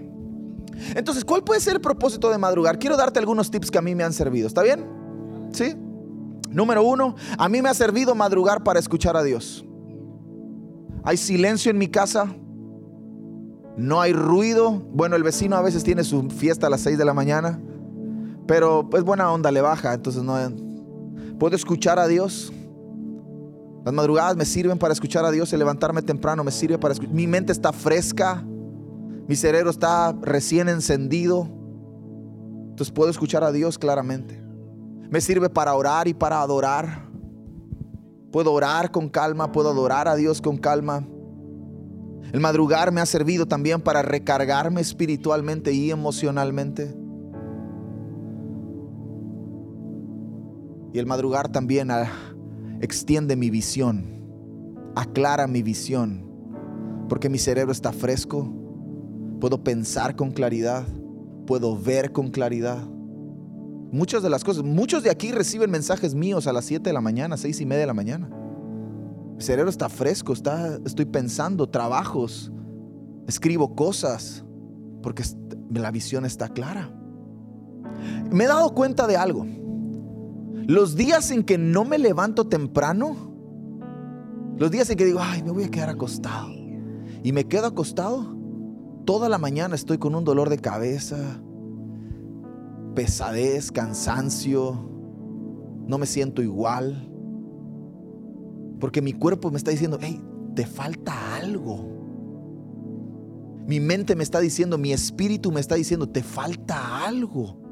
Entonces, 0.95 1.25
¿cuál 1.25 1.45
puede 1.45 1.61
ser 1.61 1.75
el 1.75 1.81
propósito 1.81 2.31
de 2.31 2.39
madrugar? 2.39 2.79
Quiero 2.79 2.97
darte 2.97 3.19
algunos 3.19 3.51
tips 3.51 3.71
que 3.71 3.79
a 3.79 3.83
mí 3.83 3.95
me 3.95 4.05
han 4.05 4.13
servido. 4.13 4.47
¿Está 4.47 4.63
bien? 4.63 4.87
¿Sí? 5.53 5.75
Número 6.51 6.83
uno, 6.85 7.17
a 7.39 7.49
mí 7.49 7.63
me 7.63 7.69
ha 7.69 7.75
servido 7.75 8.15
madrugar 8.15 8.63
para 8.63 8.79
escuchar 8.79 9.17
a 9.17 9.23
Dios. 9.23 9.65
Hay 11.03 11.17
silencio 11.17 11.71
en 11.71 11.79
mi 11.79 11.89
casa. 11.89 12.35
No 13.77 14.01
hay 14.01 14.13
ruido. 14.13 14.71
Bueno, 14.93 15.17
el 15.17 15.23
vecino 15.23 15.57
a 15.57 15.63
veces 15.63 15.85
tiene 15.85 16.05
su 16.05 16.31
fiesta 16.31 16.69
a 16.69 16.71
las 16.71 16.81
6 16.83 16.97
de 16.97 17.05
la 17.05 17.15
mañana. 17.15 17.61
Pero 18.47 18.89
pues 18.89 19.03
buena 19.05 19.31
onda 19.31 19.51
le 19.51 19.61
baja. 19.61 19.95
Entonces 19.95 20.23
no, 20.23 20.37
Puedo 21.39 21.57
escuchar 21.57 21.99
a 21.99 22.07
Dios. 22.07 22.53
Las 23.85 23.93
madrugadas 23.93 24.37
me 24.37 24.45
sirven 24.45 24.79
para 24.79 24.93
escuchar 24.93 25.25
a 25.25 25.31
Dios. 25.31 25.53
El 25.53 25.59
levantarme 25.59 26.03
temprano 26.03 26.43
me 26.45 26.51
sirve 26.51 26.79
para 26.79 26.93
escuchar. 26.93 27.15
Mi 27.15 27.27
mente 27.27 27.53
está 27.53 27.73
fresca. 27.73 28.43
Mi 29.27 29.37
cerebro 29.37 29.71
está 29.71 30.15
recién 30.23 30.69
encendido. 30.69 31.49
Entonces 32.71 32.93
puedo 32.93 33.11
escuchar 33.11 33.45
a 33.45 33.53
Dios 33.53 33.79
claramente. 33.79 34.43
Me 35.11 35.21
sirve 35.21 35.51
para 35.51 35.75
orar 35.75 36.09
y 36.09 36.15
para 36.15 36.41
adorar. 36.41 37.11
Puedo 38.33 38.53
orar 38.53 38.91
con 38.91 39.09
calma. 39.09 39.53
Puedo 39.53 39.71
adorar 39.71 40.09
a 40.09 40.17
Dios 40.17 40.41
con 40.41 40.57
calma. 40.57 41.07
El 42.33 42.41
madrugar 42.41 42.91
me 42.91 43.01
ha 43.01 43.07
servido 43.07 43.47
también 43.47 43.81
para 43.81 44.03
recargarme 44.03 44.81
espiritualmente 44.81 45.73
y 45.73 45.91
emocionalmente. 45.91 47.04
Y 50.95 51.01
el 51.01 51.07
madrugar 51.07 51.51
también 51.51 51.91
ah, 51.91 52.09
extiende 52.81 53.35
mi 53.35 53.51
visión, 53.51 54.07
aclara 54.95 55.49
mi 55.49 55.61
visión, 55.61 56.25
porque 57.09 57.29
mi 57.29 57.39
cerebro 57.39 57.73
está 57.73 57.93
fresco, 57.93 58.49
puedo 59.41 59.65
pensar 59.65 60.15
con 60.15 60.31
claridad, 60.31 60.87
puedo 61.49 61.77
ver 61.77 62.13
con 62.13 62.31
claridad. 62.31 62.79
Muchas 63.91 64.23
de 64.23 64.31
las 64.31 64.45
cosas, 64.45 64.63
muchos 64.63 65.03
de 65.03 65.11
aquí 65.11 65.33
reciben 65.33 65.69
mensajes 65.69 66.15
míos 66.15 66.47
a 66.47 66.53
las 66.53 66.65
7 66.67 66.89
de 66.89 66.95
la 66.95 67.01
mañana, 67.01 67.37
6 67.37 67.61
y 67.61 67.67
media 67.67 67.81
de 67.81 67.87
la 67.89 67.95
mañana. 67.95 68.31
Mi 69.35 69.43
cerebro 69.43 69.71
está 69.71 69.89
fresco, 69.89 70.33
está, 70.33 70.79
estoy 70.87 71.07
pensando 71.07 71.69
trabajos, 71.69 72.53
escribo 73.27 73.75
cosas, 73.75 74.45
porque 75.03 75.25
la 75.73 75.91
visión 75.91 76.25
está 76.25 76.49
clara. 76.51 76.97
Me 78.31 78.45
he 78.45 78.47
dado 78.47 78.73
cuenta 78.75 79.09
de 79.09 79.17
algo. 79.17 79.45
Los 80.67 80.97
días 80.97 81.31
en 81.31 81.45
que 81.45 81.59
no 81.59 81.85
me 81.85 81.99
levanto 81.99 82.47
temprano, 82.47 83.17
los 84.57 84.71
días 84.71 84.89
en 84.89 84.97
que 84.97 85.05
digo, 85.05 85.21
ay, 85.21 85.43
me 85.43 85.51
voy 85.51 85.65
a 85.65 85.71
quedar 85.71 85.91
acostado. 85.91 86.49
Y 87.23 87.33
me 87.33 87.45
quedo 87.45 87.67
acostado, 87.67 88.37
toda 89.05 89.29
la 89.29 89.39
mañana 89.39 89.75
estoy 89.75 89.99
con 89.99 90.15
un 90.15 90.25
dolor 90.25 90.49
de 90.49 90.59
cabeza, 90.59 91.43
pesadez, 92.95 93.73
cansancio, 93.73 94.91
no 95.87 95.99
me 95.99 96.07
siento 96.07 96.43
igual. 96.43 97.11
Porque 98.81 99.03
mi 99.03 99.13
cuerpo 99.13 99.51
me 99.51 99.59
está 99.59 99.71
diciendo, 99.71 99.99
hey, 100.01 100.23
te 100.55 100.67
falta 100.67 101.37
algo. 101.37 101.93
Mi 103.67 103.81
mente 103.81 104.17
me 104.17 104.23
está 104.23 104.41
diciendo, 104.41 104.79
mi 104.79 104.93
espíritu 104.93 105.53
me 105.53 105.61
está 105.61 105.75
diciendo, 105.75 106.09
te 106.09 106.23
falta 106.23 107.05
algo. 107.05 107.64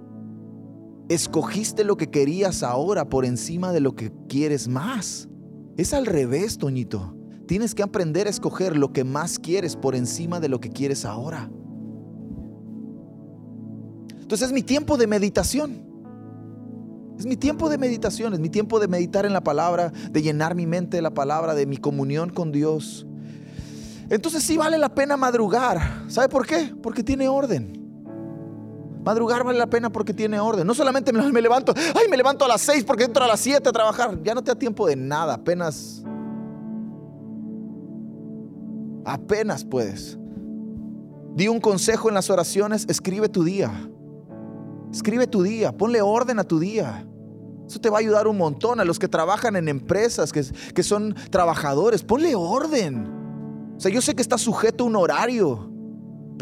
Escogiste 1.09 1.85
lo 1.85 1.97
que 1.97 2.11
querías 2.11 2.62
ahora 2.62 3.09
por 3.09 3.25
encima 3.25 3.73
de 3.73 3.81
lo 3.81 3.95
que 3.95 4.12
quieres 4.29 4.69
más. 4.69 5.29
Es 5.77 5.93
al 5.95 6.07
revés, 6.07 6.59
Toñito. 6.59 7.17
Tienes 7.47 7.75
que 7.75 7.83
aprender 7.83 8.27
a 8.27 8.31
escoger 8.31 8.77
lo 8.77 8.93
que 8.93 9.05
más 9.05 9.38
quieres 9.38 9.77
por 9.77 9.95
encima 9.95 10.41
de 10.41 10.49
lo 10.49 10.61
que 10.61 10.71
quieres 10.71 11.05
ahora. 11.05 11.51
Entonces 14.21 14.49
es 14.49 14.53
mi 14.55 14.62
tiempo 14.62 14.97
de 14.97 15.07
meditación. 15.07 15.93
Es 17.19 17.27
mi 17.27 17.37
tiempo 17.37 17.69
de 17.69 17.79
meditación, 17.79 18.33
es 18.33 18.41
mi 18.41 18.49
tiempo 18.49 18.81
de 18.81 18.88
meditar 18.88 19.27
en 19.27 19.33
la 19.33 19.45
palabra, 19.45 19.93
de 20.11 20.23
llenar 20.23 20.55
mi 20.55 20.67
mente 20.67 20.97
de 20.97 21.03
la 21.03 21.12
palabra, 21.12 21.55
de 21.55 21.67
mi 21.67 21.77
comunión 21.77 22.31
con 22.31 22.53
Dios. 22.53 23.07
Entonces 24.09 24.43
sí 24.43 24.57
vale 24.57 24.79
la 24.79 24.95
pena 24.95 25.17
madrugar. 25.17 26.05
¿Sabe 26.09 26.29
por 26.29 26.47
qué? 26.47 26.75
Porque 26.83 27.03
tiene 27.03 27.29
orden. 27.29 27.82
Madrugar 29.05 29.43
vale 29.43 29.59
la 29.59 29.67
pena 29.67 29.91
porque 29.91 30.15
tiene 30.15 30.38
orden. 30.38 30.67
No 30.67 30.75
solamente 30.75 31.12
me, 31.12 31.43
levanto, 31.43 31.75
ay, 31.77 32.09
me 32.09 32.17
levanto 32.17 32.45
a 32.45 32.49
las 32.49 32.61
6 32.62 32.85
porque 32.85 33.05
entro 33.05 33.25
a 33.25 33.27
las 33.27 33.41
7 33.41 33.69
a 33.69 33.73
trabajar. 33.73 34.23
Ya 34.23 34.35
no 34.35 34.43
te 34.43 34.53
da 34.53 34.59
tiempo 34.59 34.87
de 34.87 34.97
nada, 34.97 35.35
apenas. 35.35 36.05
Apenas 39.05 39.65
puedes. 39.65 40.19
Di 41.35 41.49
un 41.49 41.61
consejo 41.61 42.09
en 42.09 42.15
las 42.15 42.31
oraciones, 42.31 42.87
escribe 42.88 43.29
tu 43.29 43.43
día. 43.43 43.73
Escribe 44.93 45.27
tu 45.27 45.43
día, 45.43 45.73
ponle 45.73 46.01
orden 46.03 46.38
a 46.38 46.45
tu 46.45 46.61
día. 46.61 47.07
Eso 47.67 47.81
te 47.81 47.91
va 47.91 47.97
a 47.97 48.01
ayudar 48.01 48.29
un 48.29 48.37
montón 48.37 48.79
a 48.79 48.85
los 48.85 48.99
que 48.99 49.09
trabajan 49.09 49.57
en 49.57 49.69
empresas, 49.69 50.33
que, 50.33 50.45
que 50.75 50.83
son 50.83 51.17
trabajadores. 51.31 52.05
Ponle 52.05 52.35
orden. 52.37 53.75
O 53.77 53.81
sea, 53.81 53.91
yo 53.91 54.01
sé 54.01 54.15
que 54.15 54.23
está 54.23 54.38
sujeto 54.38 54.85
a 54.85 54.87
un 54.87 54.95
horario. 54.95 55.71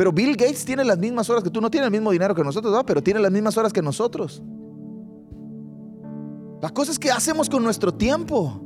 Pero 0.01 0.13
Bill 0.13 0.35
Gates 0.35 0.65
tiene 0.65 0.83
las 0.83 0.97
mismas 0.97 1.29
horas 1.29 1.45
que 1.45 1.51
tú, 1.51 1.61
no 1.61 1.71
tiene 1.71 1.85
el 1.85 1.93
mismo 1.93 2.11
dinero 2.11 2.35
que 2.35 2.43
nosotros, 2.43 2.75
pero 2.87 3.03
tiene 3.03 3.21
las 3.21 3.31
mismas 3.31 3.59
horas 3.59 3.71
que 3.71 3.83
nosotros. 3.83 4.43
La 6.63 6.71
cosa 6.71 6.91
es 6.91 6.99
que 6.99 7.11
hacemos 7.11 7.51
con 7.51 7.63
nuestro 7.63 7.93
tiempo. 7.93 8.63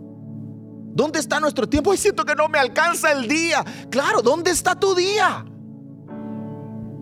¿Dónde 0.95 1.19
está 1.19 1.41
nuestro 1.41 1.69
tiempo? 1.69 1.91
Ay, 1.91 1.99
siento 1.99 2.25
que 2.25 2.37
no 2.37 2.49
me 2.49 2.61
alcanza 2.61 3.11
el 3.11 3.27
día. 3.27 3.65
Claro, 3.91 4.23
¿dónde 4.23 4.53
está 4.53 4.79
tu 4.79 4.95
día? 4.95 5.45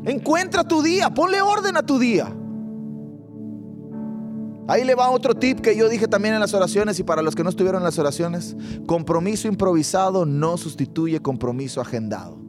Encuentra 0.06 0.64
tu 0.64 0.80
día, 0.80 1.10
ponle 1.10 1.42
orden 1.42 1.76
a 1.76 1.84
tu 1.84 1.98
día. 1.98 2.34
Ahí 4.66 4.82
le 4.84 4.94
va 4.94 5.10
otro 5.10 5.34
tip 5.34 5.60
que 5.60 5.76
yo 5.76 5.90
dije 5.90 6.08
también 6.08 6.32
en 6.32 6.40
las 6.40 6.54
oraciones 6.54 6.98
y 6.98 7.02
para 7.02 7.20
los 7.20 7.34
que 7.34 7.44
no 7.44 7.50
estuvieron 7.50 7.82
en 7.82 7.84
las 7.84 7.98
oraciones. 7.98 8.56
Compromiso 8.86 9.46
improvisado 9.46 10.24
no 10.24 10.56
sustituye 10.56 11.20
compromiso 11.20 11.82
agendado. 11.82 12.41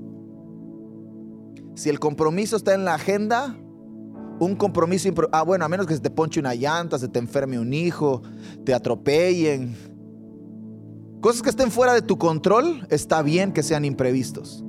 Si 1.75 1.89
el 1.89 1.99
compromiso 1.99 2.55
está 2.55 2.73
en 2.73 2.85
la 2.85 2.95
agenda, 2.95 3.57
un 4.39 4.55
compromiso 4.55 5.09
ah 5.31 5.43
bueno, 5.43 5.65
a 5.65 5.69
menos 5.69 5.87
que 5.87 5.95
se 5.95 5.99
te 5.99 6.09
ponche 6.09 6.39
una 6.39 6.55
llanta, 6.55 6.99
se 6.99 7.07
te 7.07 7.19
enferme 7.19 7.59
un 7.59 7.73
hijo, 7.73 8.21
te 8.63 8.73
atropellen. 8.73 9.75
Cosas 11.21 11.41
que 11.41 11.49
estén 11.49 11.71
fuera 11.71 11.93
de 11.93 12.01
tu 12.01 12.17
control, 12.17 12.85
está 12.89 13.21
bien 13.21 13.53
que 13.53 13.63
sean 13.63 13.85
imprevistos. 13.85 14.63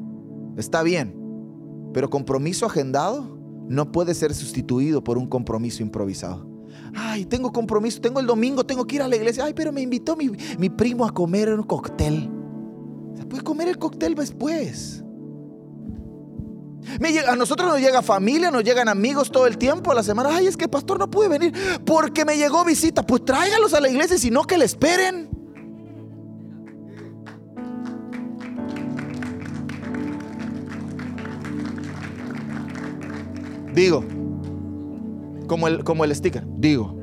Está 0.56 0.82
bien. 0.82 1.14
Pero 1.92 2.10
compromiso 2.10 2.66
agendado 2.66 3.38
no 3.68 3.90
puede 3.92 4.14
ser 4.14 4.34
sustituido 4.34 5.02
por 5.02 5.18
un 5.18 5.26
compromiso 5.26 5.82
improvisado. 5.82 6.48
Ay, 6.94 7.24
tengo 7.24 7.52
compromiso, 7.52 8.00
tengo 8.00 8.20
el 8.20 8.26
domingo, 8.26 8.64
tengo 8.64 8.86
que 8.86 8.96
ir 8.96 9.02
a 9.02 9.08
la 9.08 9.16
iglesia. 9.16 9.44
Ay, 9.44 9.54
pero 9.54 9.72
me 9.72 9.80
invitó 9.80 10.16
mi, 10.16 10.28
primo 10.70 11.04
a 11.04 11.12
comer 11.12 11.52
un 11.52 11.64
cóctel. 11.64 12.30
Se 13.16 13.26
puede 13.26 13.42
comer 13.42 13.68
el 13.68 13.78
cóctel 13.78 14.14
después. 14.14 15.04
A 17.26 17.36
nosotros 17.36 17.68
nos 17.68 17.80
llega 17.80 18.02
familia, 18.02 18.50
nos 18.50 18.64
llegan 18.64 18.88
amigos 18.88 19.30
todo 19.30 19.46
el 19.46 19.58
tiempo 19.58 19.90
a 19.90 19.94
la 19.94 20.02
semana. 20.02 20.30
Ay, 20.32 20.46
es 20.46 20.56
que 20.56 20.64
el 20.64 20.70
pastor 20.70 20.98
no 20.98 21.10
pude 21.10 21.28
venir 21.28 21.52
porque 21.84 22.24
me 22.24 22.36
llegó 22.36 22.64
visita. 22.64 23.02
Pues 23.02 23.24
tráigalos 23.24 23.74
a 23.74 23.80
la 23.80 23.88
iglesia, 23.88 24.18
si 24.18 24.30
no 24.30 24.44
que 24.44 24.58
le 24.58 24.64
esperen. 24.64 25.28
Digo, 33.74 34.04
como 35.48 35.66
el, 35.66 35.82
como 35.82 36.04
el 36.04 36.14
sticker, 36.14 36.44
digo. 36.58 36.96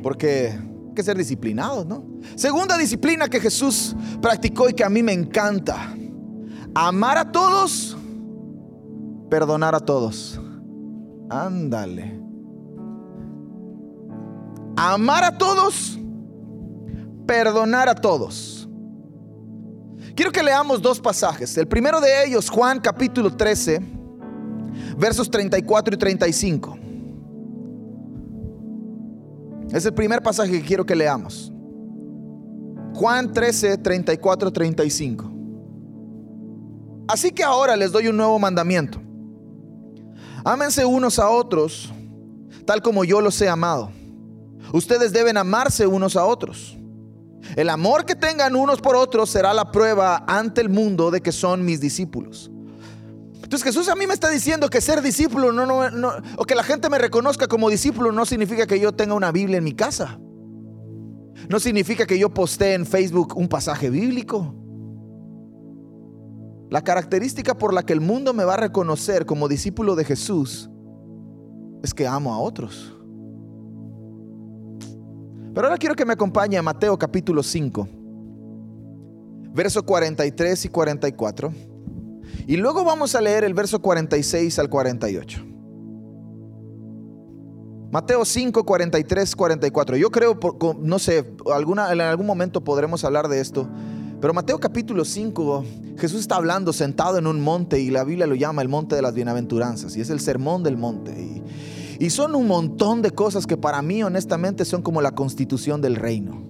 Porque 0.00 0.52
hay 0.52 0.94
que 0.94 1.02
ser 1.02 1.16
disciplinados, 1.16 1.86
¿no? 1.86 2.04
Segunda 2.36 2.78
disciplina 2.78 3.28
que 3.28 3.40
Jesús 3.40 3.96
practicó 4.20 4.68
y 4.68 4.74
que 4.74 4.84
a 4.84 4.88
mí 4.88 5.02
me 5.02 5.12
encanta. 5.12 5.92
Amar 6.74 7.18
a 7.18 7.30
todos, 7.30 7.96
perdonar 9.28 9.74
a 9.74 9.80
todos. 9.80 10.40
Ándale. 11.28 12.20
Amar 14.76 15.24
a 15.24 15.36
todos, 15.36 15.98
perdonar 17.26 17.88
a 17.88 17.94
todos. 17.94 18.68
Quiero 20.14 20.32
que 20.32 20.42
leamos 20.42 20.80
dos 20.80 21.00
pasajes. 21.00 21.56
El 21.56 21.68
primero 21.68 22.00
de 22.00 22.26
ellos, 22.26 22.48
Juan 22.50 22.80
capítulo 22.80 23.34
13 23.34 24.02
versos 24.96 25.30
34 25.30 25.94
y 25.94 25.98
35. 25.98 26.78
Es 29.72 29.86
el 29.86 29.94
primer 29.94 30.22
pasaje 30.22 30.52
que 30.52 30.62
quiero 30.62 30.84
que 30.84 30.94
leamos. 30.94 31.52
Juan 32.94 33.32
13, 33.32 33.78
34, 33.78 34.52
35. 34.52 35.31
Así 37.12 37.30
que 37.30 37.44
ahora 37.44 37.76
les 37.76 37.92
doy 37.92 38.08
un 38.08 38.16
nuevo 38.16 38.38
mandamiento. 38.38 38.98
Ámense 40.46 40.86
unos 40.86 41.18
a 41.18 41.28
otros, 41.28 41.92
tal 42.64 42.80
como 42.80 43.04
yo 43.04 43.20
los 43.20 43.38
he 43.42 43.50
amado. 43.50 43.92
Ustedes 44.72 45.12
deben 45.12 45.36
amarse 45.36 45.86
unos 45.86 46.16
a 46.16 46.24
otros. 46.24 46.78
El 47.54 47.68
amor 47.68 48.06
que 48.06 48.14
tengan 48.14 48.56
unos 48.56 48.80
por 48.80 48.96
otros 48.96 49.28
será 49.28 49.52
la 49.52 49.70
prueba 49.70 50.24
ante 50.26 50.62
el 50.62 50.70
mundo 50.70 51.10
de 51.10 51.20
que 51.20 51.32
son 51.32 51.66
mis 51.66 51.82
discípulos. 51.82 52.50
Entonces 53.42 53.62
Jesús 53.62 53.90
a 53.90 53.94
mí 53.94 54.06
me 54.06 54.14
está 54.14 54.30
diciendo 54.30 54.70
que 54.70 54.80
ser 54.80 55.02
discípulo 55.02 55.52
no, 55.52 55.66
no, 55.66 55.90
no, 55.90 56.12
o 56.38 56.46
que 56.46 56.54
la 56.54 56.62
gente 56.62 56.88
me 56.88 56.96
reconozca 56.96 57.46
como 57.46 57.68
discípulo 57.68 58.10
no 58.10 58.24
significa 58.24 58.66
que 58.66 58.80
yo 58.80 58.92
tenga 58.92 59.12
una 59.12 59.32
Biblia 59.32 59.58
en 59.58 59.64
mi 59.64 59.74
casa. 59.74 60.18
No 61.50 61.60
significa 61.60 62.06
que 62.06 62.18
yo 62.18 62.32
postee 62.32 62.72
en 62.72 62.86
Facebook 62.86 63.36
un 63.36 63.48
pasaje 63.48 63.90
bíblico. 63.90 64.61
La 66.72 66.80
característica 66.80 67.52
por 67.52 67.74
la 67.74 67.82
que 67.82 67.92
el 67.92 68.00
mundo 68.00 68.32
me 68.32 68.44
va 68.44 68.54
a 68.54 68.56
reconocer 68.56 69.26
como 69.26 69.46
discípulo 69.46 69.94
de 69.94 70.06
Jesús 70.06 70.70
es 71.82 71.92
que 71.92 72.06
amo 72.06 72.32
a 72.32 72.38
otros. 72.38 72.96
Pero 75.52 75.66
ahora 75.66 75.76
quiero 75.76 75.94
que 75.94 76.06
me 76.06 76.14
acompañe 76.14 76.56
a 76.56 76.62
Mateo 76.62 76.98
capítulo 76.98 77.42
5, 77.42 77.86
versos 79.52 79.82
43 79.82 80.64
y 80.64 80.68
44. 80.70 81.52
Y 82.46 82.56
luego 82.56 82.84
vamos 82.84 83.14
a 83.14 83.20
leer 83.20 83.44
el 83.44 83.52
verso 83.52 83.82
46 83.82 84.58
al 84.58 84.70
48. 84.70 85.44
Mateo 87.90 88.24
5, 88.24 88.64
43, 88.64 89.36
44. 89.36 89.96
Yo 89.98 90.10
creo, 90.10 90.40
no 90.80 90.98
sé, 90.98 91.34
alguna, 91.52 91.92
en 91.92 92.00
algún 92.00 92.26
momento 92.26 92.64
podremos 92.64 93.04
hablar 93.04 93.28
de 93.28 93.40
esto. 93.40 93.68
Pero 94.22 94.34
Mateo 94.34 94.60
capítulo 94.60 95.04
5, 95.04 95.64
Jesús 95.98 96.20
está 96.20 96.36
hablando 96.36 96.72
sentado 96.72 97.18
en 97.18 97.26
un 97.26 97.40
monte 97.40 97.80
y 97.80 97.90
la 97.90 98.04
Biblia 98.04 98.28
lo 98.28 98.36
llama 98.36 98.62
el 98.62 98.68
monte 98.68 98.94
de 98.94 99.02
las 99.02 99.14
bienaventuranzas. 99.14 99.96
Y 99.96 100.00
es 100.00 100.10
el 100.10 100.20
sermón 100.20 100.62
del 100.62 100.76
monte. 100.76 101.10
Y, 101.10 101.42
y 101.98 102.08
son 102.10 102.36
un 102.36 102.46
montón 102.46 103.02
de 103.02 103.10
cosas 103.10 103.48
que 103.48 103.56
para 103.56 103.82
mí 103.82 104.00
honestamente 104.04 104.64
son 104.64 104.80
como 104.80 105.02
la 105.02 105.10
constitución 105.10 105.80
del 105.80 105.96
reino. 105.96 106.40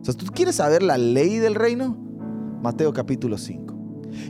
O 0.00 0.04
sea, 0.06 0.14
¿tú 0.14 0.24
quieres 0.32 0.54
saber 0.54 0.82
la 0.82 0.96
ley 0.96 1.36
del 1.36 1.54
reino? 1.54 1.98
Mateo 2.62 2.94
capítulo 2.94 3.36
5. 3.36 3.76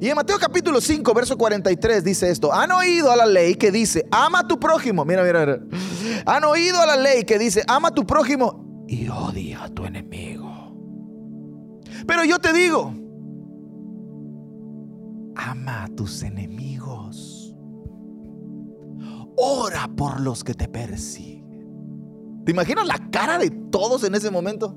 Y 0.00 0.08
en 0.08 0.16
Mateo 0.16 0.36
capítulo 0.40 0.80
5, 0.80 1.14
verso 1.14 1.38
43 1.38 2.02
dice 2.02 2.28
esto. 2.30 2.52
Han 2.52 2.72
oído 2.72 3.12
a 3.12 3.16
la 3.16 3.26
ley 3.26 3.54
que 3.54 3.70
dice, 3.70 4.08
ama 4.10 4.40
a 4.40 4.48
tu 4.48 4.58
prójimo. 4.58 5.04
Mira, 5.04 5.22
mira, 5.22 5.46
mira. 5.46 5.60
Han 6.26 6.42
oído 6.42 6.80
a 6.80 6.86
la 6.86 6.96
ley 6.96 7.22
que 7.22 7.38
dice, 7.38 7.62
ama 7.68 7.90
a 7.90 7.94
tu 7.94 8.04
prójimo 8.04 8.84
y 8.88 9.08
odia 9.08 9.62
a 9.62 9.68
tu 9.68 9.84
enemigo. 9.84 10.37
Pero 12.08 12.24
yo 12.24 12.38
te 12.38 12.54
digo, 12.54 12.94
ama 15.36 15.84
a 15.84 15.88
tus 15.88 16.22
enemigos. 16.22 17.54
Ora 19.36 19.88
por 19.94 20.18
los 20.18 20.42
que 20.42 20.54
te 20.54 20.68
persiguen. 20.68 22.42
¿Te 22.46 22.52
imaginas 22.52 22.86
la 22.86 23.10
cara 23.10 23.36
de 23.36 23.50
todos 23.50 24.04
en 24.04 24.14
ese 24.14 24.30
momento? 24.30 24.74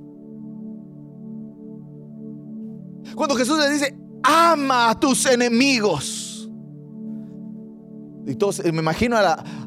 Cuando 3.15 3.35
Jesús 3.35 3.57
le 3.59 3.69
dice, 3.69 3.97
ama 4.23 4.89
a 4.89 4.99
tus 4.99 5.25
enemigos. 5.25 6.51
Y 8.27 8.35
todos, 8.35 8.61
me 8.61 8.81
imagino 8.81 9.15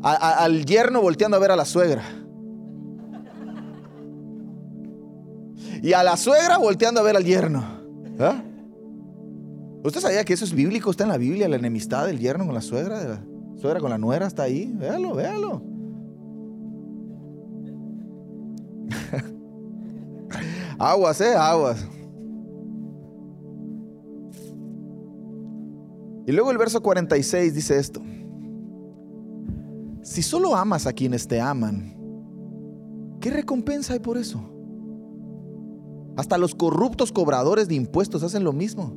al 0.02 0.66
yerno 0.66 1.00
volteando 1.00 1.38
a 1.38 1.40
ver 1.40 1.52
a 1.52 1.56
la 1.56 1.64
suegra. 1.64 2.04
Y 5.84 5.92
a 5.92 6.02
la 6.02 6.16
suegra 6.16 6.56
volteando 6.56 7.00
a 7.00 7.02
ver 7.02 7.14
al 7.14 7.24
yerno. 7.24 7.62
¿Ah? 8.18 8.42
¿Usted 9.82 10.00
sabía 10.00 10.24
que 10.24 10.32
eso 10.32 10.46
es 10.46 10.54
bíblico? 10.54 10.90
Está 10.90 11.04
en 11.04 11.10
la 11.10 11.18
Biblia, 11.18 11.46
la 11.46 11.56
enemistad 11.56 12.06
del 12.06 12.18
yerno 12.18 12.46
con 12.46 12.54
la 12.54 12.62
suegra, 12.62 13.22
suegra 13.56 13.80
con 13.80 13.90
la 13.90 13.98
nuera, 13.98 14.26
está 14.26 14.44
ahí. 14.44 14.72
Véalo, 14.74 15.14
véalo. 15.14 15.62
aguas, 20.78 21.20
eh, 21.20 21.34
aguas. 21.36 21.86
Y 26.26 26.32
luego 26.32 26.50
el 26.50 26.56
verso 26.56 26.82
46 26.82 27.54
dice 27.54 27.78
esto. 27.78 28.00
Si 30.02 30.22
solo 30.22 30.56
amas 30.56 30.86
a 30.86 30.94
quienes 30.94 31.28
te 31.28 31.42
aman, 31.42 31.94
¿qué 33.20 33.28
recompensa 33.28 33.92
hay 33.92 33.98
por 33.98 34.16
eso? 34.16 34.53
Hasta 36.16 36.38
los 36.38 36.54
corruptos 36.54 37.12
cobradores 37.12 37.68
de 37.68 37.74
impuestos 37.74 38.22
hacen 38.22 38.44
lo 38.44 38.52
mismo. 38.52 38.94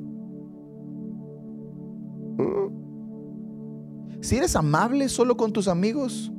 Si 4.22 4.36
eres 4.36 4.56
amable 4.56 5.10
solo 5.10 5.38
con 5.38 5.54
tus 5.54 5.68
amigos, 5.68 6.32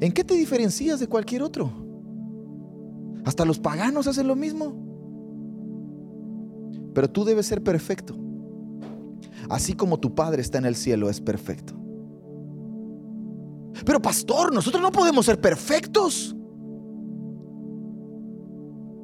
¿en 0.00 0.12
qué 0.12 0.24
te 0.24 0.34
diferencias 0.34 1.00
de 1.00 1.08
cualquier 1.08 1.42
otro? 1.42 1.70
Hasta 3.24 3.44
los 3.44 3.58
paganos 3.58 4.06
hacen 4.06 4.26
lo 4.26 4.36
mismo. 4.36 4.74
Pero 6.94 7.10
tú 7.10 7.24
debes 7.24 7.46
ser 7.46 7.62
perfecto 7.62 8.16
así 9.48 9.74
como 9.74 9.98
tu 9.98 10.14
Padre 10.14 10.42
está 10.42 10.58
en 10.58 10.66
el 10.66 10.76
cielo, 10.76 11.08
es 11.08 11.20
perfecto. 11.20 11.74
Pero 13.84 14.00
pastor, 14.00 14.52
nosotros 14.52 14.82
no 14.82 14.90
podemos 14.90 15.26
ser 15.26 15.40
perfectos. 15.40 16.35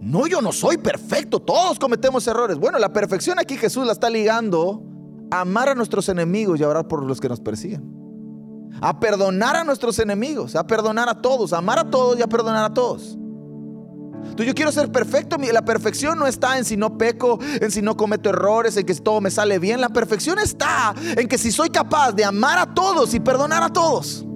No, 0.02 0.26
yo 0.26 0.40
no 0.42 0.50
soy 0.50 0.78
perfecto, 0.78 1.38
todos 1.38 1.78
cometemos 1.78 2.26
errores. 2.26 2.58
Bueno, 2.58 2.76
la 2.80 2.92
perfección 2.92 3.38
aquí 3.38 3.56
Jesús 3.56 3.86
la 3.86 3.92
está 3.92 4.10
ligando 4.10 4.82
a 5.30 5.42
amar 5.42 5.68
a 5.68 5.76
nuestros 5.76 6.08
enemigos 6.08 6.58
y 6.58 6.64
a 6.64 6.68
orar 6.68 6.88
por 6.88 7.04
los 7.04 7.20
que 7.20 7.28
nos 7.28 7.38
persiguen. 7.38 7.88
A 8.80 8.98
perdonar 8.98 9.54
a 9.54 9.62
nuestros 9.62 10.00
enemigos, 10.00 10.56
a 10.56 10.66
perdonar 10.66 11.08
a 11.08 11.22
todos, 11.22 11.52
a 11.52 11.58
amar 11.58 11.78
a 11.78 11.88
todos 11.88 12.18
y 12.18 12.22
a 12.22 12.26
perdonar 12.26 12.64
a 12.64 12.74
todos. 12.74 13.16
Tú, 14.36 14.42
yo 14.42 14.54
quiero 14.56 14.72
ser 14.72 14.90
perfecto. 14.90 15.36
La 15.38 15.64
perfección 15.64 16.18
no 16.18 16.26
está 16.26 16.58
en 16.58 16.64
si 16.64 16.76
no 16.76 16.98
peco, 16.98 17.38
en 17.60 17.70
si 17.70 17.80
no 17.80 17.96
cometo 17.96 18.28
errores, 18.28 18.76
en 18.76 18.84
que 18.84 18.96
todo 18.96 19.20
me 19.20 19.30
sale 19.30 19.60
bien. 19.60 19.80
La 19.80 19.90
perfección 19.90 20.40
está 20.40 20.96
en 21.16 21.28
que 21.28 21.38
si 21.38 21.52
soy 21.52 21.70
capaz 21.70 22.10
de 22.10 22.24
amar 22.24 22.58
a 22.58 22.74
todos 22.74 23.14
y 23.14 23.20
perdonar 23.20 23.62
a 23.62 23.68
todos. 23.68 24.26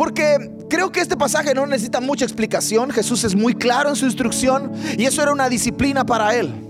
Porque 0.00 0.50
creo 0.70 0.90
que 0.90 1.00
este 1.00 1.14
pasaje 1.14 1.52
no 1.52 1.66
necesita 1.66 2.00
mucha 2.00 2.24
explicación. 2.24 2.90
Jesús 2.90 3.22
es 3.22 3.34
muy 3.34 3.52
claro 3.52 3.90
en 3.90 3.96
su 3.96 4.06
instrucción 4.06 4.72
y 4.96 5.04
eso 5.04 5.20
era 5.20 5.30
una 5.30 5.50
disciplina 5.50 6.06
para 6.06 6.34
él. 6.36 6.69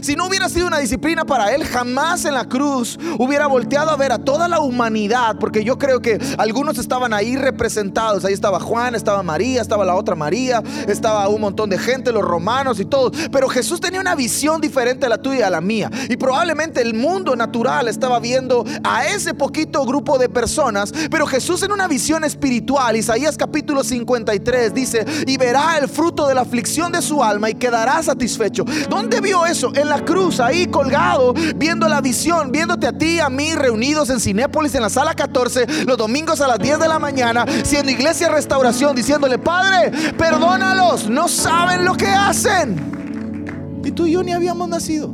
Si 0.00 0.16
no 0.16 0.26
hubiera 0.26 0.48
sido 0.48 0.66
una 0.66 0.78
disciplina 0.78 1.24
para 1.24 1.54
él, 1.54 1.64
jamás 1.64 2.24
en 2.24 2.34
la 2.34 2.44
cruz 2.44 2.98
hubiera 3.18 3.46
volteado 3.46 3.90
a 3.90 3.96
ver 3.96 4.12
a 4.12 4.18
toda 4.18 4.48
la 4.48 4.60
humanidad, 4.60 5.36
porque 5.38 5.64
yo 5.64 5.78
creo 5.78 6.00
que 6.00 6.18
algunos 6.38 6.78
estaban 6.78 7.12
ahí 7.12 7.36
representados. 7.36 8.24
Ahí 8.24 8.32
estaba 8.32 8.60
Juan, 8.60 8.94
estaba 8.94 9.22
María, 9.22 9.62
estaba 9.62 9.84
la 9.84 9.94
otra 9.94 10.14
María, 10.14 10.62
estaba 10.86 11.28
un 11.28 11.40
montón 11.40 11.70
de 11.70 11.78
gente, 11.78 12.12
los 12.12 12.22
romanos 12.22 12.80
y 12.80 12.84
todo. 12.84 13.10
Pero 13.30 13.48
Jesús 13.48 13.80
tenía 13.80 14.00
una 14.00 14.14
visión 14.14 14.60
diferente 14.60 15.06
a 15.06 15.08
la 15.08 15.18
tuya 15.18 15.40
y 15.40 15.42
a 15.42 15.50
la 15.50 15.60
mía. 15.60 15.90
Y 16.08 16.16
probablemente 16.16 16.80
el 16.80 16.94
mundo 16.94 17.36
natural 17.36 17.88
estaba 17.88 18.18
viendo 18.20 18.64
a 18.84 19.06
ese 19.06 19.34
poquito 19.34 19.84
grupo 19.84 20.18
de 20.18 20.28
personas, 20.28 20.92
pero 21.10 21.26
Jesús 21.26 21.62
en 21.62 21.72
una 21.72 21.88
visión 21.88 22.24
espiritual, 22.24 22.96
Isaías 22.96 23.36
capítulo 23.36 23.84
53 23.84 24.74
dice, 24.74 25.04
y 25.26 25.36
verá 25.36 25.78
el 25.78 25.88
fruto 25.88 26.26
de 26.26 26.34
la 26.34 26.42
aflicción 26.42 26.92
de 26.92 27.02
su 27.02 27.22
alma 27.22 27.50
y 27.50 27.54
quedará 27.54 28.02
satisfecho. 28.02 28.64
¿Dónde 28.88 29.20
vio 29.20 29.46
eso? 29.46 29.72
En 29.80 29.88
la 29.88 30.04
cruz, 30.04 30.40
ahí 30.40 30.66
colgado, 30.66 31.34
viendo 31.56 31.88
la 31.88 32.00
visión, 32.00 32.52
viéndote 32.52 32.86
a 32.86 32.92
ti, 32.92 33.20
a 33.20 33.28
mí, 33.28 33.54
reunidos 33.54 34.10
en 34.10 34.20
Cinépolis 34.20 34.74
en 34.74 34.82
la 34.82 34.90
sala 34.90 35.14
14, 35.14 35.84
los 35.86 35.96
domingos 35.96 36.40
a 36.40 36.48
las 36.48 36.58
10 36.58 36.78
de 36.78 36.88
la 36.88 36.98
mañana, 36.98 37.44
siendo 37.64 37.90
iglesia 37.90 38.28
restauración, 38.28 38.94
diciéndole, 38.94 39.38
Padre, 39.38 40.12
perdónalos, 40.12 41.08
no 41.08 41.28
saben 41.28 41.84
lo 41.84 41.94
que 41.94 42.08
hacen. 42.08 43.80
Y 43.84 43.92
tú 43.92 44.06
y 44.06 44.12
yo 44.12 44.22
ni 44.22 44.32
habíamos 44.32 44.68
nacido. 44.68 45.12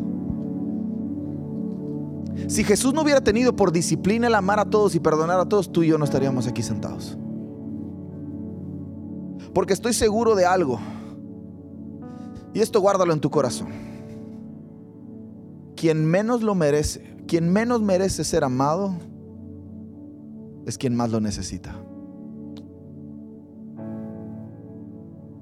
Si 2.49 2.63
Jesús 2.63 2.95
no 2.95 3.03
hubiera 3.03 3.21
tenido 3.21 3.57
por 3.57 3.73
disciplina 3.73 4.29
el 4.29 4.35
amar 4.35 4.61
a 4.61 4.65
todos 4.65 4.95
y 4.95 5.01
perdonar 5.01 5.41
a 5.41 5.47
todos, 5.47 5.73
tú 5.73 5.83
y 5.83 5.89
yo 5.89 5.99
no 5.99 6.05
estaríamos 6.05 6.47
aquí 6.47 6.63
sentados. 6.63 7.17
Porque 9.53 9.73
estoy 9.73 9.95
seguro 9.95 10.35
de 10.35 10.47
algo. 10.47 10.79
Y 12.53 12.61
esto 12.61 12.81
guárdalo 12.81 13.13
en 13.13 13.21
tu 13.21 13.31
corazón 13.31 13.86
quien 15.77 16.05
menos 16.05 16.43
lo 16.43 16.55
merece, 16.55 17.17
quien 17.29 17.53
menos 17.53 17.83
merece 17.83 18.25
ser 18.25 18.43
amado, 18.43 18.97
es 20.67 20.79
quien 20.79 20.97
más 20.97 21.11
lo 21.11 21.21
necesita. 21.21 21.77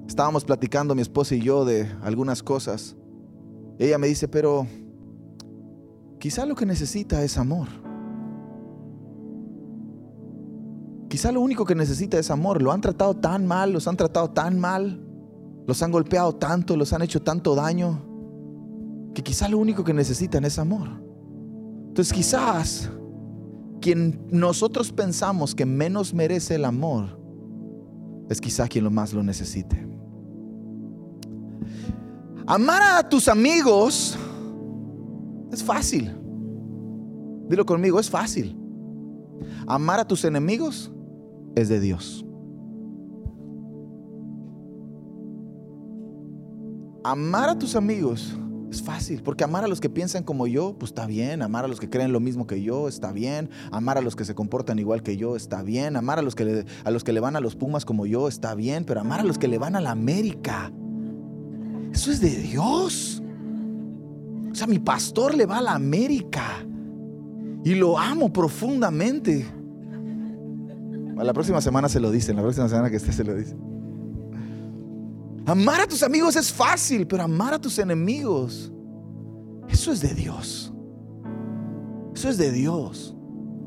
Estábamos 0.06 0.44
platicando 0.44 0.94
mi 0.94 1.02
esposa 1.02 1.34
y 1.34 1.40
yo 1.40 1.64
de 1.64 1.88
algunas 2.02 2.42
cosas. 2.42 2.94
Ella 3.78 3.96
me 3.96 4.06
dice, 4.06 4.28
pero 4.28 4.66
quizá 6.18 6.44
lo 6.44 6.54
que 6.54 6.66
necesita 6.66 7.22
es 7.22 7.38
amor. 7.38 7.68
Quizá 11.08 11.32
lo 11.32 11.40
único 11.40 11.64
que 11.64 11.74
necesita 11.74 12.18
es 12.18 12.30
amor. 12.30 12.60
Lo 12.60 12.72
han 12.72 12.80
tratado 12.80 13.14
tan 13.14 13.46
mal, 13.46 13.72
los 13.72 13.88
han 13.88 13.96
tratado 13.96 14.30
tan 14.30 14.58
mal, 14.58 15.00
los 15.66 15.82
han 15.82 15.90
golpeado 15.90 16.34
tanto, 16.34 16.76
los 16.76 16.92
han 16.92 17.02
hecho 17.02 17.22
tanto 17.22 17.54
daño 17.54 18.13
que 19.14 19.22
quizás 19.22 19.50
lo 19.50 19.58
único 19.58 19.84
que 19.84 19.94
necesitan 19.94 20.44
es 20.44 20.58
amor. 20.58 20.88
Entonces 21.88 22.12
quizás 22.12 22.90
quien 23.80 24.26
nosotros 24.30 24.90
pensamos 24.90 25.54
que 25.54 25.64
menos 25.64 26.12
merece 26.12 26.56
el 26.56 26.64
amor 26.64 27.20
es 28.28 28.40
quizás 28.40 28.68
quien 28.68 28.84
lo 28.84 28.90
más 28.90 29.12
lo 29.12 29.22
necesite. 29.22 29.86
Amar 32.46 32.82
a 32.82 33.08
tus 33.08 33.28
amigos 33.28 34.18
es 35.52 35.62
fácil. 35.62 36.10
Dilo 37.48 37.64
conmigo, 37.64 38.00
es 38.00 38.10
fácil. 38.10 38.58
Amar 39.66 40.00
a 40.00 40.04
tus 40.06 40.24
enemigos 40.24 40.90
es 41.54 41.68
de 41.68 41.80
Dios. 41.80 42.24
Amar 47.04 47.50
a 47.50 47.58
tus 47.58 47.76
amigos 47.76 48.36
es 48.74 48.82
fácil, 48.82 49.22
porque 49.22 49.44
amar 49.44 49.64
a 49.64 49.68
los 49.68 49.80
que 49.80 49.88
piensan 49.88 50.22
como 50.22 50.46
yo, 50.46 50.76
pues 50.78 50.90
está 50.90 51.06
bien. 51.06 51.42
Amar 51.42 51.64
a 51.64 51.68
los 51.68 51.80
que 51.80 51.88
creen 51.88 52.12
lo 52.12 52.20
mismo 52.20 52.46
que 52.46 52.62
yo, 52.62 52.88
está 52.88 53.12
bien. 53.12 53.48
Amar 53.70 53.98
a 53.98 54.00
los 54.00 54.16
que 54.16 54.24
se 54.24 54.34
comportan 54.34 54.78
igual 54.78 55.02
que 55.02 55.16
yo, 55.16 55.36
está 55.36 55.62
bien. 55.62 55.96
Amar 55.96 56.18
a 56.18 56.22
los 56.22 56.34
que 56.34 56.44
le, 56.44 56.66
a 56.84 56.90
los 56.90 57.04
que 57.04 57.12
le 57.12 57.20
van 57.20 57.36
a 57.36 57.40
los 57.40 57.56
Pumas 57.56 57.84
como 57.84 58.06
yo, 58.06 58.28
está 58.28 58.54
bien. 58.54 58.84
Pero 58.84 59.00
amar 59.00 59.20
a 59.20 59.24
los 59.24 59.38
que 59.38 59.48
le 59.48 59.58
van 59.58 59.76
a 59.76 59.80
la 59.80 59.92
América, 59.92 60.72
eso 61.92 62.10
es 62.10 62.20
de 62.20 62.30
Dios. 62.30 63.22
O 64.50 64.54
sea, 64.54 64.66
mi 64.66 64.78
pastor 64.78 65.34
le 65.34 65.46
va 65.46 65.58
a 65.58 65.62
la 65.62 65.74
América 65.74 66.64
y 67.64 67.74
lo 67.74 67.98
amo 67.98 68.32
profundamente. 68.32 69.46
la 71.16 71.32
próxima 71.32 71.60
semana 71.60 71.88
se 71.88 72.00
lo 72.00 72.10
dicen, 72.10 72.36
la 72.36 72.42
próxima 72.42 72.68
semana 72.68 72.90
que 72.90 72.96
esté 72.96 73.12
se 73.12 73.24
lo 73.24 73.34
dicen. 73.34 73.73
Amar 75.46 75.82
a 75.82 75.86
tus 75.86 76.02
amigos 76.02 76.36
es 76.36 76.50
fácil, 76.50 77.06
pero 77.06 77.22
amar 77.22 77.52
a 77.52 77.60
tus 77.60 77.78
enemigos, 77.78 78.72
eso 79.68 79.92
es 79.92 80.00
de 80.00 80.14
Dios. 80.14 80.72
Eso 82.14 82.28
es 82.30 82.38
de 82.38 82.50
Dios. 82.50 83.14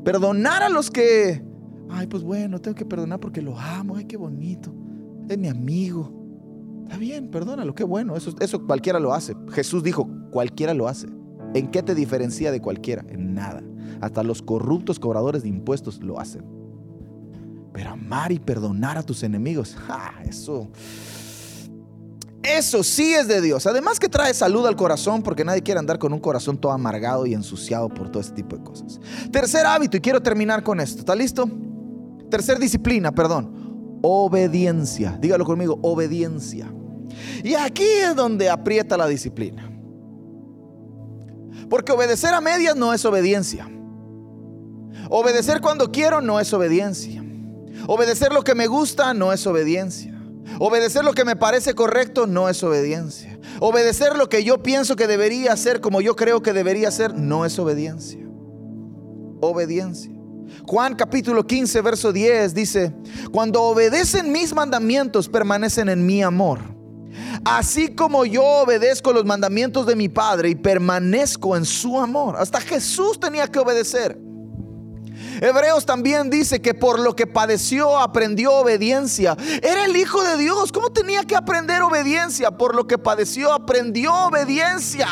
Perdonar 0.04 0.62
a 0.62 0.68
los 0.68 0.90
que, 0.90 1.44
ay, 1.90 2.06
pues 2.08 2.24
bueno, 2.24 2.60
tengo 2.60 2.74
que 2.74 2.84
perdonar 2.84 3.20
porque 3.20 3.40
lo 3.40 3.58
amo, 3.58 3.94
ay, 3.94 4.06
qué 4.06 4.16
bonito, 4.16 4.74
es 5.28 5.38
mi 5.38 5.46
amigo. 5.46 6.12
Está 6.82 6.96
bien, 6.96 7.30
perdónalo, 7.30 7.74
qué 7.74 7.84
bueno, 7.84 8.16
eso, 8.16 8.34
eso 8.40 8.66
cualquiera 8.66 8.98
lo 8.98 9.14
hace. 9.14 9.36
Jesús 9.50 9.84
dijo, 9.84 10.08
cualquiera 10.32 10.74
lo 10.74 10.88
hace. 10.88 11.06
¿En 11.54 11.70
qué 11.70 11.82
te 11.82 11.94
diferencia 11.94 12.50
de 12.50 12.60
cualquiera? 12.60 13.04
En 13.08 13.34
nada. 13.34 13.62
Hasta 14.00 14.22
los 14.24 14.42
corruptos 14.42 14.98
cobradores 14.98 15.42
de 15.42 15.48
impuestos 15.48 16.02
lo 16.02 16.18
hacen. 16.18 16.44
Pero 17.72 17.90
amar 17.90 18.32
y 18.32 18.40
perdonar 18.40 18.98
a 18.98 19.02
tus 19.02 19.22
enemigos, 19.22 19.76
eso 20.28 20.68
eso 22.56 22.82
sí 22.82 23.14
es 23.14 23.28
de 23.28 23.40
Dios. 23.40 23.66
Además 23.66 23.98
que 24.00 24.08
trae 24.08 24.32
salud 24.34 24.66
al 24.66 24.76
corazón 24.76 25.22
porque 25.22 25.44
nadie 25.44 25.62
quiere 25.62 25.78
andar 25.80 25.98
con 25.98 26.12
un 26.12 26.20
corazón 26.20 26.58
todo 26.58 26.72
amargado 26.72 27.26
y 27.26 27.34
ensuciado 27.34 27.88
por 27.88 28.10
todo 28.10 28.20
este 28.20 28.34
tipo 28.34 28.56
de 28.56 28.64
cosas. 28.64 29.00
Tercer 29.30 29.66
hábito, 29.66 29.96
y 29.96 30.00
quiero 30.00 30.20
terminar 30.20 30.62
con 30.62 30.80
esto. 30.80 31.00
¿Está 31.00 31.14
listo? 31.14 31.48
Tercer 32.30 32.58
disciplina, 32.58 33.12
perdón. 33.12 33.98
Obediencia. 34.02 35.18
Dígalo 35.20 35.44
conmigo, 35.44 35.78
obediencia. 35.82 36.72
Y 37.42 37.54
aquí 37.54 37.84
es 37.84 38.14
donde 38.14 38.48
aprieta 38.50 38.96
la 38.96 39.06
disciplina. 39.06 39.70
Porque 41.68 41.92
obedecer 41.92 42.32
a 42.34 42.40
medias 42.40 42.76
no 42.76 42.92
es 42.94 43.04
obediencia. 43.04 43.68
Obedecer 45.10 45.60
cuando 45.60 45.90
quiero 45.90 46.20
no 46.20 46.40
es 46.40 46.52
obediencia. 46.52 47.24
Obedecer 47.86 48.32
lo 48.32 48.42
que 48.42 48.54
me 48.54 48.66
gusta 48.66 49.14
no 49.14 49.32
es 49.32 49.46
obediencia. 49.46 50.17
Obedecer 50.58 51.04
lo 51.04 51.12
que 51.12 51.24
me 51.24 51.36
parece 51.36 51.74
correcto 51.74 52.26
no 52.26 52.48
es 52.48 52.62
obediencia. 52.62 53.38
Obedecer 53.60 54.16
lo 54.16 54.28
que 54.28 54.44
yo 54.44 54.62
pienso 54.62 54.96
que 54.96 55.06
debería 55.06 55.52
hacer 55.52 55.80
como 55.80 56.00
yo 56.00 56.16
creo 56.16 56.42
que 56.42 56.52
debería 56.52 56.88
hacer 56.88 57.14
no 57.14 57.44
es 57.44 57.58
obediencia. 57.58 58.26
Obediencia. 59.40 60.12
Juan 60.66 60.96
capítulo 60.96 61.46
15, 61.46 61.80
verso 61.82 62.12
10 62.12 62.54
dice, 62.54 62.94
cuando 63.30 63.62
obedecen 63.62 64.32
mis 64.32 64.54
mandamientos 64.54 65.28
permanecen 65.28 65.88
en 65.88 66.04
mi 66.04 66.22
amor. 66.22 66.60
Así 67.44 67.94
como 67.94 68.24
yo 68.24 68.44
obedezco 68.44 69.12
los 69.12 69.24
mandamientos 69.24 69.86
de 69.86 69.96
mi 69.96 70.08
Padre 70.08 70.50
y 70.50 70.54
permanezco 70.54 71.56
en 71.56 71.64
su 71.64 71.98
amor. 71.98 72.36
Hasta 72.36 72.60
Jesús 72.60 73.18
tenía 73.18 73.46
que 73.46 73.58
obedecer. 73.58 74.18
Hebreos 75.40 75.86
también 75.86 76.30
dice 76.30 76.60
que 76.60 76.74
por 76.74 76.98
lo 76.98 77.14
que 77.14 77.26
padeció 77.26 77.98
aprendió 77.98 78.52
obediencia. 78.54 79.36
Era 79.62 79.84
el 79.84 79.96
Hijo 79.96 80.22
de 80.22 80.36
Dios. 80.36 80.72
¿Cómo 80.72 80.90
tenía 80.90 81.24
que 81.24 81.36
aprender 81.36 81.82
obediencia? 81.82 82.50
Por 82.52 82.74
lo 82.74 82.86
que 82.86 82.98
padeció 82.98 83.52
aprendió 83.52 84.12
obediencia. 84.26 85.08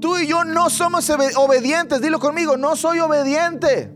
Tú 0.00 0.16
y 0.18 0.26
yo 0.26 0.44
no 0.44 0.70
somos 0.70 1.10
obedientes. 1.36 2.00
Dilo 2.00 2.18
conmigo, 2.18 2.56
no 2.56 2.76
soy 2.76 3.00
obediente. 3.00 3.92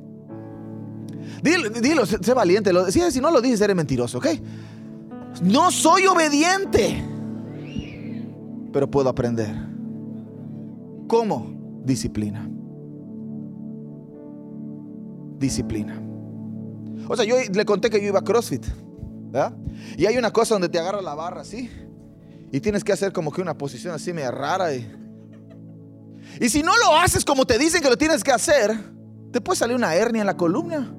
Dilo, 1.43 2.07
sé, 2.07 2.35
valiente. 2.35 2.71
si, 2.91 3.21
no 3.21 3.31
lo 3.31 3.41
dices, 3.41 3.61
eres 3.63 3.77
mentiroso, 3.77 4.19
¿ok? 4.19 4.27
No 5.43 5.71
soy 5.71 6.07
obediente. 6.07 7.05
Pero 8.73 8.91
puedo 8.91 9.09
aprender. 9.09 9.55
¿Cómo? 11.09 11.53
Disciplina 11.85 12.49
disciplina. 15.43 16.01
O 17.09 17.17
sea, 17.17 17.27
yo 17.27 17.37
le 17.53 17.65
conté 17.67 17.91
que 17.91 18.01
yo 18.01 18.09
iba 18.09 18.21
a 18.21 18.25
CrossFit. 18.25 18.65
Y 19.97 20.07
hay 20.07 20.17
una 20.17 20.31
cosa 20.31 20.55
donde 20.55 20.69
te 20.69 20.79
agarra 20.79 21.03
la 21.03 21.15
barra 21.15 21.43
así. 21.43 21.71
Y 22.51 22.61
tienes 22.61 22.85
que 22.85 22.93
hacer 22.93 23.13
como 23.13 23.33
que 23.33 23.43
una 23.43 23.57
posición 23.57 23.95
así 23.95 24.13
media 24.13 24.31
rara. 24.31 24.75
Y, 24.75 24.91
y 26.41 26.49
si 26.49 26.63
no 26.63 26.73
lo 26.79 26.97
haces 26.97 27.25
como 27.25 27.45
te 27.45 27.59
dicen 27.59 27.83
que 27.83 27.89
lo 27.89 27.97
tienes 27.97 28.23
que 28.23 28.33
hacer, 28.33 28.79
te 29.31 29.41
puede 29.41 29.59
salir 29.59 29.77
una 29.77 29.95
hernia 29.95 30.21
en 30.21 30.27
la 30.27 30.37
columna. 30.37 30.95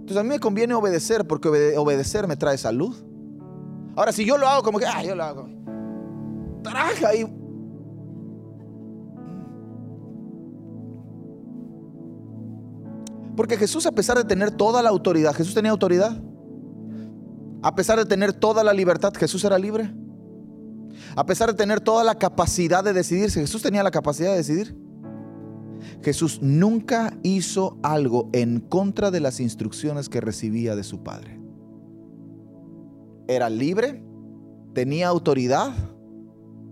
Entonces 0.00 0.16
a 0.16 0.22
mí 0.22 0.28
me 0.28 0.40
conviene 0.40 0.74
obedecer 0.74 1.26
porque 1.26 1.48
obedecer 1.76 2.26
me 2.26 2.36
trae 2.36 2.58
salud. 2.58 2.94
Ahora, 3.96 4.12
si 4.12 4.24
yo 4.24 4.36
lo 4.36 4.48
hago 4.48 4.62
como 4.62 4.78
que, 4.78 4.86
ah, 4.86 5.02
yo 5.04 5.14
lo 5.14 5.22
hago. 5.22 5.48
Traja 6.62 7.14
y 7.14 7.24
Porque 13.36 13.56
Jesús, 13.56 13.86
a 13.86 13.92
pesar 13.92 14.18
de 14.18 14.24
tener 14.24 14.50
toda 14.50 14.82
la 14.82 14.90
autoridad, 14.90 15.34
Jesús 15.34 15.54
tenía 15.54 15.70
autoridad. 15.70 16.20
A 17.62 17.74
pesar 17.74 17.98
de 17.98 18.04
tener 18.04 18.32
toda 18.32 18.64
la 18.64 18.72
libertad, 18.72 19.12
Jesús 19.16 19.44
era 19.44 19.58
libre. 19.58 19.94
A 21.16 21.24
pesar 21.24 21.50
de 21.50 21.54
tener 21.54 21.80
toda 21.80 22.04
la 22.04 22.16
capacidad 22.16 22.84
de 22.84 22.92
decidirse, 22.92 23.40
Jesús 23.40 23.62
tenía 23.62 23.82
la 23.82 23.90
capacidad 23.90 24.30
de 24.30 24.36
decidir. 24.36 24.76
Jesús 26.02 26.40
nunca 26.42 27.16
hizo 27.22 27.78
algo 27.82 28.28
en 28.32 28.60
contra 28.60 29.10
de 29.10 29.20
las 29.20 29.40
instrucciones 29.40 30.08
que 30.08 30.20
recibía 30.20 30.76
de 30.76 30.84
su 30.84 31.02
Padre. 31.02 31.40
Era 33.28 33.48
libre, 33.48 34.04
tenía 34.74 35.08
autoridad 35.08 35.72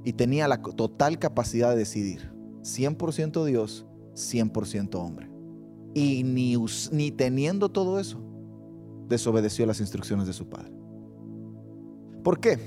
y 0.04 0.12
tenía 0.12 0.48
la 0.48 0.60
total 0.62 1.18
capacidad 1.18 1.70
de 1.70 1.76
decidir. 1.76 2.32
100% 2.62 3.44
Dios, 3.44 3.86
100% 4.14 4.94
hombre. 4.96 5.29
Y 5.94 6.22
ni, 6.22 6.56
ni 6.92 7.10
teniendo 7.10 7.68
todo 7.68 7.98
eso, 7.98 8.20
desobedeció 9.08 9.66
las 9.66 9.80
instrucciones 9.80 10.26
de 10.26 10.32
su 10.32 10.48
Padre. 10.48 10.72
¿Por 12.22 12.40
qué? 12.40 12.58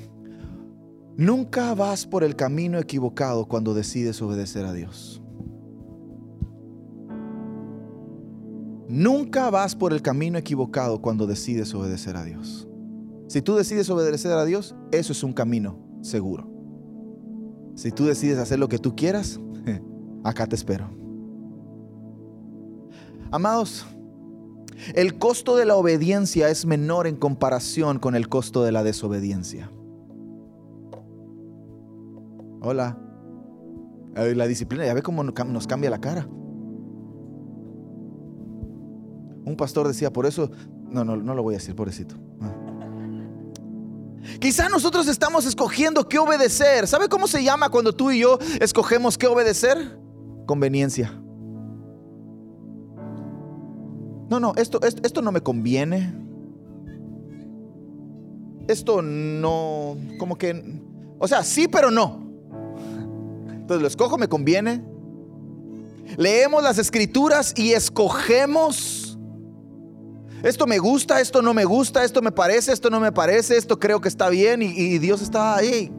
Nunca 1.15 1.75
vas 1.75 2.05
por 2.05 2.23
el 2.23 2.35
camino 2.35 2.79
equivocado 2.79 3.47
cuando 3.47 3.73
decides 3.73 4.21
obedecer 4.21 4.65
a 4.65 4.73
Dios. 4.73 5.21
Nunca 8.89 9.49
vas 9.49 9.75
por 9.75 9.93
el 9.93 10.01
camino 10.01 10.37
equivocado 10.37 11.01
cuando 11.01 11.25
decides 11.25 11.73
obedecer 11.73 12.17
a 12.17 12.23
Dios. 12.23 12.67
Si 13.27 13.41
tú 13.41 13.55
decides 13.55 13.89
obedecer 13.89 14.33
a 14.33 14.45
Dios, 14.45 14.75
eso 14.91 15.13
es 15.13 15.23
un 15.23 15.33
camino 15.33 15.79
seguro. 16.01 16.49
Si 17.75 17.91
tú 17.91 18.05
decides 18.05 18.37
hacer 18.37 18.59
lo 18.59 18.69
que 18.69 18.77
tú 18.77 18.95
quieras, 18.95 19.39
acá 20.23 20.45
te 20.47 20.55
espero. 20.55 21.02
Amados, 23.33 23.85
el 24.93 25.17
costo 25.17 25.55
de 25.55 25.65
la 25.65 25.75
obediencia 25.75 26.49
es 26.49 26.67
menor 26.67 27.07
en 27.07 27.15
comparación 27.15 27.97
con 27.97 28.15
el 28.15 28.29
costo 28.29 28.63
de 28.63 28.71
la 28.71 28.83
desobediencia. 28.83 29.71
Hola. 32.61 32.99
La 34.13 34.45
disciplina, 34.45 34.85
ya 34.85 34.93
ve 34.93 35.01
cómo 35.01 35.23
nos 35.23 35.65
cambia 35.65 35.89
la 35.89 35.99
cara. 35.99 36.27
Un 39.45 39.55
pastor 39.57 39.87
decía, 39.87 40.13
por 40.13 40.27
eso, 40.27 40.51
no, 40.91 41.03
no, 41.03 41.17
no 41.17 41.33
lo 41.33 41.41
voy 41.41 41.55
a 41.55 41.57
decir, 41.57 41.75
pobrecito. 41.75 42.13
Ah. 42.39 42.53
Quizá 44.39 44.69
nosotros 44.69 45.07
estamos 45.07 45.47
escogiendo 45.47 46.07
qué 46.07 46.19
obedecer. 46.19 46.85
¿Sabe 46.85 47.09
cómo 47.09 47.25
se 47.25 47.43
llama 47.43 47.69
cuando 47.69 47.95
tú 47.95 48.11
y 48.11 48.19
yo 48.19 48.37
escogemos 48.61 49.17
qué 49.17 49.25
obedecer? 49.25 49.97
Conveniencia. 50.45 51.22
No, 54.33 54.39
no, 54.39 54.53
esto, 54.55 54.79
esto, 54.81 55.21
no 55.21 55.31
me 55.31 55.41
conviene. 55.41 56.11
Esto 58.67 59.03
no, 59.03 59.95
como 60.17 60.39
que, 60.39 60.79
o 61.19 61.27
sea, 61.27 61.43
sí, 61.43 61.67
pero 61.67 61.91
no. 61.91 62.23
Entonces 63.51 63.79
lo 63.79 63.87
escojo, 63.87 64.17
me 64.17 64.27
conviene. 64.27 64.83
Leemos 66.17 66.63
las 66.63 66.79
escrituras 66.79 67.53
y 67.55 67.73
escogemos. 67.73 69.19
Esto 70.41 70.65
me 70.65 70.79
gusta, 70.79 71.21
esto 71.21 71.43
no 71.43 71.53
me 71.53 71.65
gusta, 71.65 72.03
esto 72.03 72.23
me 72.23 72.31
parece, 72.31 72.73
esto 72.73 72.89
no 72.89 72.99
me 72.99 73.11
parece, 73.11 73.55
esto 73.55 73.79
creo 73.79 74.01
que 74.01 74.09
está 74.09 74.29
bien 74.29 74.63
y, 74.63 74.71
y 74.71 74.97
Dios 74.97 75.21
está 75.21 75.55
ahí. 75.55 75.91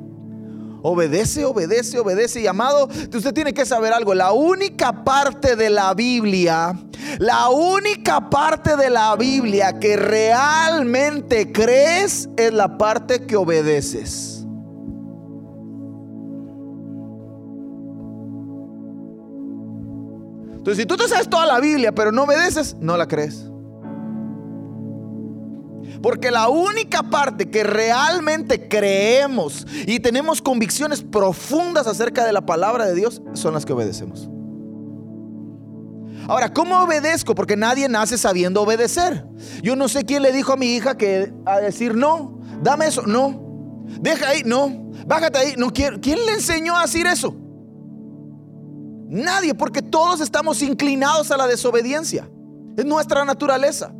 Obedece, 0.87 1.47
obedece, 1.47 1.99
obedece. 1.99 2.43
Y 2.43 2.47
amado, 2.47 2.89
usted 2.89 3.33
tiene 3.33 3.55
que 3.55 3.65
saber 3.65 3.95
algo. 3.95 4.13
La 4.13 4.33
única 4.33 5.03
parte 5.03 5.57
de 5.57 5.71
la 5.71 5.95
Biblia, 5.95 6.79
la 7.19 7.49
única 7.49 8.29
parte 8.29 8.77
de 8.77 8.91
la 8.91 9.17
Biblia 9.17 9.79
que 9.81 9.97
realmente 9.97 11.51
crees 11.51 12.29
es 12.37 12.53
la 12.53 12.77
parte 12.77 13.25
que 13.25 13.35
obedeces. 13.35 14.45
Entonces, 20.53 20.83
si 20.83 20.87
tú 20.87 20.99
te 20.99 21.09
sabes 21.09 21.31
toda 21.31 21.47
la 21.47 21.61
Biblia, 21.61 21.95
pero 21.95 22.13
no 22.13 22.25
obedeces, 22.25 22.77
no 22.79 22.99
la 22.99 23.09
crees. 23.09 23.51
Porque 26.05 26.31
la 26.31 26.51
única 26.51 27.03
parte 27.03 27.49
que 27.49 27.65
realmente 27.65 28.69
creemos 28.69 29.67
y 29.87 30.01
tenemos 30.01 30.43
convicciones 30.43 31.01
profundas 31.01 31.87
acerca 31.87 32.27
de 32.27 32.33
la 32.35 32.45
palabra 32.45 32.85
de 32.85 32.95
Dios 32.95 33.23
son 33.33 33.55
las 33.55 33.65
que 33.65 33.73
obedecemos. 33.73 34.29
Ahora, 36.29 36.53
¿cómo 36.53 36.79
obedezco? 36.83 37.35
Porque 37.35 37.57
nadie 37.57 37.89
nace 37.89 38.19
sabiendo 38.19 38.61
obedecer. 38.61 39.25
Yo 39.63 39.77
no 39.77 39.89
sé 39.89 40.05
quién 40.05 40.21
le 40.21 40.31
dijo 40.31 40.53
a 40.53 40.57
mi 40.57 40.75
hija 40.75 40.99
que 40.99 41.33
a 41.47 41.61
decir 41.61 41.95
no, 41.95 42.39
dame 42.63 42.89
eso, 42.89 43.01
no. 43.07 43.87
Deja 43.99 44.29
ahí, 44.29 44.43
no. 44.45 44.91
Bájate 45.07 45.39
ahí, 45.39 45.55
no 45.57 45.73
quiero. 45.73 46.03
¿Quién 46.03 46.19
le 46.27 46.33
enseñó 46.33 46.77
a 46.77 46.83
decir 46.83 47.07
eso? 47.07 47.35
Nadie, 49.09 49.55
porque 49.55 49.81
todos 49.81 50.21
estamos 50.21 50.61
inclinados 50.61 51.31
a 51.31 51.39
la 51.39 51.47
desobediencia. 51.47 52.29
Es 52.77 52.85
nuestra 52.85 53.25
naturaleza. 53.25 53.95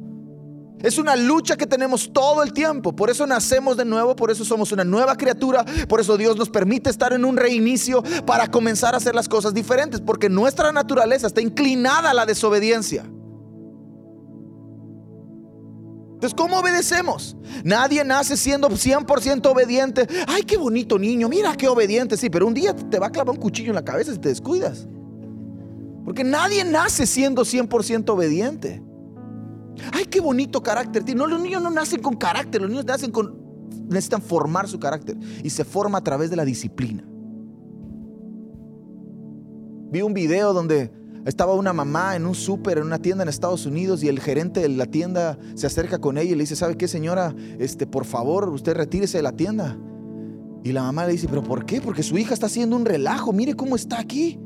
Es 0.83 0.99
una 0.99 1.17
lucha 1.17 1.57
que 1.57 1.67
tenemos 1.67 2.13
todo 2.13 2.43
el 2.43 2.53
tiempo. 2.53 2.95
Por 2.95 3.09
eso 3.09 3.27
nacemos 3.27 3.77
de 3.77 3.85
nuevo, 3.85 4.15
por 4.15 4.31
eso 4.31 4.45
somos 4.45 4.71
una 4.73 4.85
nueva 4.85 5.17
criatura, 5.17 5.65
por 5.89 6.01
eso 6.01 6.17
Dios 6.17 6.37
nos 6.37 6.51
permite 6.51 6.91
estar 6.91 7.13
en 7.13 7.25
un 7.25 7.37
reinicio 7.37 8.03
para 8.27 8.49
comenzar 8.49 8.95
a 8.95 8.99
hacer 8.99 9.15
las 9.15 9.29
cosas 9.29 9.55
diferentes, 9.55 10.01
porque 10.01 10.29
nuestra 10.29 10.73
naturaleza 10.73 11.27
está 11.27 11.41
inclinada 11.41 12.11
a 12.11 12.15
la 12.15 12.27
desobediencia. 12.27 13.05
Entonces, 16.15 16.35
¿cómo 16.37 16.59
obedecemos? 16.59 17.37
Nadie 17.65 18.03
nace 18.05 18.37
siendo 18.37 18.71
100% 18.71 19.47
obediente. 19.47 20.07
Ay, 20.27 20.43
qué 20.43 20.57
bonito 20.57 20.99
niño, 20.99 21.29
mira 21.29 21.55
qué 21.55 21.69
obediente. 21.69 22.17
Sí, 22.17 22.31
pero 22.31 22.47
un 22.47 22.55
día 22.55 22.75
te 22.75 22.99
va 22.99 23.09
a 23.09 23.11
clavar 23.11 23.35
un 23.35 23.41
cuchillo 23.41 23.71
en 23.71 23.75
la 23.75 23.85
cabeza 23.85 24.13
si 24.13 24.19
te 24.19 24.31
descuidas. 24.31 24.87
Porque 26.05 26.25
nadie 26.25 26.65
nace 26.65 27.07
siendo 27.07 27.43
100% 27.43 28.09
obediente. 28.11 28.83
Ay, 29.93 30.05
qué 30.07 30.21
bonito 30.21 30.63
carácter 30.63 31.05
No, 31.15 31.27
los 31.27 31.41
niños 31.41 31.63
no 31.63 31.71
nacen 31.71 32.01
con 32.01 32.17
carácter, 32.17 32.61
los 32.61 32.71
niños 32.71 32.85
nacen 32.85 33.11
con 33.11 33.45
necesitan 33.89 34.23
formar 34.23 34.69
su 34.69 34.79
carácter 34.79 35.17
y 35.43 35.51
se 35.51 35.65
forma 35.65 35.99
a 35.99 36.05
través 36.05 36.31
de 36.31 36.37
la 36.37 36.45
disciplina. 36.45 37.05
Vi 39.91 40.03
un 40.03 40.15
video 40.15 40.53
donde 40.53 40.91
estaba 41.25 41.55
una 41.55 41.73
mamá 41.73 42.17
en 42.17 42.27
un 42.27 42.35
súper, 42.35 42.79
en 42.79 42.85
una 42.85 42.99
tienda 42.99 43.23
en 43.23 43.29
Estados 43.29 43.65
Unidos 43.67 44.03
y 44.03 44.09
el 44.09 44.21
gerente 44.21 44.61
de 44.61 44.69
la 44.69 44.87
tienda 44.87 45.39
se 45.55 45.67
acerca 45.67 45.99
con 45.99 46.19
ella 46.19 46.33
y 46.33 46.35
le 46.35 46.43
dice, 46.43 46.57
¿sabe 46.57 46.77
qué 46.77 46.89
señora? 46.89 47.35
Este, 47.59 47.87
por 47.87 48.05
favor, 48.05 48.49
usted 48.49 48.75
retírese 48.75 49.19
de 49.19 49.23
la 49.23 49.33
tienda. 49.33 49.79
Y 50.65 50.73
la 50.73 50.83
mamá 50.83 51.07
le 51.07 51.13
dice, 51.13 51.29
¿pero 51.29 51.43
por 51.43 51.67
qué? 51.67 51.81
Porque 51.81 52.03
su 52.03 52.19
hija 52.19 52.35
está 52.35 52.47
haciendo 52.47 52.77
un 52.77 52.85
relajo, 52.85 53.33
mire 53.33 53.55
cómo 53.55 53.77
está 53.77 54.01
aquí. 54.01 54.39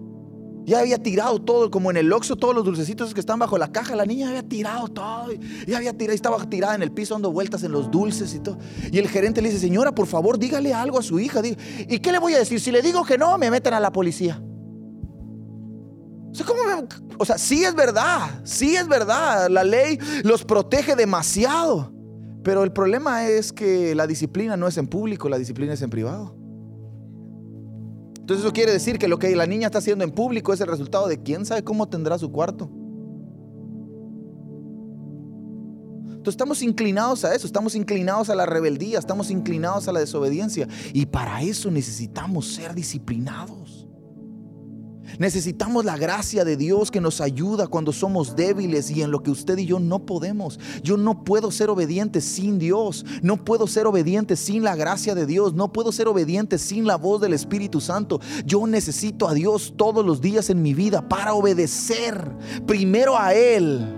Ya 0.69 0.81
había 0.81 1.03
tirado 1.03 1.41
todo, 1.41 1.71
como 1.71 1.91
en 1.91 1.97
el 1.97 2.13
Oxxo, 2.13 2.37
todos 2.37 2.55
los 2.55 2.63
dulcecitos 2.63 3.15
que 3.15 3.21
están 3.21 3.39
bajo 3.39 3.57
la 3.57 3.73
caja. 3.73 3.97
La 3.97 4.05
niña 4.05 4.29
había 4.29 4.43
tirado 4.43 4.87
todo. 4.89 5.29
Ya 5.67 5.79
había 5.79 5.97
tirado, 5.97 6.15
estaba 6.15 6.45
tirada 6.45 6.75
en 6.75 6.83
el 6.83 6.93
piso 6.93 7.15
dando 7.15 7.33
vueltas 7.33 7.63
en 7.63 7.73
los 7.73 7.91
dulces 7.91 8.35
y 8.35 8.41
todo. 8.41 8.59
Y 8.93 8.99
el 8.99 9.09
gerente 9.09 9.41
le 9.41 9.49
dice, 9.49 9.61
señora, 9.61 9.93
por 9.93 10.07
favor, 10.07 10.39
dígale 10.39 10.75
algo 10.75 10.99
a 10.99 11.03
su 11.03 11.19
hija. 11.19 11.41
¿Y 11.89 11.99
qué 12.01 12.13
le 12.13 12.19
voy 12.19 12.35
a 12.35 12.39
decir? 12.39 12.61
Si 12.61 12.71
le 12.71 12.83
digo 12.83 13.03
que 13.03 13.17
no, 13.17 13.39
me 13.39 13.51
meten 13.51 13.73
a 13.73 13.81
la 13.81 13.91
policía. 13.91 14.43
O 16.31 16.35
sea, 16.35 16.45
¿cómo 16.45 16.61
o 17.19 17.25
sea, 17.25 17.39
sí 17.39 17.65
es 17.65 17.75
verdad, 17.75 18.43
sí 18.45 18.77
es 18.77 18.87
verdad. 18.87 19.49
La 19.49 19.65
ley 19.65 19.99
los 20.23 20.45
protege 20.45 20.97
demasiado. 20.97 21.95
Pero 22.45 22.63
el 22.63 22.73
problema 22.73 23.27
es 23.27 23.55
que 23.55 23.95
la 23.95 24.07
disciplina 24.07 24.57
no 24.59 24.69
es 24.69 24.77
en 24.77 24.87
público, 24.87 25.31
la 25.31 25.39
disciplina 25.39 25.73
es 25.73 25.81
en 25.81 25.89
privado. 25.89 26.38
Entonces 28.29 28.45
eso 28.45 28.53
quiere 28.53 28.73
decir 28.73 28.99
que 28.99 29.09
lo 29.09 29.19
que 29.19 29.35
la 29.35 29.47
niña 29.47 29.69
está 29.69 29.79
haciendo 29.79 30.05
en 30.05 30.11
público 30.11 30.53
es 30.53 30.61
el 30.61 30.67
resultado 30.67 31.09
de 31.09 31.23
quién 31.23 31.47
sabe 31.47 31.65
cómo 31.65 31.89
tendrá 31.89 32.19
su 32.19 32.31
cuarto. 32.31 32.71
Entonces 36.09 36.35
estamos 36.35 36.61
inclinados 36.61 37.25
a 37.25 37.35
eso, 37.35 37.47
estamos 37.47 37.75
inclinados 37.75 38.29
a 38.29 38.35
la 38.35 38.45
rebeldía, 38.45 38.99
estamos 38.99 39.31
inclinados 39.31 39.89
a 39.89 39.93
la 39.93 40.01
desobediencia. 40.01 40.69
Y 40.93 41.07
para 41.07 41.41
eso 41.41 41.71
necesitamos 41.71 42.53
ser 42.53 42.75
disciplinados. 42.75 43.88
Necesitamos 45.19 45.85
la 45.85 45.97
gracia 45.97 46.45
de 46.45 46.57
Dios 46.57 46.91
que 46.91 47.01
nos 47.01 47.21
ayuda 47.21 47.67
cuando 47.67 47.93
somos 47.93 48.37
débiles 48.37 48.91
y 48.91 49.03
en 49.03 49.11
lo 49.11 49.23
que 49.23 49.31
usted 49.31 49.59
y 49.59 49.67
yo 49.67 49.81
no 49.81 50.01
podemos. 50.01 50.61
Yo 50.83 50.97
no 50.97 51.25
puedo 51.25 51.51
ser 51.51 51.71
obediente 51.71 52.21
sin 52.21 52.59
Dios. 52.59 53.05
No 53.23 53.45
puedo 53.45 53.67
ser 53.67 53.87
obediente 53.87 54.37
sin 54.37 54.63
la 54.63 54.77
gracia 54.77 55.15
de 55.15 55.27
Dios. 55.27 55.55
No 55.55 55.73
puedo 55.73 55.91
ser 55.93 56.09
obediente 56.09 56.59
sin 56.59 56.87
la 56.87 56.97
voz 56.97 57.21
del 57.21 57.33
Espíritu 57.33 57.81
Santo. 57.81 58.21
Yo 58.45 58.67
necesito 58.67 59.29
a 59.29 59.35
Dios 59.35 59.75
todos 59.77 60.05
los 60.05 60.21
días 60.21 60.51
en 60.51 60.63
mi 60.63 60.75
vida 60.75 61.09
para 61.09 61.35
obedecer 61.35 62.31
primero 62.67 63.19
a 63.19 63.35
Él. 63.35 63.98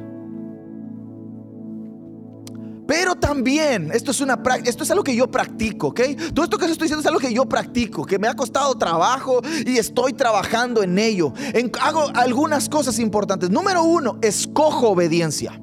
También, 3.21 3.91
esto 3.93 4.11
es, 4.11 4.21
una, 4.21 4.43
esto 4.65 4.83
es 4.83 4.91
algo 4.91 5.05
que 5.05 5.15
yo 5.15 5.31
practico, 5.31 5.89
¿ok? 5.89 6.01
Todo 6.35 6.45
esto 6.45 6.59
que 6.59 6.65
estoy 6.65 6.87
diciendo 6.87 7.01
es 7.01 7.07
algo 7.07 7.21
que 7.21 7.33
yo 7.33 7.47
practico, 7.47 8.05
que 8.05 8.19
me 8.19 8.27
ha 8.27 8.35
costado 8.35 8.75
trabajo 8.77 9.41
y 9.65 9.79
estoy 9.79 10.13
trabajando 10.13 10.83
en 10.83 10.99
ello. 10.99 11.33
hago 11.81 12.07
algunas 12.15 12.69
cosas 12.69 12.99
importantes. 12.99 13.49
Número 13.49 13.85
uno, 13.85 14.19
escojo 14.23 14.89
obediencia. 14.89 15.61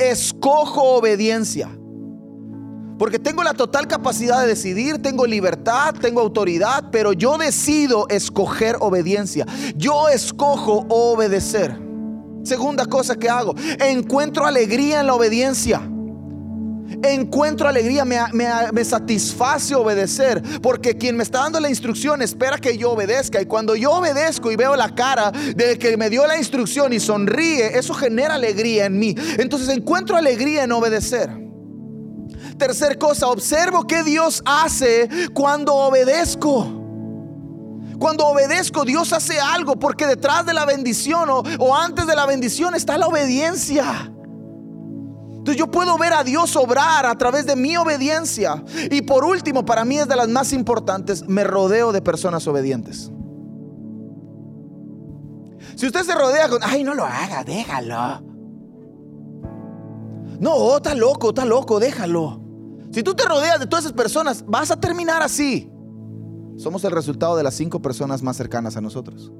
Escojo 0.00 0.82
obediencia. 0.96 1.68
Porque 2.98 3.18
tengo 3.20 3.44
la 3.44 3.54
total 3.54 3.86
capacidad 3.86 4.40
de 4.40 4.48
decidir, 4.48 5.00
tengo 5.00 5.24
libertad, 5.24 5.94
tengo 5.94 6.20
autoridad, 6.20 6.90
pero 6.90 7.12
yo 7.12 7.38
decido 7.38 8.08
escoger 8.08 8.76
obediencia. 8.80 9.46
Yo 9.76 10.08
escojo 10.08 10.84
obedecer. 10.88 11.85
Segunda 12.46 12.86
cosa 12.86 13.16
que 13.16 13.28
hago, 13.28 13.56
encuentro 13.80 14.46
alegría 14.46 15.00
en 15.00 15.08
la 15.08 15.14
obediencia. 15.14 15.82
Encuentro 17.02 17.68
alegría, 17.68 18.04
me, 18.04 18.84
satisface 18.84 19.74
obedecer, 19.74 20.40
porque 20.62 20.96
quien 20.96 21.16
me 21.16 21.24
está 21.24 21.40
dando 21.40 21.58
la 21.58 21.68
instrucción 21.68 22.22
espera 22.22 22.58
que 22.58 22.78
yo 22.78 22.92
obedezca. 22.92 23.42
Y 23.42 23.46
cuando 23.46 23.74
yo 23.74 23.90
obedezco 23.90 24.52
y 24.52 24.56
veo 24.56 24.76
la 24.76 24.94
cara 24.94 25.32
de 25.32 25.76
que 25.76 25.96
me 25.96 26.08
dio 26.08 26.24
la 26.28 26.38
instrucción 26.38 26.92
y 26.92 27.00
sonríe, 27.00 27.76
eso 27.76 27.92
genera 27.94 28.34
alegría 28.34 28.86
en 28.86 28.96
mí. 28.96 29.16
Entonces 29.38 29.68
encuentro 29.68 30.16
alegría 30.16 30.62
en 30.62 30.70
obedecer. 30.70 31.28
Tercer 32.56 32.96
cosa, 32.96 33.26
observo 33.26 33.88
qué 33.88 34.04
Dios 34.04 34.40
hace 34.46 35.08
cuando 35.34 35.74
obedezco. 35.74 36.75
Cuando 37.98 38.26
obedezco, 38.26 38.84
Dios 38.84 39.12
hace 39.12 39.40
algo 39.40 39.76
porque 39.76 40.06
detrás 40.06 40.44
de 40.46 40.54
la 40.54 40.64
bendición 40.64 41.28
o, 41.30 41.76
antes 41.76 42.06
de 42.06 42.14
la 42.14 42.26
bendición 42.26 42.74
está 42.74 42.98
la 42.98 43.06
obediencia. 43.06 44.12
Entonces 45.38 45.56
yo 45.56 45.70
puedo 45.70 45.96
ver 45.96 46.12
a 46.12 46.24
Dios 46.24 46.56
obrar 46.56 47.06
a 47.06 47.16
través 47.16 47.46
de 47.46 47.56
mi 47.56 47.76
obediencia. 47.76 48.64
Y 48.90 49.02
por 49.02 49.24
último, 49.24 49.64
para 49.64 49.84
mí 49.84 49.98
es 49.98 50.08
de 50.08 50.16
las 50.16 50.28
más 50.28 50.52
importantes, 50.52 51.26
me 51.28 51.44
rodeo 51.44 51.92
de 51.92 52.02
personas 52.02 52.46
obedientes. 52.46 53.10
Si 55.76 55.86
usted 55.86 56.02
se 56.02 56.14
rodea 56.14 56.48
con, 56.48 56.60
ay, 56.62 56.82
no 56.82 56.94
lo 56.94 57.04
haga, 57.04 57.44
déjalo. 57.44 58.22
No, 60.40 60.76
está 60.76 60.94
loco, 60.94 61.28
está 61.30 61.44
loco, 61.44 61.78
déjalo. 61.78 62.42
Si 62.92 63.02
tú 63.02 63.14
te 63.14 63.24
rodeas 63.24 63.60
de 63.60 63.66
todas 63.66 63.84
esas 63.84 63.96
personas, 63.96 64.44
vas 64.46 64.70
a 64.70 64.80
terminar 64.80 65.22
así. 65.22 65.70
Somos 66.56 66.84
el 66.84 66.90
resultado 66.90 67.36
de 67.36 67.42
las 67.42 67.54
cinco 67.54 67.80
personas 67.80 68.22
más 68.22 68.36
cercanas 68.36 68.76
a 68.76 68.80
nosotros. 68.80 69.30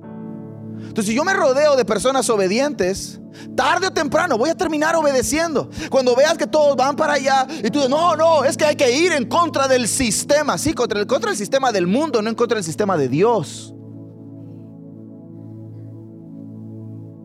Entonces, 0.79 1.07
si 1.07 1.14
yo 1.14 1.25
me 1.25 1.35
rodeo 1.35 1.77
de 1.77 1.85
personas 1.85 2.29
obedientes, 2.31 3.21
tarde 3.55 3.89
o 3.89 3.91
temprano 3.91 4.39
voy 4.39 4.51
a 4.51 4.55
terminar 4.55 4.95
obedeciendo. 4.97 5.71
Cuando 5.91 6.14
veas 6.14 6.37
que 6.37 6.47
todos 6.47 6.77
van 6.77 6.97
para 6.97 7.14
allá 7.14 7.47
y 7.51 7.71
tú 7.71 7.79
dices, 7.79 7.91
no, 7.91 8.17
no, 8.17 8.45
es 8.45 8.57
que 8.57 8.64
hay 8.64 8.77
que 8.77 8.91
ir 8.91 9.12
en 9.12 9.27
contra 9.27 9.69
del 9.69 9.89
sistema. 9.89 10.59
Sí, 10.59 10.75
contra 10.75 11.01
el, 11.01 11.07
contra 11.07 11.31
el 11.31 11.37
sistema 11.37 11.73
del 11.73 11.87
mundo, 11.87 12.23
no 12.23 12.29
en 12.29 12.35
contra 12.35 12.57
del 12.57 12.64
sistema 12.64 12.97
de 12.97 13.09
Dios. 13.09 13.73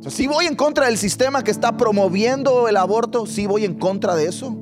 si 0.10 0.26
voy 0.26 0.48
en 0.48 0.56
contra 0.56 0.88
del 0.88 0.98
sistema 0.98 1.44
que 1.44 1.52
está 1.52 1.78
promoviendo 1.78 2.68
el 2.68 2.76
aborto, 2.76 3.28
si 3.28 3.46
voy 3.46 3.66
en 3.66 3.76
contra 3.76 4.16
de 4.16 4.26
eso. 4.26 4.58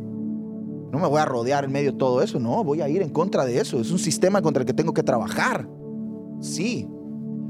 No 0.91 0.99
me 0.99 1.07
voy 1.07 1.19
a 1.19 1.25
rodear 1.25 1.65
en 1.65 1.71
medio 1.71 1.91
de 1.91 1.97
todo 1.97 2.21
eso, 2.21 2.39
no, 2.39 2.63
voy 2.63 2.81
a 2.81 2.89
ir 2.89 3.01
en 3.01 3.09
contra 3.09 3.45
de 3.45 3.59
eso. 3.59 3.79
Es 3.79 3.91
un 3.91 3.99
sistema 3.99 4.41
contra 4.41 4.61
el 4.61 4.67
que 4.67 4.73
tengo 4.73 4.93
que 4.93 5.03
trabajar. 5.03 5.67
Sí, 6.41 6.87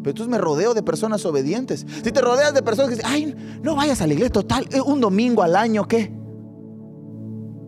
pero 0.02 0.12
entonces 0.12 0.30
me 0.30 0.38
rodeo 0.38 0.74
de 0.74 0.84
personas 0.84 1.26
obedientes. 1.26 1.86
Si 2.04 2.12
te 2.12 2.22
rodeas 2.22 2.54
de 2.54 2.62
personas 2.62 2.90
que 2.90 2.96
dicen, 2.96 3.12
ay, 3.12 3.36
no 3.62 3.76
vayas 3.76 4.02
a 4.02 4.08
la 4.08 4.14
iglesia 4.14 4.32
total, 4.32 4.68
eh, 4.72 4.82
un 4.82 5.02
domingo 5.02 5.44
al 5.44 5.56
año, 5.56 5.88
¿qué? 5.88 6.12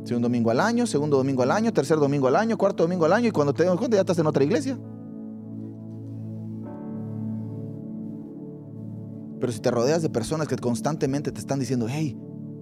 Un 0.09 0.21
domingo 0.21 0.51
al 0.51 0.59
año, 0.59 0.85
segundo 0.87 1.15
domingo 1.15 1.43
al 1.43 1.51
año, 1.51 1.71
tercer 1.71 1.97
domingo 1.97 2.27
al 2.27 2.35
año, 2.35 2.57
cuarto 2.57 2.83
domingo 2.83 3.05
al 3.05 3.13
año, 3.13 3.29
y 3.29 3.31
cuando 3.31 3.53
te 3.53 3.63
das 3.63 3.77
cuenta 3.77 3.95
ya 3.95 4.01
estás 4.01 4.19
en 4.19 4.27
otra 4.27 4.43
iglesia. 4.43 4.77
Pero 9.39 9.53
si 9.53 9.59
te 9.59 9.71
rodeas 9.71 10.01
de 10.01 10.09
personas 10.09 10.47
que 10.49 10.57
constantemente 10.57 11.31
te 11.31 11.39
están 11.39 11.59
diciendo, 11.59 11.87
hey, 11.89 12.17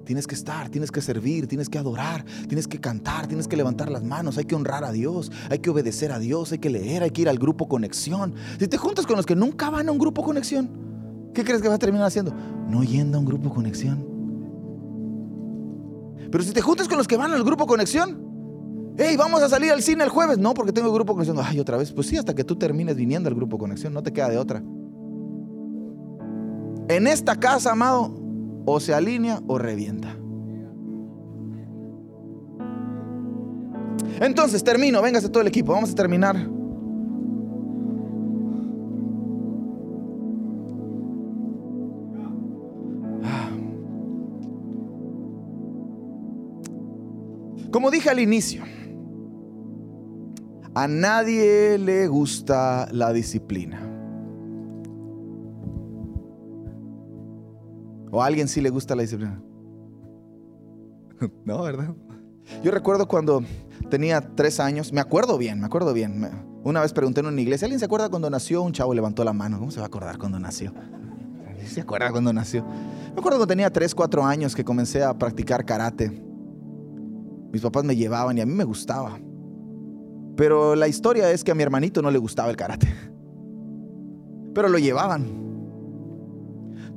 Tienes 0.10 0.26
que 0.26 0.34
estar, 0.34 0.70
tienes 0.70 0.90
que 0.90 1.02
servir, 1.02 1.46
tienes 1.46 1.70
que 1.70 1.78
adorar, 1.78 2.26
tienes 2.48 2.68
que 2.68 2.80
cantar, 2.80 3.28
tienes 3.28 3.48
que 3.48 3.56
levantar 3.56 3.92
las 3.92 4.04
manos, 4.04 4.40
hay 4.40 4.46
que 4.46 4.56
honrar 4.56 4.84
a 4.84 4.92
Dios, 4.92 5.32
hay 5.52 5.60
que 5.60 5.70
obedecer 5.70 6.12
a 6.12 6.18
Dios, 6.18 6.52
hay 6.52 6.58
que 6.58 6.72
leer, 6.72 7.04
hay 7.04 7.12
que 7.12 7.22
ir 7.22 7.30
al 7.30 7.38
grupo 7.38 7.68
conexión. 7.68 8.34
Si 8.60 8.68
te 8.68 8.76
juntas 8.76 9.06
con 9.06 9.18
los 9.18 9.28
que 9.28 9.36
nunca 9.36 9.70
van 9.70 9.88
a 9.88 9.92
un 9.92 10.00
grupo 10.00 10.24
conexión, 10.24 10.68
¿qué 11.32 11.44
crees 11.44 11.62
que 11.62 11.68
vas 11.68 11.76
a 11.76 11.78
terminar 11.80 12.08
haciendo? 12.08 12.34
No 12.68 12.84
yendo 12.84 13.18
a 13.18 13.20
un 13.20 13.28
grupo 13.28 13.54
conexión. 13.54 14.04
Pero 16.32 16.44
si 16.44 16.54
te 16.54 16.62
juntas 16.62 16.88
con 16.88 16.98
los 16.98 17.08
que 17.08 17.16
van 17.16 17.32
al 17.32 17.44
grupo 17.44 17.68
conexión, 17.68 18.96
hey, 18.98 19.16
vamos 19.16 19.44
a 19.44 19.48
salir 19.48 19.72
al 19.72 19.84
cine 19.84 20.06
el 20.06 20.10
jueves. 20.10 20.40
No, 20.40 20.56
porque 20.56 20.74
tengo 20.74 20.92
grupo 20.92 21.14
conexión. 21.14 21.38
Ay, 21.40 21.60
otra 21.60 21.78
vez. 21.78 21.92
Pues 21.92 22.08
sí, 22.08 22.18
hasta 22.18 22.34
que 22.34 22.44
tú 22.44 22.56
termines 22.56 22.96
viniendo 22.96 23.30
al 23.30 23.36
grupo 23.36 23.60
conexión, 23.60 23.94
no 23.94 24.02
te 24.02 24.12
queda 24.12 24.30
de 24.30 24.40
otra. 24.40 24.64
En 26.88 27.06
esta 27.06 27.36
casa, 27.36 27.74
amado, 27.74 28.29
o 28.72 28.80
se 28.80 28.94
alinea 28.94 29.42
o 29.48 29.58
revienta. 29.58 30.16
Entonces, 34.22 34.64
termino, 34.64 35.02
véngase 35.02 35.30
todo 35.30 35.42
el 35.42 35.48
equipo, 35.48 35.72
vamos 35.74 35.92
a 35.92 35.96
terminar. 35.96 36.36
Como 47.72 47.92
dije 47.92 48.10
al 48.10 48.20
inicio, 48.20 48.64
a 50.74 50.88
nadie 50.88 51.78
le 51.78 52.08
gusta 52.08 52.88
la 52.92 53.14
disciplina. 53.14 53.89
¿O 58.12 58.22
a 58.22 58.26
alguien 58.26 58.48
sí 58.48 58.62
le 58.62 58.70
gusta 58.70 58.96
la 58.96 59.04
disciplina? 59.04 59.42
no, 61.46 61.62
¿verdad? 61.64 61.94
Yo 62.64 62.72
recuerdo 62.72 63.08
cuando 63.08 63.44
tenía 63.90 64.22
tres 64.22 64.60
años, 64.60 64.92
me 64.92 65.02
acuerdo 65.02 65.38
bien, 65.38 65.60
me 65.60 65.66
acuerdo 65.66 65.94
bien. 65.94 66.30
Una 66.64 66.82
vez 66.82 66.94
pregunté 66.94 67.22
en 67.22 67.28
una 67.28 67.40
iglesia, 67.40 67.66
¿alguien 67.66 67.80
se 67.80 67.86
acuerda 67.86 68.10
cuando 68.10 68.30
nació? 68.30 68.64
Un 68.64 68.74
chavo 68.74 68.94
levantó 68.94 69.24
la 69.24 69.34
mano. 69.34 69.60
¿Cómo 69.60 69.72
se 69.72 69.80
va 69.80 69.86
a 69.86 69.88
acordar 69.88 70.18
cuando 70.18 70.40
nació? 70.40 70.74
¿Se 71.66 71.82
acuerda 71.82 72.12
cuando 72.12 72.34
nació? 72.34 72.64
Me 72.64 73.20
acuerdo 73.20 73.38
cuando 73.38 73.48
tenía 73.48 73.72
tres, 73.72 73.94
cuatro 73.94 74.26
años 74.26 74.56
que 74.56 74.64
comencé 74.64 75.04
a 75.04 75.18
practicar 75.18 75.66
karate. 75.66 76.10
Mis 77.52 77.62
papás 77.62 77.84
me 77.84 77.96
llevaban 77.96 78.38
y 78.38 78.42
a 78.42 78.46
mí 78.46 78.54
me 78.54 78.64
gustaba. 78.64 79.20
Pero 80.36 80.76
la 80.76 80.88
historia 80.88 81.32
es 81.32 81.44
que 81.44 81.52
a 81.52 81.56
mi 81.56 81.64
hermanito 81.64 82.02
no 82.02 82.12
le 82.12 82.18
gustaba 82.18 82.50
el 82.50 82.56
karate. 82.56 82.88
Pero 84.54 84.68
lo 84.70 84.78
llevaban. 84.80 85.49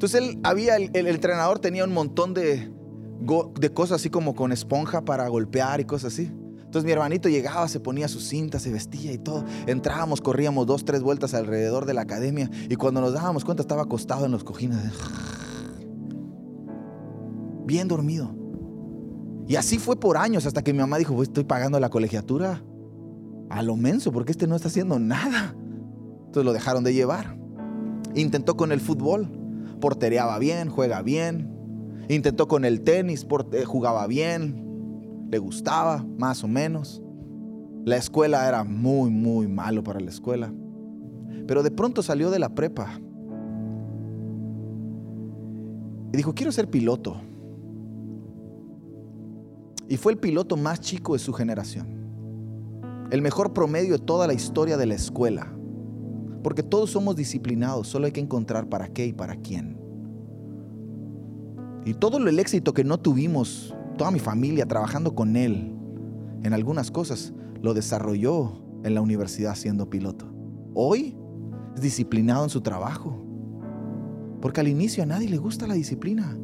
Entonces 0.03 0.20
él 0.20 0.40
había, 0.42 0.74
el, 0.74 1.07
entrenador 1.07 1.61
tenía 1.61 1.84
un 1.84 1.92
montón 1.92 2.34
de, 2.34 2.72
de 3.61 3.72
cosas 3.72 4.00
así 4.00 4.11
como 4.11 4.34
con 4.34 4.50
esponja 4.50 5.05
para 5.05 5.28
golpear 5.28 5.80
y 5.80 5.84
cosas 5.84 6.14
así. 6.14 6.24
Entonces 6.24 6.84
mi 6.84 6.90
hermanito 6.90 7.28
llegaba, 7.28 7.68
se 7.68 7.78
ponía 7.78 8.09
su 8.09 8.18
cinta, 8.18 8.59
se 8.59 8.72
vestía 8.72 9.12
y 9.12 9.18
todo. 9.18 9.44
Entrábamos, 9.68 10.20
corríamos 10.20 10.66
dos, 10.66 10.84
tres 10.84 11.03
vueltas 11.03 11.34
alrededor 11.34 11.86
de 11.86 11.94
la 11.94 12.00
academia 12.00 12.50
y 12.68 12.74
cuando 12.74 13.00
nos 13.00 13.12
dábamos 13.12 13.44
cuenta 13.44 13.61
estaba 13.61 13.82
acostado 13.82 14.26
en 14.26 14.32
los 14.32 14.42
cojines. 14.42 14.80
Bien 17.64 17.86
dormido. 17.86 18.34
Y 19.46 19.55
así 19.55 19.78
fue 19.78 19.94
por 19.94 20.16
años 20.16 20.46
hasta 20.46 20.62
que 20.62 20.72
mi 20.72 20.80
mamá 20.80 20.98
dijo, 20.98 21.14
pues 21.14 21.28
estoy 21.28 21.44
pagando 21.44 21.78
la 21.78 21.90
colegiatura 21.90 22.61
a 23.50 23.62
lo 23.62 23.76
menso 23.76 24.11
porque 24.11 24.32
este 24.32 24.48
no 24.48 24.57
está 24.57 24.66
haciendo 24.66 24.98
nada. 24.98 25.55
Entonces 26.26 26.44
lo 26.44 26.53
dejaron 26.53 26.82
de 26.82 26.92
llevar. 26.92 27.38
Intentó 28.16 28.57
con 28.57 28.72
el 28.72 28.80
fútbol 28.80 29.38
portereaba 29.82 30.38
bien, 30.38 30.70
juega 30.70 31.02
bien. 31.02 31.50
Intentó 32.08 32.48
con 32.48 32.64
el 32.64 32.82
tenis, 32.82 33.26
eh, 33.52 33.64
jugaba 33.64 34.06
bien, 34.06 35.26
le 35.30 35.38
gustaba, 35.38 36.06
más 36.18 36.44
o 36.44 36.48
menos. 36.48 37.02
La 37.84 37.96
escuela 37.96 38.48
era 38.48 38.62
muy, 38.62 39.10
muy 39.10 39.48
malo 39.48 39.82
para 39.82 39.98
la 39.98 40.08
escuela. 40.08 40.54
Pero 41.48 41.64
de 41.64 41.72
pronto 41.72 42.02
salió 42.02 42.30
de 42.30 42.38
la 42.38 42.54
prepa. 42.54 43.00
Y 46.12 46.16
dijo, 46.16 46.32
quiero 46.32 46.52
ser 46.52 46.70
piloto. 46.70 47.20
Y 49.88 49.96
fue 49.96 50.12
el 50.12 50.18
piloto 50.18 50.56
más 50.56 50.80
chico 50.80 51.14
de 51.14 51.18
su 51.18 51.32
generación. 51.32 53.08
El 53.10 53.20
mejor 53.20 53.52
promedio 53.52 53.98
de 53.98 54.04
toda 54.04 54.28
la 54.28 54.32
historia 54.32 54.76
de 54.76 54.86
la 54.86 54.94
escuela. 54.94 55.52
Porque 56.43 56.62
todos 56.62 56.90
somos 56.90 57.16
disciplinados, 57.16 57.88
solo 57.88 58.07
hay 58.07 58.12
que 58.12 58.20
encontrar 58.20 58.68
para 58.68 58.88
qué 58.88 59.07
y 59.07 59.12
para 59.12 59.36
quién. 59.36 59.78
Y 61.84 61.95
todo 61.95 62.18
el 62.18 62.38
éxito 62.38 62.74
que 62.74 62.84
no 62.84 62.99
tuvimos, 62.99 63.74
toda 63.97 64.11
mi 64.11 64.18
familia 64.18 64.66
trabajando 64.66 65.14
con 65.14 65.36
él 65.36 65.74
en 66.43 66.53
algunas 66.53 66.90
cosas, 66.90 67.32
lo 67.61 67.74
desarrolló 67.74 68.62
en 68.84 68.95
la 68.95 69.01
universidad 69.01 69.55
siendo 69.55 69.88
piloto. 69.88 70.26
Hoy 70.74 71.16
es 71.74 71.80
disciplinado 71.80 72.45
en 72.45 72.51
su 72.51 72.61
trabajo. 72.61 73.18
Porque 74.40 74.61
al 74.61 74.68
inicio 74.68 75.03
a 75.03 75.07
nadie 75.07 75.28
le 75.28 75.38
gusta 75.38 75.66
la 75.66 75.74
disciplina. 75.74 76.36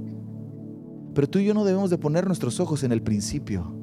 Pero 1.15 1.29
tú 1.29 1.41
y 1.41 1.47
yo 1.47 1.55
no 1.55 1.65
debemos 1.65 1.91
de 1.91 1.99
poner 1.99 2.27
nuestros 2.27 2.61
ojos 2.61 2.85
en 2.85 2.93
el 2.93 3.03
principio. 3.03 3.75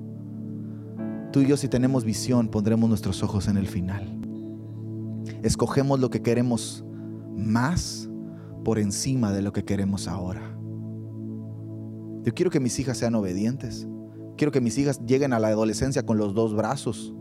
Tú 1.34 1.42
y 1.42 1.48
yo 1.48 1.58
si 1.58 1.68
tenemos 1.68 2.06
visión 2.06 2.48
pondremos 2.48 2.88
nuestros 2.88 3.22
ojos 3.24 3.50
en 3.50 3.58
el 3.58 3.68
final. 3.68 4.15
Escogemos 5.44 6.00
lo 6.00 6.10
que 6.10 6.22
queremos 6.22 6.84
más 7.36 8.10
por 8.64 8.80
encima 8.80 9.32
de 9.32 9.42
lo 9.42 9.54
que 9.54 9.64
queremos 9.64 10.08
ahora. 10.08 10.42
Yo 12.24 12.34
quiero 12.34 12.50
que 12.50 12.60
mis 12.60 12.80
hijas 12.80 12.98
sean 12.98 13.16
obedientes. 13.16 13.88
Quiero 14.38 14.52
que 14.52 14.62
mis 14.62 14.78
hijas 14.78 15.00
lleguen 15.06 15.34
a 15.34 15.40
la 15.40 15.50
adolescencia 15.50 16.06
con 16.06 16.18
los 16.18 16.34
dos 16.34 16.56
brazos. 16.56 17.14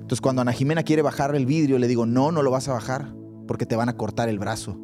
Entonces 0.00 0.20
cuando 0.20 0.42
Ana 0.42 0.52
Jimena 0.52 0.82
quiere 0.82 1.02
bajar 1.02 1.34
el 1.34 1.46
vidrio, 1.46 1.78
le 1.78 1.86
digo, 1.86 2.06
no, 2.06 2.32
no 2.32 2.42
lo 2.42 2.50
vas 2.50 2.68
a 2.68 2.72
bajar, 2.72 3.14
porque 3.46 3.66
te 3.66 3.76
van 3.76 3.88
a 3.88 3.96
cortar 3.96 4.28
el 4.28 4.38
brazo. 4.38 4.76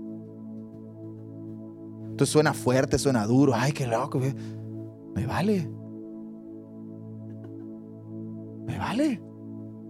Entonces 2.10 2.32
suena 2.32 2.54
fuerte, 2.54 2.98
suena 2.98 3.26
duro, 3.26 3.52
ay, 3.54 3.72
qué 3.72 3.86
loco. 3.86 4.20
Me 5.14 5.26
vale. 5.26 5.68
Me 8.66 8.78
vale. 8.78 9.20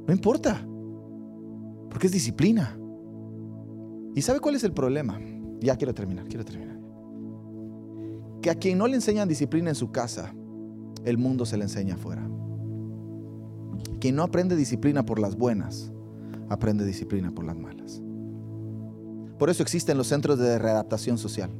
No 0.06 0.12
importa. 0.12 0.66
Porque 1.96 2.08
es 2.08 2.12
disciplina. 2.12 2.78
¿Y 4.14 4.20
sabe 4.20 4.38
cuál 4.38 4.54
es 4.54 4.64
el 4.64 4.72
problema? 4.72 5.18
Ya 5.60 5.76
quiero 5.76 5.94
terminar, 5.94 6.28
quiero 6.28 6.44
terminar. 6.44 6.78
Que 8.42 8.50
a 8.50 8.54
quien 8.54 8.76
no 8.76 8.86
le 8.86 8.96
enseñan 8.96 9.26
disciplina 9.26 9.70
en 9.70 9.74
su 9.74 9.90
casa, 9.90 10.34
el 11.06 11.16
mundo 11.16 11.46
se 11.46 11.56
le 11.56 11.62
enseña 11.62 11.94
afuera. 11.94 12.28
Quien 13.98 14.14
no 14.14 14.24
aprende 14.24 14.56
disciplina 14.56 15.06
por 15.06 15.18
las 15.18 15.38
buenas, 15.38 15.90
aprende 16.50 16.84
disciplina 16.84 17.34
por 17.34 17.46
las 17.46 17.56
malas. 17.56 18.02
Por 19.38 19.48
eso 19.48 19.62
existen 19.62 19.96
los 19.96 20.08
centros 20.08 20.38
de 20.38 20.58
readaptación 20.58 21.16
social. 21.16 21.50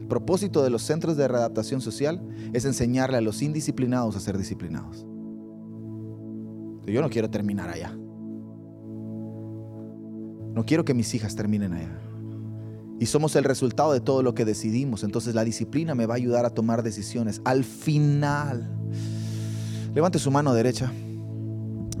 El 0.00 0.08
propósito 0.08 0.62
de 0.62 0.70
los 0.70 0.80
centros 0.80 1.18
de 1.18 1.28
readaptación 1.28 1.82
social 1.82 2.26
es 2.54 2.64
enseñarle 2.64 3.18
a 3.18 3.20
los 3.20 3.42
indisciplinados 3.42 4.16
a 4.16 4.20
ser 4.20 4.38
disciplinados. 4.38 5.06
Yo 6.86 7.02
no 7.02 7.10
quiero 7.10 7.28
terminar 7.28 7.68
allá. 7.68 7.94
No 10.58 10.66
quiero 10.66 10.84
que 10.84 10.92
mis 10.92 11.14
hijas 11.14 11.36
terminen 11.36 11.72
allá. 11.72 12.00
Y 12.98 13.06
somos 13.06 13.36
el 13.36 13.44
resultado 13.44 13.92
de 13.92 14.00
todo 14.00 14.24
lo 14.24 14.34
que 14.34 14.44
decidimos. 14.44 15.04
Entonces 15.04 15.36
la 15.36 15.44
disciplina 15.44 15.94
me 15.94 16.04
va 16.04 16.14
a 16.14 16.16
ayudar 16.16 16.44
a 16.46 16.50
tomar 16.50 16.82
decisiones. 16.82 17.40
Al 17.44 17.62
final, 17.62 18.68
Levante 19.94 20.18
su 20.18 20.32
mano 20.32 20.52
derecha 20.54 20.92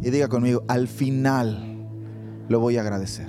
y 0.02 0.10
diga 0.10 0.28
conmigo, 0.28 0.64
al 0.68 0.88
final 0.88 1.88
lo 2.48 2.58
voy 2.58 2.76
a 2.76 2.80
agradecer. 2.80 3.28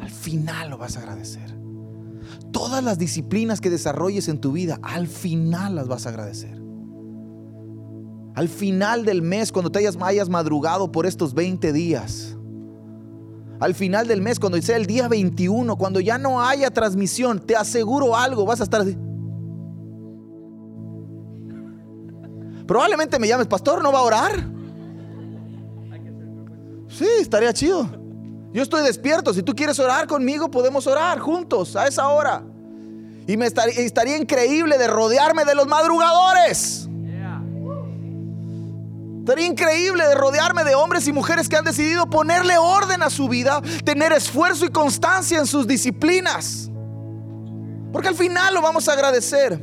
Al 0.00 0.10
final 0.10 0.70
lo 0.70 0.78
vas 0.78 0.96
a 0.96 1.00
agradecer. 1.00 1.52
Todas 2.52 2.84
las 2.84 2.98
disciplinas 2.98 3.60
que 3.60 3.68
desarrolles 3.68 4.28
en 4.28 4.40
tu 4.40 4.52
vida, 4.52 4.78
al 4.82 5.08
final 5.08 5.74
las 5.74 5.88
vas 5.88 6.06
a 6.06 6.10
agradecer. 6.10 6.60
Al 8.36 8.48
final 8.48 9.04
del 9.04 9.22
mes, 9.22 9.50
cuando 9.52 9.72
te 9.72 9.80
hayas, 9.80 9.98
hayas 10.00 10.28
madrugado 10.28 10.92
por 10.92 11.04
estos 11.04 11.34
20 11.34 11.72
días. 11.72 12.36
Al 13.60 13.74
final 13.74 14.08
del 14.08 14.22
mes, 14.22 14.40
cuando 14.40 14.60
sea 14.62 14.76
el 14.76 14.86
día 14.86 15.06
21, 15.06 15.76
cuando 15.76 16.00
ya 16.00 16.16
no 16.16 16.42
haya 16.42 16.70
transmisión, 16.70 17.38
te 17.38 17.54
aseguro 17.54 18.16
algo, 18.16 18.46
vas 18.46 18.60
a 18.60 18.64
estar 18.64 18.80
así. 18.80 18.96
Probablemente 22.66 23.18
me 23.18 23.28
llames, 23.28 23.46
pastor, 23.46 23.82
¿no 23.82 23.92
va 23.92 23.98
a 23.98 24.02
orar? 24.02 24.32
Sí, 26.88 27.06
estaría 27.20 27.52
chido. 27.52 27.86
Yo 28.52 28.62
estoy 28.62 28.82
despierto. 28.82 29.32
Si 29.34 29.42
tú 29.42 29.54
quieres 29.54 29.78
orar 29.78 30.06
conmigo, 30.06 30.50
podemos 30.50 30.86
orar 30.86 31.18
juntos 31.18 31.76
a 31.76 31.86
esa 31.86 32.08
hora. 32.08 32.42
Y 33.26 33.36
me 33.36 33.46
estaría, 33.46 33.74
estaría 33.74 34.16
increíble 34.16 34.78
de 34.78 34.88
rodearme 34.88 35.44
de 35.44 35.54
los 35.54 35.66
madrugadores. 35.66 36.89
Estaría 39.30 39.46
increíble 39.46 40.04
de 40.04 40.16
rodearme 40.16 40.64
de 40.64 40.74
hombres 40.74 41.06
y 41.06 41.12
mujeres 41.12 41.48
que 41.48 41.54
han 41.54 41.64
decidido 41.64 42.10
ponerle 42.10 42.58
orden 42.58 43.00
a 43.00 43.10
su 43.10 43.28
vida, 43.28 43.62
tener 43.84 44.12
esfuerzo 44.12 44.64
y 44.64 44.70
constancia 44.70 45.38
en 45.38 45.46
sus 45.46 45.68
disciplinas. 45.68 46.68
Porque 47.92 48.08
al 48.08 48.16
final 48.16 48.52
lo 48.54 48.60
vamos 48.60 48.88
a 48.88 48.92
agradecer. 48.92 49.56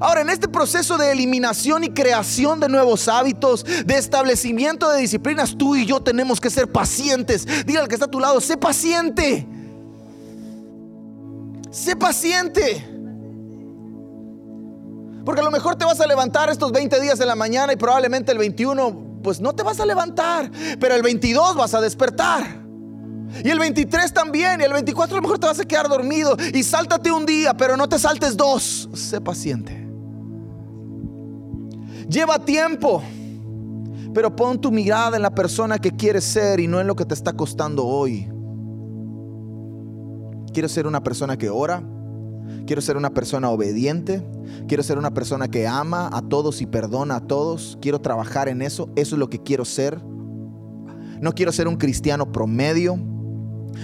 Ahora, 0.00 0.22
en 0.22 0.30
este 0.30 0.48
proceso 0.48 0.96
de 0.96 1.12
eliminación 1.12 1.84
y 1.84 1.90
creación 1.90 2.60
de 2.60 2.70
nuevos 2.70 3.06
hábitos, 3.06 3.66
de 3.84 3.98
establecimiento 3.98 4.88
de 4.88 5.00
disciplinas, 5.00 5.54
tú 5.54 5.76
y 5.76 5.84
yo 5.84 6.00
tenemos 6.02 6.40
que 6.40 6.48
ser 6.48 6.72
pacientes. 6.72 7.46
Dile 7.66 7.80
al 7.80 7.88
que 7.88 7.96
está 7.96 8.06
a 8.06 8.10
tu 8.10 8.20
lado, 8.20 8.40
sé 8.40 8.56
paciente. 8.56 9.46
Sé 11.70 11.94
paciente. 11.94 12.93
Porque 15.24 15.40
a 15.40 15.44
lo 15.44 15.50
mejor 15.50 15.76
te 15.76 15.84
vas 15.84 16.00
a 16.00 16.06
levantar 16.06 16.50
estos 16.50 16.70
20 16.72 17.00
días 17.00 17.18
en 17.20 17.26
la 17.26 17.34
mañana 17.34 17.72
y 17.72 17.76
probablemente 17.76 18.32
el 18.32 18.38
21, 18.38 19.20
pues 19.22 19.40
no 19.40 19.54
te 19.54 19.62
vas 19.62 19.80
a 19.80 19.86
levantar, 19.86 20.50
pero 20.78 20.94
el 20.94 21.02
22 21.02 21.56
vas 21.56 21.74
a 21.74 21.80
despertar. 21.80 22.64
Y 23.42 23.48
el 23.48 23.58
23 23.58 24.12
también. 24.12 24.60
Y 24.60 24.64
el 24.64 24.72
24 24.72 25.16
a 25.16 25.18
lo 25.18 25.22
mejor 25.22 25.38
te 25.38 25.46
vas 25.46 25.58
a 25.58 25.64
quedar 25.64 25.88
dormido. 25.88 26.36
Y 26.52 26.62
sáltate 26.62 27.10
un 27.10 27.26
día, 27.26 27.54
pero 27.54 27.76
no 27.76 27.88
te 27.88 27.98
saltes 27.98 28.36
dos. 28.36 28.88
Sé 28.94 29.20
paciente. 29.20 29.88
Lleva 32.08 32.38
tiempo. 32.38 33.02
Pero 34.12 34.36
pon 34.36 34.60
tu 34.60 34.70
mirada 34.70 35.16
en 35.16 35.22
la 35.22 35.34
persona 35.34 35.78
que 35.78 35.90
quieres 35.90 36.24
ser 36.24 36.60
y 36.60 36.68
no 36.68 36.80
en 36.80 36.86
lo 36.86 36.94
que 36.94 37.04
te 37.04 37.14
está 37.14 37.32
costando 37.32 37.84
hoy. 37.84 38.28
Quiero 40.52 40.68
ser 40.68 40.86
una 40.86 41.02
persona 41.02 41.36
que 41.36 41.50
ora. 41.50 41.82
Quiero 42.66 42.80
ser 42.80 42.96
una 42.96 43.10
persona 43.10 43.50
obediente. 43.50 44.26
Quiero 44.68 44.82
ser 44.82 44.98
una 44.98 45.12
persona 45.12 45.48
que 45.48 45.66
ama 45.66 46.08
a 46.12 46.22
todos 46.22 46.62
y 46.62 46.66
perdona 46.66 47.16
a 47.16 47.20
todos. 47.20 47.78
Quiero 47.80 48.00
trabajar 48.00 48.48
en 48.48 48.62
eso. 48.62 48.88
Eso 48.96 49.16
es 49.16 49.18
lo 49.18 49.28
que 49.28 49.42
quiero 49.42 49.64
ser. 49.64 50.00
No 51.20 51.32
quiero 51.34 51.52
ser 51.52 51.68
un 51.68 51.76
cristiano 51.76 52.32
promedio. 52.32 52.98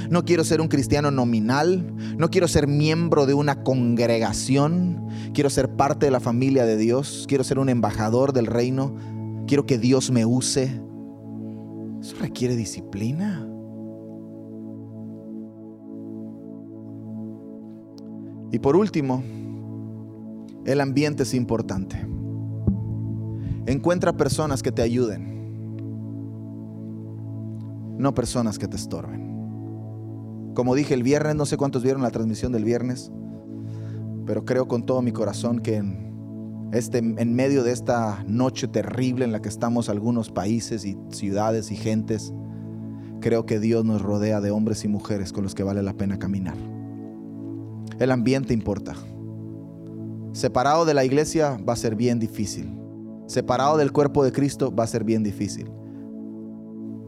No 0.09 0.25
quiero 0.25 0.45
ser 0.45 0.61
un 0.61 0.69
cristiano 0.69 1.11
nominal. 1.11 1.95
No 2.17 2.31
quiero 2.31 2.49
ser 2.49 2.67
miembro 2.67 3.27
de 3.27 3.35
una 3.35 3.63
congregación. 3.63 5.07
Quiero 5.35 5.51
ser 5.51 5.77
parte 5.77 6.07
de 6.07 6.13
la 6.13 6.21
familia 6.21 6.65
de 6.65 6.77
Dios. 6.77 7.25
Quiero 7.29 7.45
ser 7.45 7.59
un 7.59 7.69
embajador 7.69 8.33
del 8.33 8.47
reino. 8.47 8.95
Quiero 9.47 9.67
que 9.67 9.79
Dios 9.79 10.11
me 10.11 10.25
use. 10.25 10.81
Eso 12.01 12.17
requiere 12.19 12.57
disciplina. 12.57 13.50
Y 18.53 18.59
por 18.59 18.77
último, 18.77 19.23
el 20.65 20.81
ambiente 20.81 21.23
es 21.23 21.35
importante. 21.35 22.07
Encuentra 23.67 24.17
personas 24.17 24.63
que 24.63 24.73
te 24.73 24.83
ayuden, 24.83 25.31
no 27.99 28.15
personas 28.15 28.59
que 28.59 28.67
te 28.67 28.77
estorben. 28.77 29.31
Como 30.55 30.75
dije 30.75 30.95
el 30.95 31.03
viernes, 31.03 31.37
no 31.37 31.47
sé 31.47 31.57
cuántos 31.57 31.83
vieron 31.83 32.03
la 32.03 32.11
transmisión 32.11 32.51
del 32.53 32.65
viernes, 32.65 33.13
pero 34.27 34.45
creo 34.45 34.67
con 34.67 34.85
todo 34.85 35.01
mi 35.03 35.13
corazón 35.13 35.61
que 35.61 35.77
en, 35.77 36.71
este, 36.73 36.99
en 36.99 37.35
medio 37.35 37.63
de 37.63 37.73
esta 37.73 38.25
noche 38.27 38.67
terrible 38.69 39.25
en 39.25 39.33
la 39.33 39.41
que 39.41 39.49
estamos 39.49 39.89
algunos 39.89 40.31
países 40.31 40.85
y 40.85 40.97
ciudades 41.11 41.71
y 41.71 41.77
gentes, 41.77 42.33
creo 43.21 43.47
que 43.47 43.61
Dios 43.61 43.85
nos 43.85 44.03
rodea 44.03 44.41
de 44.41 44.51
hombres 44.51 44.85
y 44.85 44.89
mujeres 44.89 45.33
con 45.33 45.45
los 45.45 45.55
que 45.55 45.63
vale 45.63 45.83
la 45.83 45.93
pena 45.95 46.19
caminar. 46.19 46.57
El 48.01 48.11
ambiente 48.11 48.53
importa. 48.53 48.97
Separado 50.33 50.85
de 50.85 50.95
la 50.95 51.05
iglesia 51.05 51.57
va 51.59 51.75
a 51.75 51.77
ser 51.77 51.95
bien 51.95 52.19
difícil. 52.19 52.77
Separado 53.29 53.77
del 53.77 53.93
cuerpo 53.93 54.25
de 54.25 54.33
Cristo 54.33 54.75
va 54.75 54.83
a 54.83 54.89
ser 54.89 55.05
bien 55.05 55.23
difícil 55.23 55.71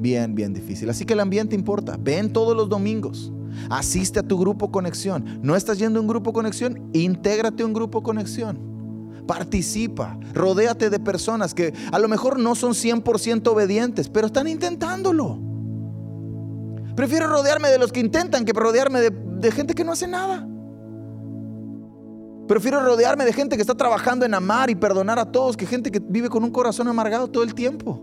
bien, 0.03 0.35
bien 0.35 0.53
difícil. 0.53 0.91
Así 0.91 1.07
que 1.07 1.15
el 1.15 1.21
ambiente 1.21 1.55
importa. 1.55 1.97
Ven 1.99 2.31
todos 2.33 2.55
los 2.55 2.69
domingos. 2.69 3.33
Asiste 3.71 4.19
a 4.19 4.23
tu 4.23 4.39
grupo 4.39 4.71
conexión. 4.71 5.41
¿No 5.43 5.57
estás 5.57 5.79
yendo 5.79 5.99
a 5.99 6.03
un 6.03 6.09
grupo 6.09 6.33
conexión? 6.33 6.91
Intégrate 6.93 7.63
a 7.63 7.67
un 7.67 7.73
grupo 7.73 8.03
conexión. 8.03 9.23
Participa. 9.27 10.19
Rodéate 10.35 10.91
de 10.91 10.99
personas 10.99 11.55
que 11.55 11.73
a 11.93 11.99
lo 11.99 12.09
mejor 12.09 12.39
no 12.39 12.55
son 12.55 12.73
100% 12.73 13.47
obedientes, 13.49 14.09
pero 14.09 14.27
están 14.27 14.49
intentándolo. 14.49 15.39
Prefiero 16.97 17.29
rodearme 17.29 17.69
de 17.69 17.79
los 17.79 17.93
que 17.93 18.01
intentan 18.01 18.45
que 18.45 18.53
rodearme 18.53 19.01
de, 19.01 19.11
de 19.11 19.53
gente 19.53 19.75
que 19.75 19.85
no 19.85 19.93
hace 19.93 20.09
nada. 20.09 20.47
Prefiero 22.47 22.81
rodearme 22.81 23.25
de 23.25 23.33
gente 23.33 23.57
que 23.57 23.63
está 23.63 23.75
trabajando 23.75 24.27
en 24.27 24.35
amar 24.35 24.69
y 24.71 24.75
perdonar 24.75 25.19
a 25.19 25.31
todos 25.31 25.57
que 25.57 25.67
gente 25.67 25.91
que 25.91 26.01
vive 26.01 26.29
con 26.29 26.45
un 26.45 26.51
corazón 26.51 26.89
amargado 26.89 27.29
todo 27.29 27.43
el 27.43 27.55
tiempo. 27.55 28.03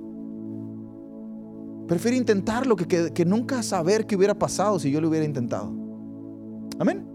Prefiero 1.87 2.15
intentarlo 2.15 2.75
que, 2.75 3.11
que, 3.11 3.25
nunca 3.25 3.63
saber 3.63 4.05
qué 4.05 4.15
hubiera 4.15 4.37
pasado 4.37 4.79
si 4.79 4.91
yo 4.91 5.01
lo 5.01 5.09
hubiera 5.09 5.25
intentado. 5.25 5.71
Amén. 6.77 7.05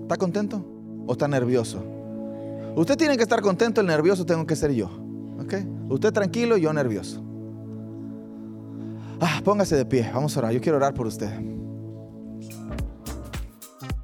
¿Está 0.00 0.16
contento 0.16 0.64
o 1.06 1.12
está 1.12 1.28
nervioso? 1.28 1.82
Usted 2.74 2.96
tiene 2.96 3.16
que 3.16 3.22
estar 3.22 3.42
contento, 3.42 3.82
el 3.82 3.86
nervioso 3.86 4.24
tengo 4.24 4.46
que 4.46 4.56
ser 4.56 4.72
yo. 4.72 4.88
¿Ok? 5.40 5.54
Usted 5.90 6.12
tranquilo, 6.12 6.56
yo 6.56 6.72
nervioso. 6.72 7.22
Ah, 9.20 9.40
póngase 9.44 9.76
de 9.76 9.84
pie, 9.84 10.10
vamos 10.12 10.34
a 10.36 10.40
orar. 10.40 10.52
Yo 10.52 10.60
quiero 10.60 10.78
orar 10.78 10.94
por 10.94 11.06
usted. 11.06 11.30